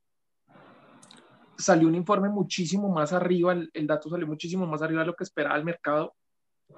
salió 1.56 1.88
un 1.88 1.96
informe 1.96 2.28
muchísimo 2.28 2.88
más 2.88 3.12
arriba, 3.12 3.52
el, 3.52 3.70
el, 3.72 3.86
dato 3.86 4.10
salió 4.10 4.26
muchísimo 4.28 4.66
más 4.66 4.82
arriba 4.82 5.00
de 5.00 5.06
lo 5.06 5.16
que 5.16 5.24
esperaba 5.24 5.56
el 5.56 5.64
mercado. 5.64 6.14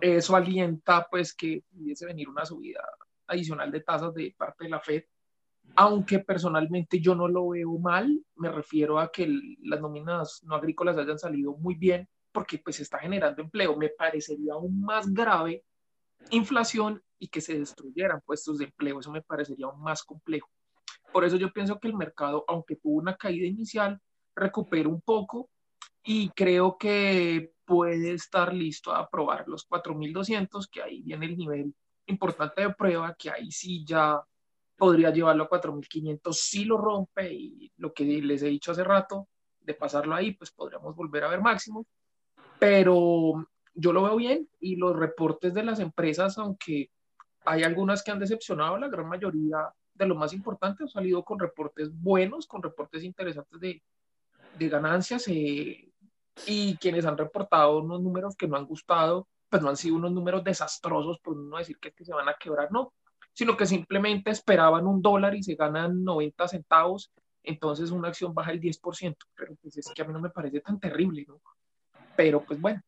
Eso 0.00 0.36
alienta 0.36 1.06
pues 1.10 1.34
que 1.34 1.64
pudiese 1.70 2.06
venir 2.06 2.28
una 2.28 2.46
subida 2.46 2.80
adicional 3.26 3.70
de 3.70 3.80
tasas 3.80 4.14
de 4.14 4.34
parte 4.38 4.64
de 4.64 4.70
la 4.70 4.80
Fed 4.80 5.02
aunque 5.76 6.18
personalmente 6.20 7.00
yo 7.00 7.14
no 7.14 7.28
lo 7.28 7.48
veo 7.48 7.78
mal, 7.78 8.24
me 8.36 8.50
refiero 8.50 8.98
a 8.98 9.10
que 9.10 9.28
las 9.62 9.80
nóminas 9.80 10.42
no 10.44 10.54
agrícolas 10.54 10.98
hayan 10.98 11.18
salido 11.18 11.54
muy 11.54 11.74
bien 11.74 12.08
porque 12.32 12.58
pues 12.58 12.80
está 12.80 12.98
generando 12.98 13.42
empleo. 13.42 13.76
Me 13.76 13.88
parecería 13.88 14.54
aún 14.54 14.80
más 14.80 15.12
grave 15.12 15.64
inflación 16.30 17.02
y 17.18 17.28
que 17.28 17.40
se 17.40 17.58
destruyeran 17.58 18.20
puestos 18.24 18.58
de 18.58 18.66
empleo. 18.66 19.00
Eso 19.00 19.10
me 19.10 19.22
parecería 19.22 19.66
aún 19.66 19.82
más 19.82 20.02
complejo. 20.02 20.48
Por 21.12 21.24
eso 21.24 21.36
yo 21.36 21.52
pienso 21.52 21.78
que 21.78 21.88
el 21.88 21.96
mercado, 21.96 22.44
aunque 22.48 22.76
tuvo 22.76 22.98
una 22.98 23.16
caída 23.16 23.46
inicial, 23.46 24.00
recupera 24.34 24.88
un 24.88 25.00
poco 25.00 25.50
y 26.04 26.30
creo 26.30 26.78
que 26.78 27.52
puede 27.64 28.12
estar 28.12 28.54
listo 28.54 28.92
a 28.92 29.08
probar 29.08 29.46
los 29.48 29.68
4.200, 29.68 30.68
que 30.70 30.82
ahí 30.82 31.02
viene 31.02 31.26
el 31.26 31.36
nivel 31.36 31.74
importante 32.06 32.62
de 32.62 32.74
prueba, 32.74 33.14
que 33.18 33.30
ahí 33.30 33.50
sí 33.50 33.84
ya 33.84 34.22
podría 34.80 35.10
llevarlo 35.10 35.44
a 35.44 35.50
4.500 35.50 36.32
si 36.32 36.64
lo 36.64 36.78
rompe 36.78 37.30
y 37.30 37.70
lo 37.76 37.92
que 37.92 38.04
les 38.04 38.42
he 38.42 38.46
dicho 38.46 38.72
hace 38.72 38.82
rato, 38.82 39.28
de 39.60 39.74
pasarlo 39.74 40.14
ahí, 40.14 40.32
pues 40.32 40.50
podríamos 40.52 40.96
volver 40.96 41.22
a 41.22 41.28
ver 41.28 41.42
máximo. 41.42 41.86
Pero 42.58 43.46
yo 43.74 43.92
lo 43.92 44.04
veo 44.04 44.16
bien 44.16 44.48
y 44.58 44.76
los 44.76 44.96
reportes 44.96 45.52
de 45.52 45.64
las 45.64 45.80
empresas, 45.80 46.38
aunque 46.38 46.90
hay 47.44 47.62
algunas 47.62 48.02
que 48.02 48.10
han 48.10 48.18
decepcionado, 48.18 48.78
la 48.78 48.88
gran 48.88 49.06
mayoría 49.06 49.70
de 49.92 50.06
lo 50.06 50.14
más 50.14 50.32
importante 50.32 50.84
han 50.84 50.88
salido 50.88 51.22
con 51.24 51.38
reportes 51.38 51.90
buenos, 51.92 52.46
con 52.46 52.62
reportes 52.62 53.04
interesantes 53.04 53.60
de, 53.60 53.82
de 54.58 54.68
ganancias 54.70 55.28
eh, 55.28 55.92
y 56.46 56.76
quienes 56.78 57.04
han 57.04 57.18
reportado 57.18 57.80
unos 57.80 58.00
números 58.00 58.34
que 58.34 58.48
no 58.48 58.56
han 58.56 58.64
gustado, 58.64 59.28
pues 59.50 59.60
no 59.62 59.68
han 59.68 59.76
sido 59.76 59.96
unos 59.96 60.12
números 60.12 60.42
desastrosos, 60.42 61.18
por 61.20 61.36
no 61.36 61.58
decir 61.58 61.76
que, 61.78 61.92
que 61.92 62.06
se 62.06 62.14
van 62.14 62.30
a 62.30 62.36
quebrar, 62.40 62.72
no, 62.72 62.94
sino 63.32 63.56
que 63.56 63.66
simplemente 63.66 64.30
esperaban 64.30 64.86
un 64.86 65.02
dólar 65.02 65.34
y 65.34 65.42
se 65.42 65.54
ganan 65.54 66.04
90 66.04 66.48
centavos, 66.48 67.10
entonces 67.42 67.90
una 67.90 68.08
acción 68.08 68.34
baja 68.34 68.52
el 68.52 68.60
10%, 68.60 69.16
pero 69.34 69.54
pues 69.62 69.76
es 69.76 69.90
que 69.94 70.02
a 70.02 70.04
mí 70.04 70.12
no 70.12 70.20
me 70.20 70.30
parece 70.30 70.60
tan 70.60 70.78
terrible, 70.78 71.24
¿no? 71.26 71.40
Pero 72.16 72.42
pues 72.44 72.60
bueno, 72.60 72.82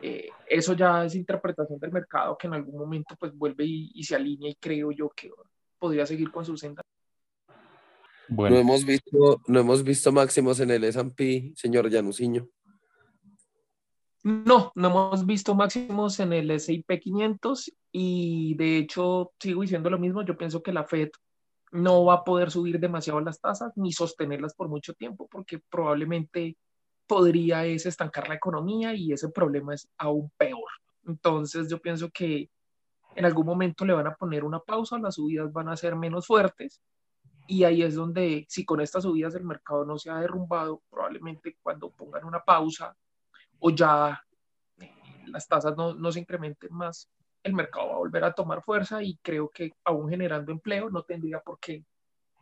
eh, 0.00 0.28
eso 0.48 0.74
ya 0.74 1.04
es 1.04 1.14
interpretación 1.14 1.78
del 1.78 1.92
mercado 1.92 2.36
que 2.36 2.46
en 2.46 2.54
algún 2.54 2.78
momento 2.78 3.16
pues 3.18 3.36
vuelve 3.36 3.64
y, 3.64 4.02
se 4.02 4.16
alinea 4.16 4.50
y 4.50 4.54
creo 4.56 4.90
yo 4.92 5.10
que 5.10 5.30
podría 5.78 6.06
seguir 6.06 6.30
con 6.30 6.44
su 6.44 6.56
senda. 6.56 6.82
Bueno. 8.28 8.56
No 8.56 8.62
hemos 8.62 8.84
visto, 8.84 9.40
no 9.46 9.60
hemos 9.60 9.82
visto 9.82 10.12
máximos 10.12 10.60
en 10.60 10.70
el 10.70 10.84
S&P, 10.84 11.52
señor 11.56 11.90
Janusiño. 11.90 12.48
No, 14.24 14.70
no 14.76 14.88
hemos 14.88 15.26
visto 15.26 15.54
máximos 15.56 16.20
en 16.20 16.32
el 16.32 16.50
S&P 16.52 17.00
500 17.00 17.72
y 17.90 18.54
de 18.54 18.78
hecho 18.78 19.32
sigo 19.40 19.62
diciendo 19.62 19.90
lo 19.90 19.98
mismo, 19.98 20.22
yo 20.24 20.36
pienso 20.36 20.62
que 20.62 20.72
la 20.72 20.84
Fed 20.84 21.10
no 21.72 22.04
va 22.04 22.14
a 22.14 22.24
poder 22.24 22.52
subir 22.52 22.78
demasiado 22.78 23.20
las 23.20 23.40
tasas 23.40 23.72
ni 23.74 23.92
sostenerlas 23.92 24.54
por 24.54 24.68
mucho 24.68 24.94
tiempo 24.94 25.26
porque 25.28 25.58
probablemente 25.58 26.56
podría 27.08 27.66
es 27.66 27.84
estancar 27.84 28.28
la 28.28 28.36
economía 28.36 28.94
y 28.94 29.12
ese 29.12 29.28
problema 29.28 29.74
es 29.74 29.88
aún 29.98 30.30
peor. 30.36 30.70
Entonces 31.04 31.68
yo 31.68 31.80
pienso 31.80 32.08
que 32.10 32.48
en 33.16 33.24
algún 33.24 33.46
momento 33.46 33.84
le 33.84 33.92
van 33.92 34.06
a 34.06 34.14
poner 34.14 34.44
una 34.44 34.60
pausa, 34.60 34.98
las 34.98 35.16
subidas 35.16 35.52
van 35.52 35.68
a 35.68 35.76
ser 35.76 35.96
menos 35.96 36.28
fuertes 36.28 36.80
y 37.48 37.64
ahí 37.64 37.82
es 37.82 37.96
donde, 37.96 38.46
si 38.48 38.64
con 38.64 38.80
estas 38.80 39.02
subidas 39.02 39.34
el 39.34 39.44
mercado 39.44 39.84
no 39.84 39.98
se 39.98 40.10
ha 40.10 40.20
derrumbado, 40.20 40.80
probablemente 40.88 41.56
cuando 41.60 41.90
pongan 41.90 42.24
una 42.24 42.40
pausa 42.40 42.96
o 43.62 43.70
ya 43.70 44.22
eh, 44.80 44.92
las 45.26 45.46
tasas 45.46 45.76
no, 45.76 45.94
no 45.94 46.10
se 46.12 46.20
incrementen 46.20 46.72
más, 46.72 47.08
el 47.42 47.54
mercado 47.54 47.88
va 47.88 47.94
a 47.94 47.98
volver 47.98 48.24
a 48.24 48.32
tomar 48.32 48.62
fuerza 48.62 49.02
y 49.02 49.16
creo 49.22 49.48
que 49.48 49.72
aún 49.84 50.10
generando 50.10 50.52
empleo 50.52 50.90
no 50.90 51.02
tendría 51.02 51.40
por 51.40 51.58
qué 51.58 51.84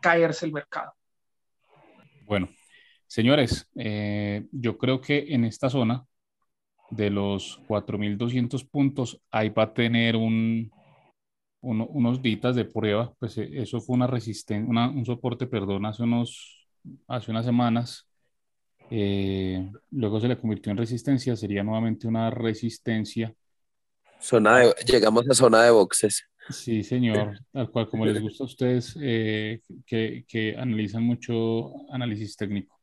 caerse 0.01 0.47
el 0.47 0.53
mercado. 0.53 0.93
Bueno, 2.27 2.49
señores, 3.07 3.71
eh, 3.77 4.47
yo 4.51 4.79
creo 4.79 5.01
que 5.01 5.27
en 5.35 5.45
esta 5.45 5.69
zona 5.69 6.05
de 6.91 7.11
los 7.11 7.61
4.200 7.69 8.65
puntos, 8.65 9.21
ahí 9.31 9.51
va 9.51 9.65
a 9.65 9.75
tener 9.75 10.17
un, 10.17 10.73
unos 11.61 12.23
días 12.23 12.57
de 12.57 12.65
prueba, 12.65 13.13
pues 13.19 13.37
eh, 13.39 13.49
eso 13.53 13.81
fue 13.81 13.95
una 13.95 14.07
resistencia, 14.07 14.89
un 14.89 15.05
soporte, 15.05 15.47
perdón, 15.47 15.87
hace, 15.87 16.03
unos, 16.03 16.67
hace 17.07 17.31
unas 17.31 17.45
semanas. 17.45 18.10
Eh, 18.91 19.71
luego 19.91 20.21
se 20.21 20.29
le 20.29 20.37
convirtió 20.37 20.73
en 20.73 20.79
resistencia, 20.79 21.37
sería 21.37 21.63
nuevamente 21.63 22.07
una 22.09 22.31
resistencia. 22.31 23.33
Zona 24.21 24.59
de, 24.59 24.75
llegamos 24.87 25.29
a 25.29 25.35
zona 25.35 25.63
de 25.63 25.71
boxes. 25.71 26.25
Sí, 26.51 26.83
señor, 26.83 27.39
tal 27.53 27.71
cual 27.71 27.89
como 27.89 28.05
les 28.05 28.21
gusta 28.21 28.45
a 28.45 28.47
ustedes 28.47 28.97
eh, 29.01 29.61
que, 29.87 30.25
que, 30.27 30.57
analizan 30.57 31.05
mucho 31.05 31.73
análisis 31.93 32.37
técnico. 32.37 32.81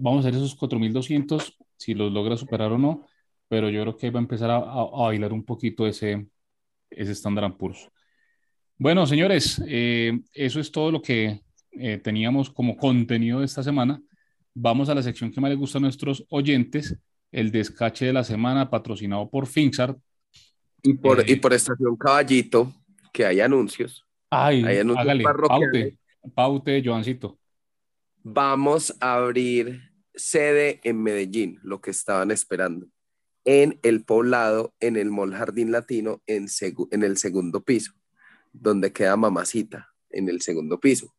vamos 0.00 0.24
a 0.24 0.30
ver 0.30 0.36
esos 0.36 0.58
4.200, 0.58 1.54
si 1.76 1.94
los 1.94 2.10
logra 2.12 2.36
superar 2.36 2.72
o 2.72 2.78
no, 2.78 3.06
pero 3.48 3.70
yo 3.70 3.82
creo 3.82 3.96
que 3.96 4.10
va 4.10 4.18
a 4.18 4.22
empezar 4.22 4.50
a, 4.50 4.56
a, 4.56 4.82
a 4.82 5.06
bailar 5.06 5.32
un 5.32 5.44
poquito 5.44 5.86
ese, 5.86 6.26
ese 6.90 7.12
Standard 7.12 7.56
Poor's. 7.56 7.88
Bueno, 8.78 9.06
señores, 9.06 9.62
eh, 9.66 10.20
eso 10.34 10.60
es 10.60 10.70
todo 10.70 10.90
lo 10.90 11.00
que 11.00 11.40
eh, 11.72 11.98
teníamos 11.98 12.50
como 12.50 12.76
contenido 12.76 13.40
de 13.40 13.46
esta 13.46 13.62
semana. 13.62 14.02
Vamos 14.58 14.88
a 14.88 14.94
la 14.94 15.02
sección 15.02 15.30
que 15.30 15.38
más 15.38 15.50
les 15.50 15.58
gusta 15.58 15.76
a 15.76 15.82
nuestros 15.82 16.24
oyentes, 16.30 16.96
el 17.30 17.50
descache 17.50 18.06
de 18.06 18.14
la 18.14 18.24
semana 18.24 18.70
patrocinado 18.70 19.28
por 19.28 19.46
Finxart. 19.46 19.98
Y 20.82 20.94
por, 20.94 21.28
y 21.28 21.32
eh, 21.32 21.36
por 21.36 21.52
Estación 21.52 21.94
Caballito, 21.96 22.72
que 23.12 23.26
hay 23.26 23.40
anuncios. 23.40 24.06
Ay, 24.30 24.64
hay 24.64 24.78
anuncios 24.78 25.04
hágale, 25.04 25.24
paute, 25.24 25.98
paute, 26.34 26.82
Joancito. 26.82 27.38
Vamos 28.22 28.96
a 29.00 29.16
abrir 29.16 29.92
sede 30.14 30.80
en 30.84 31.02
Medellín, 31.02 31.60
lo 31.62 31.82
que 31.82 31.90
estaban 31.90 32.30
esperando 32.30 32.86
en 33.44 33.78
el 33.82 34.04
poblado, 34.04 34.74
en 34.80 34.96
el 34.96 35.10
Mall 35.10 35.34
Jardín 35.34 35.70
Latino, 35.70 36.22
en, 36.26 36.46
en 36.90 37.02
el 37.02 37.18
segundo 37.18 37.62
piso, 37.62 37.92
donde 38.52 38.92
queda 38.92 39.16
Mamacita, 39.16 39.94
en 40.10 40.30
el 40.30 40.40
segundo 40.40 40.80
piso. 40.80 41.14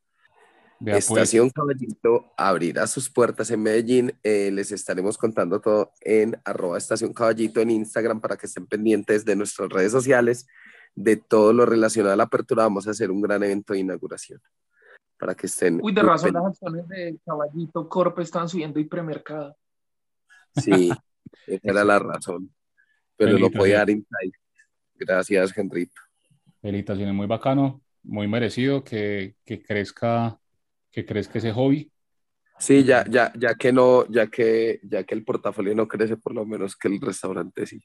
Pues. 0.80 1.10
Estación 1.10 1.50
Caballito 1.50 2.34
abrirá 2.38 2.86
sus 2.88 3.10
puertas 3.10 3.50
en 3.52 3.64
Medellín. 3.64 4.14
Eh, 4.24 4.52
les 4.52 4.72
estaremos 4.72 5.18
contando 5.18 5.60
todo 5.60 5.92
en 6.02 6.40
arroba 6.46 6.78
Estación 6.78 7.14
Caballito 7.14 7.62
en 7.62 7.72
Instagram 7.72 8.22
para 8.22 8.38
que 8.38 8.46
estén 8.46 8.68
pendientes 8.68 9.26
de 9.26 9.36
nuestras 9.36 9.70
redes 9.70 9.92
sociales, 9.92 10.48
de 10.96 11.18
todo 11.18 11.54
lo 11.54 11.66
relacionado 11.66 12.14
a 12.14 12.18
la 12.18 12.24
apertura. 12.24 12.64
Vamos 12.64 12.88
a 12.88 12.92
hacer 12.92 13.10
un 13.10 13.22
gran 13.22 13.44
evento 13.44 13.74
de 13.74 13.80
inauguración 13.80 14.42
para 15.18 15.36
que 15.36 15.48
estén. 15.48 15.80
Uy, 15.82 15.94
de 15.94 16.04
razón 16.04 16.34
las 16.34 16.46
acciones 16.46 16.88
de 16.88 17.18
Caballito 17.26 17.90
Corp 17.90 18.20
están 18.20 18.48
subiendo 18.48 18.80
y 18.80 18.86
premercado. 18.86 19.58
Sí, 20.56 20.92
Esa 21.48 21.72
era 21.72 21.84
la 21.84 22.00
razón. 22.00 22.54
Pero 23.16 23.40
no 23.40 23.50
podía 23.50 23.78
dar 23.80 23.90
insight. 23.90 24.34
Gracias, 24.96 25.58
Henrito. 25.58 26.02
Felicitaciones, 26.62 27.14
muy 27.14 27.28
bacano, 27.28 27.82
muy 28.04 28.28
merecido 28.28 28.84
que, 28.84 29.36
que, 29.46 29.62
crezca, 29.62 30.40
que 30.98 31.06
crezca 31.06 31.38
ese 31.38 31.52
hobby. 31.52 31.92
Sí, 32.58 32.84
ya, 32.84 33.06
ya, 33.08 33.32
ya 33.38 33.54
que 33.54 33.72
no, 33.72 34.08
ya 34.10 34.26
que, 34.26 34.80
ya 34.82 35.04
que 35.04 35.14
el 35.14 35.24
portafolio 35.24 35.76
no 35.76 35.88
crece, 35.88 36.18
por 36.18 36.34
lo 36.34 36.44
menos 36.44 36.76
que 36.76 36.88
el 36.88 37.00
restaurante 37.00 37.68
sí. 37.68 37.80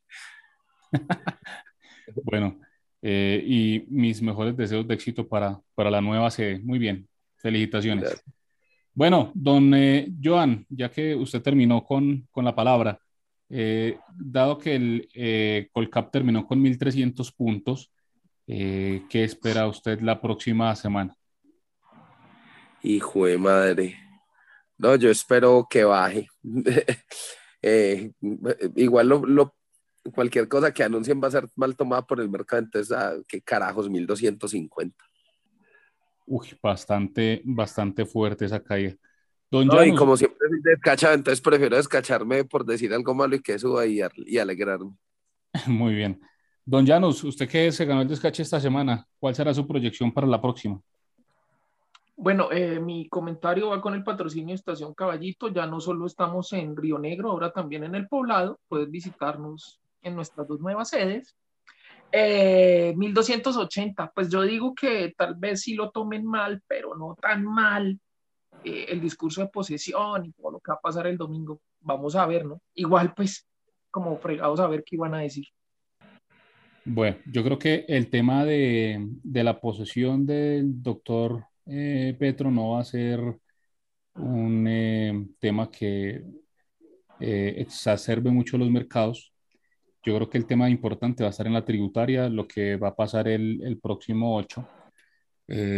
bueno, 2.24 2.58
eh, 3.02 3.44
y 3.46 3.84
mis 3.88 4.22
mejores 4.22 4.56
deseos 4.56 4.88
de 4.88 4.94
éxito 4.94 5.28
para, 5.28 5.60
para 5.74 5.90
la 5.90 6.00
nueva 6.00 6.30
sede. 6.30 6.58
Muy 6.60 6.78
bien, 6.78 7.06
felicitaciones. 7.36 8.24
Bueno, 8.94 9.30
don 9.34 9.74
eh, 9.74 10.10
Joan, 10.24 10.64
ya 10.70 10.90
que 10.90 11.14
usted 11.14 11.42
terminó 11.42 11.84
con, 11.84 12.26
con 12.30 12.46
la 12.46 12.54
palabra, 12.54 12.98
eh, 13.50 13.98
dado 14.16 14.56
que 14.56 14.74
el 14.74 15.08
eh, 15.12 15.68
Colcap 15.70 16.10
terminó 16.10 16.46
con 16.46 16.62
1.300 16.62 17.30
puntos, 17.36 17.92
¿qué 18.46 19.04
espera 19.12 19.66
usted 19.66 20.00
la 20.00 20.18
próxima 20.18 20.74
semana? 20.74 21.14
Hijo 22.82 23.26
de 23.26 23.38
madre. 23.38 23.96
No, 24.78 24.96
yo 24.96 25.10
espero 25.10 25.66
que 25.68 25.84
baje. 25.84 26.28
igual 28.74 29.08
lo, 29.08 29.54
cualquier 30.14 30.48
cosa 30.48 30.72
que 30.72 30.82
anuncien 30.82 31.20
va 31.22 31.28
a 31.28 31.32
ser 31.32 31.48
mal 31.54 31.76
tomada 31.76 32.02
por 32.02 32.20
el 32.20 32.28
mercado, 32.28 32.62
entonces, 32.62 32.90
ah, 32.96 33.14
¿qué 33.28 33.40
carajos? 33.40 33.88
1250. 33.88 35.04
Uy, 36.26 36.48
bastante, 36.60 37.40
bastante 37.44 38.04
fuerte 38.04 38.46
esa 38.46 38.62
caída 38.62 38.96
no, 39.60 39.84
y 39.84 39.94
como 39.94 40.16
siempre 40.16 40.48
soy 40.48 40.60
descachado, 40.62 41.14
entonces 41.14 41.40
prefiero 41.40 41.76
descacharme 41.76 42.44
por 42.44 42.64
decir 42.64 42.92
algo 42.94 43.14
malo 43.14 43.36
y 43.36 43.40
que 43.40 43.58
suba 43.58 43.86
y, 43.86 44.00
y 44.16 44.38
alegrarme. 44.38 44.96
Muy 45.66 45.94
bien. 45.94 46.20
Don 46.64 46.86
Janus, 46.86 47.22
usted 47.24 47.48
que 47.48 47.70
se 47.70 47.84
ganó 47.84 48.02
el 48.02 48.08
descache 48.08 48.42
esta 48.42 48.60
semana, 48.60 49.06
¿cuál 49.18 49.34
será 49.34 49.52
su 49.52 49.66
proyección 49.66 50.12
para 50.12 50.26
la 50.26 50.40
próxima? 50.40 50.80
Bueno, 52.16 52.52
eh, 52.52 52.78
mi 52.78 53.08
comentario 53.08 53.70
va 53.70 53.80
con 53.80 53.94
el 53.94 54.04
patrocinio 54.04 54.54
Estación 54.54 54.94
Caballito. 54.94 55.48
Ya 55.48 55.66
no 55.66 55.80
solo 55.80 56.06
estamos 56.06 56.52
en 56.52 56.76
Río 56.76 56.98
Negro, 56.98 57.30
ahora 57.30 57.52
también 57.52 57.84
en 57.84 57.94
el 57.94 58.08
poblado. 58.08 58.60
Puedes 58.68 58.90
visitarnos 58.90 59.80
en 60.02 60.14
nuestras 60.14 60.46
dos 60.46 60.60
nuevas 60.60 60.90
sedes. 60.90 61.36
Eh, 62.14 62.92
1280, 62.94 64.12
pues 64.14 64.28
yo 64.28 64.42
digo 64.42 64.74
que 64.74 65.14
tal 65.16 65.34
vez 65.34 65.62
sí 65.62 65.74
lo 65.74 65.90
tomen 65.90 66.26
mal, 66.26 66.62
pero 66.68 66.94
no 66.94 67.16
tan 67.18 67.44
mal 67.44 67.98
eh, 68.62 68.86
el 68.90 69.00
discurso 69.00 69.40
de 69.40 69.48
posesión 69.48 70.26
y 70.26 70.32
todo 70.32 70.52
lo 70.52 70.60
que 70.60 70.70
va 70.70 70.76
a 70.76 70.80
pasar 70.80 71.06
el 71.06 71.16
domingo. 71.16 71.60
Vamos 71.80 72.14
a 72.14 72.26
ver, 72.26 72.44
¿no? 72.44 72.60
Igual, 72.74 73.14
pues, 73.14 73.48
como 73.90 74.18
fregados 74.18 74.60
a 74.60 74.68
ver 74.68 74.84
qué 74.84 74.96
iban 74.96 75.14
a 75.14 75.20
decir. 75.20 75.46
Bueno, 76.84 77.16
yo 77.24 77.42
creo 77.42 77.58
que 77.58 77.86
el 77.88 78.10
tema 78.10 78.44
de, 78.44 79.08
de 79.22 79.44
la 79.44 79.60
posesión 79.60 80.26
del 80.26 80.82
doctor 80.82 81.46
eh, 81.66 82.16
Petro 82.18 82.50
no 82.50 82.70
va 82.72 82.80
a 82.80 82.84
ser 82.84 83.20
un 84.14 84.66
eh, 84.68 85.26
tema 85.38 85.70
que 85.70 86.22
exacerbe 87.20 88.30
mucho 88.30 88.58
los 88.58 88.70
mercados. 88.70 89.32
Yo 90.04 90.16
creo 90.16 90.28
que 90.28 90.38
el 90.38 90.46
tema 90.46 90.68
importante 90.68 91.22
va 91.22 91.28
a 91.28 91.30
estar 91.30 91.46
en 91.46 91.52
la 91.54 91.64
tributaria, 91.64 92.28
lo 92.28 92.48
que 92.48 92.76
va 92.76 92.88
a 92.88 92.96
pasar 92.96 93.28
el, 93.28 93.62
el 93.62 93.78
próximo 93.78 94.36
8, 94.36 94.68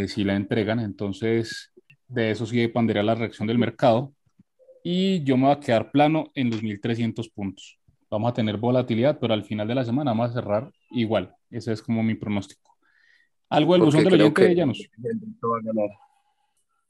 si 0.07 0.23
la 0.23 0.35
entregan. 0.35 0.79
Entonces, 0.79 1.71
de 2.07 2.31
eso 2.31 2.45
sí 2.45 2.57
dependerá 2.57 3.03
la 3.03 3.15
reacción 3.15 3.47
del 3.47 3.59
mercado. 3.59 4.13
Y 4.83 5.23
yo 5.23 5.37
me 5.37 5.45
voy 5.45 5.53
a 5.53 5.59
quedar 5.59 5.91
plano 5.91 6.31
en 6.35 6.49
los 6.51 6.61
1.300 6.61 7.29
puntos. 7.29 7.79
Vamos 8.09 8.29
a 8.29 8.33
tener 8.33 8.57
volatilidad, 8.57 9.17
pero 9.19 9.33
al 9.33 9.43
final 9.43 9.67
de 9.67 9.75
la 9.75 9.83
semana 9.83 10.11
vamos 10.11 10.29
a 10.29 10.33
cerrar 10.33 10.71
igual. 10.91 11.35
Ese 11.49 11.73
es 11.73 11.81
como 11.81 12.03
mi 12.03 12.15
pronóstico. 12.15 12.74
Algo 13.49 13.73
del 13.73 13.83
buzón 13.83 14.03
del 14.03 14.13
oyente 14.13 14.43
de 14.43 14.55
Llanos. 14.55 14.89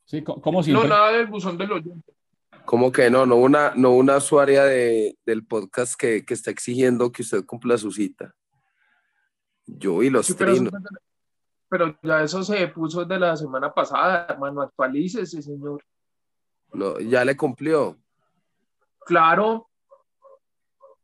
Sí, 0.05 0.23
como 0.23 0.63
siempre. 0.63 0.87
No, 0.87 0.95
nada 0.95 1.11
del 1.11 1.27
buzón 1.27 1.57
del 1.57 1.71
oyente. 1.71 2.13
¿Cómo 2.65 2.91
que 2.91 3.09
no? 3.09 3.25
No 3.25 3.35
una, 3.35 3.73
no 3.75 3.91
una 3.91 4.17
usuaria 4.17 4.63
de, 4.63 5.17
del 5.25 5.45
podcast 5.45 5.99
que, 5.99 6.25
que, 6.25 6.33
está 6.33 6.51
exigiendo 6.51 7.11
que 7.11 7.21
usted 7.21 7.45
cumpla 7.45 7.77
su 7.77 7.91
cita. 7.91 8.33
Yo 9.67 10.01
y 10.01 10.09
los 10.09 10.35
trinos 10.35 10.71
pero 11.75 11.97
ya 12.01 12.23
eso 12.23 12.43
se 12.43 12.67
puso 12.69 13.03
desde 13.03 13.19
la 13.19 13.35
semana 13.35 13.73
pasada, 13.73 14.27
hermano, 14.29 14.61
actualícese, 14.61 15.41
señor. 15.41 15.83
No, 16.71 16.99
ya 16.99 17.25
le 17.25 17.35
cumplió. 17.35 17.97
Claro. 19.05 19.69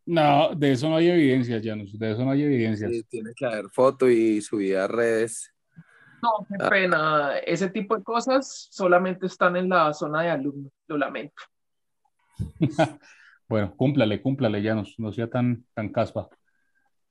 No, 0.05 0.55
de 0.55 0.71
eso 0.71 0.89
no 0.89 0.95
hay 0.95 1.09
evidencia, 1.09 1.61
Janus, 1.63 1.97
de 1.97 2.11
eso 2.11 2.25
no 2.25 2.31
hay 2.31 2.43
evidencia. 2.43 2.89
Sí, 2.89 3.03
tiene 3.03 3.31
que 3.35 3.45
haber 3.45 3.69
foto 3.69 4.09
y 4.09 4.41
subida 4.41 4.85
a 4.85 4.87
redes. 4.87 5.53
No, 6.21 6.45
qué 6.47 6.55
ah. 6.59 6.69
pena. 6.69 7.37
Ese 7.45 7.69
tipo 7.69 7.97
de 7.97 8.03
cosas 8.03 8.67
solamente 8.71 9.25
están 9.25 9.55
en 9.57 9.69
la 9.69 9.93
zona 9.93 10.21
de 10.21 10.29
alumnos, 10.29 10.71
lo 10.87 10.97
lamento. 10.97 11.41
bueno, 13.47 13.75
cúmplale, 13.75 14.21
cúmplale, 14.21 14.63
Janus, 14.63 14.95
no 14.97 15.11
sea 15.11 15.29
tan, 15.29 15.65
tan 15.73 15.89
caspa. 15.89 16.29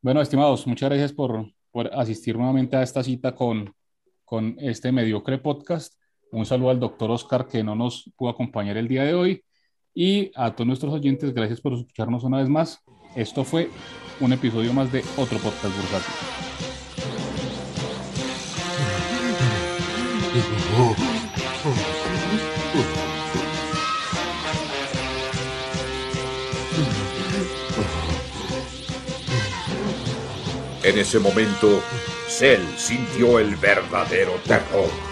Bueno, 0.01 0.20
estimados, 0.20 0.66
muchas 0.66 0.88
gracias 0.88 1.12
por, 1.12 1.53
por 1.70 1.93
asistir 1.95 2.36
nuevamente 2.36 2.76
a 2.76 2.82
esta 2.82 3.03
cita 3.03 3.34
con, 3.34 3.74
con 4.24 4.57
este 4.59 4.93
mediocre 4.93 5.38
podcast. 5.38 5.95
Un 6.32 6.47
saludo 6.47 6.70
al 6.70 6.80
doctor 6.80 7.11
Oscar 7.11 7.47
que 7.47 7.62
no 7.62 7.74
nos 7.74 8.11
pudo 8.16 8.30
acompañar 8.30 8.76
el 8.76 8.88
día 8.88 9.05
de 9.05 9.14
hoy. 9.14 9.45
Y 10.03 10.32
a 10.34 10.53
todos 10.53 10.66
nuestros 10.66 10.94
oyentes, 10.94 11.34
gracias 11.34 11.61
por 11.61 11.74
escucharnos 11.74 12.24
una 12.24 12.38
vez 12.38 12.48
más. 12.48 12.82
Esto 13.14 13.44
fue 13.44 13.68
un 14.18 14.32
episodio 14.32 14.72
más 14.72 14.90
de 14.90 15.05
otro 15.18 15.38
podcast 15.40 15.76
bursátil. 15.76 16.14
En 30.82 30.98
ese 30.98 31.18
momento, 31.18 31.82
Cell 32.26 32.62
sintió 32.78 33.38
el 33.38 33.55
verdadero 33.57 34.32
terror. 34.46 35.10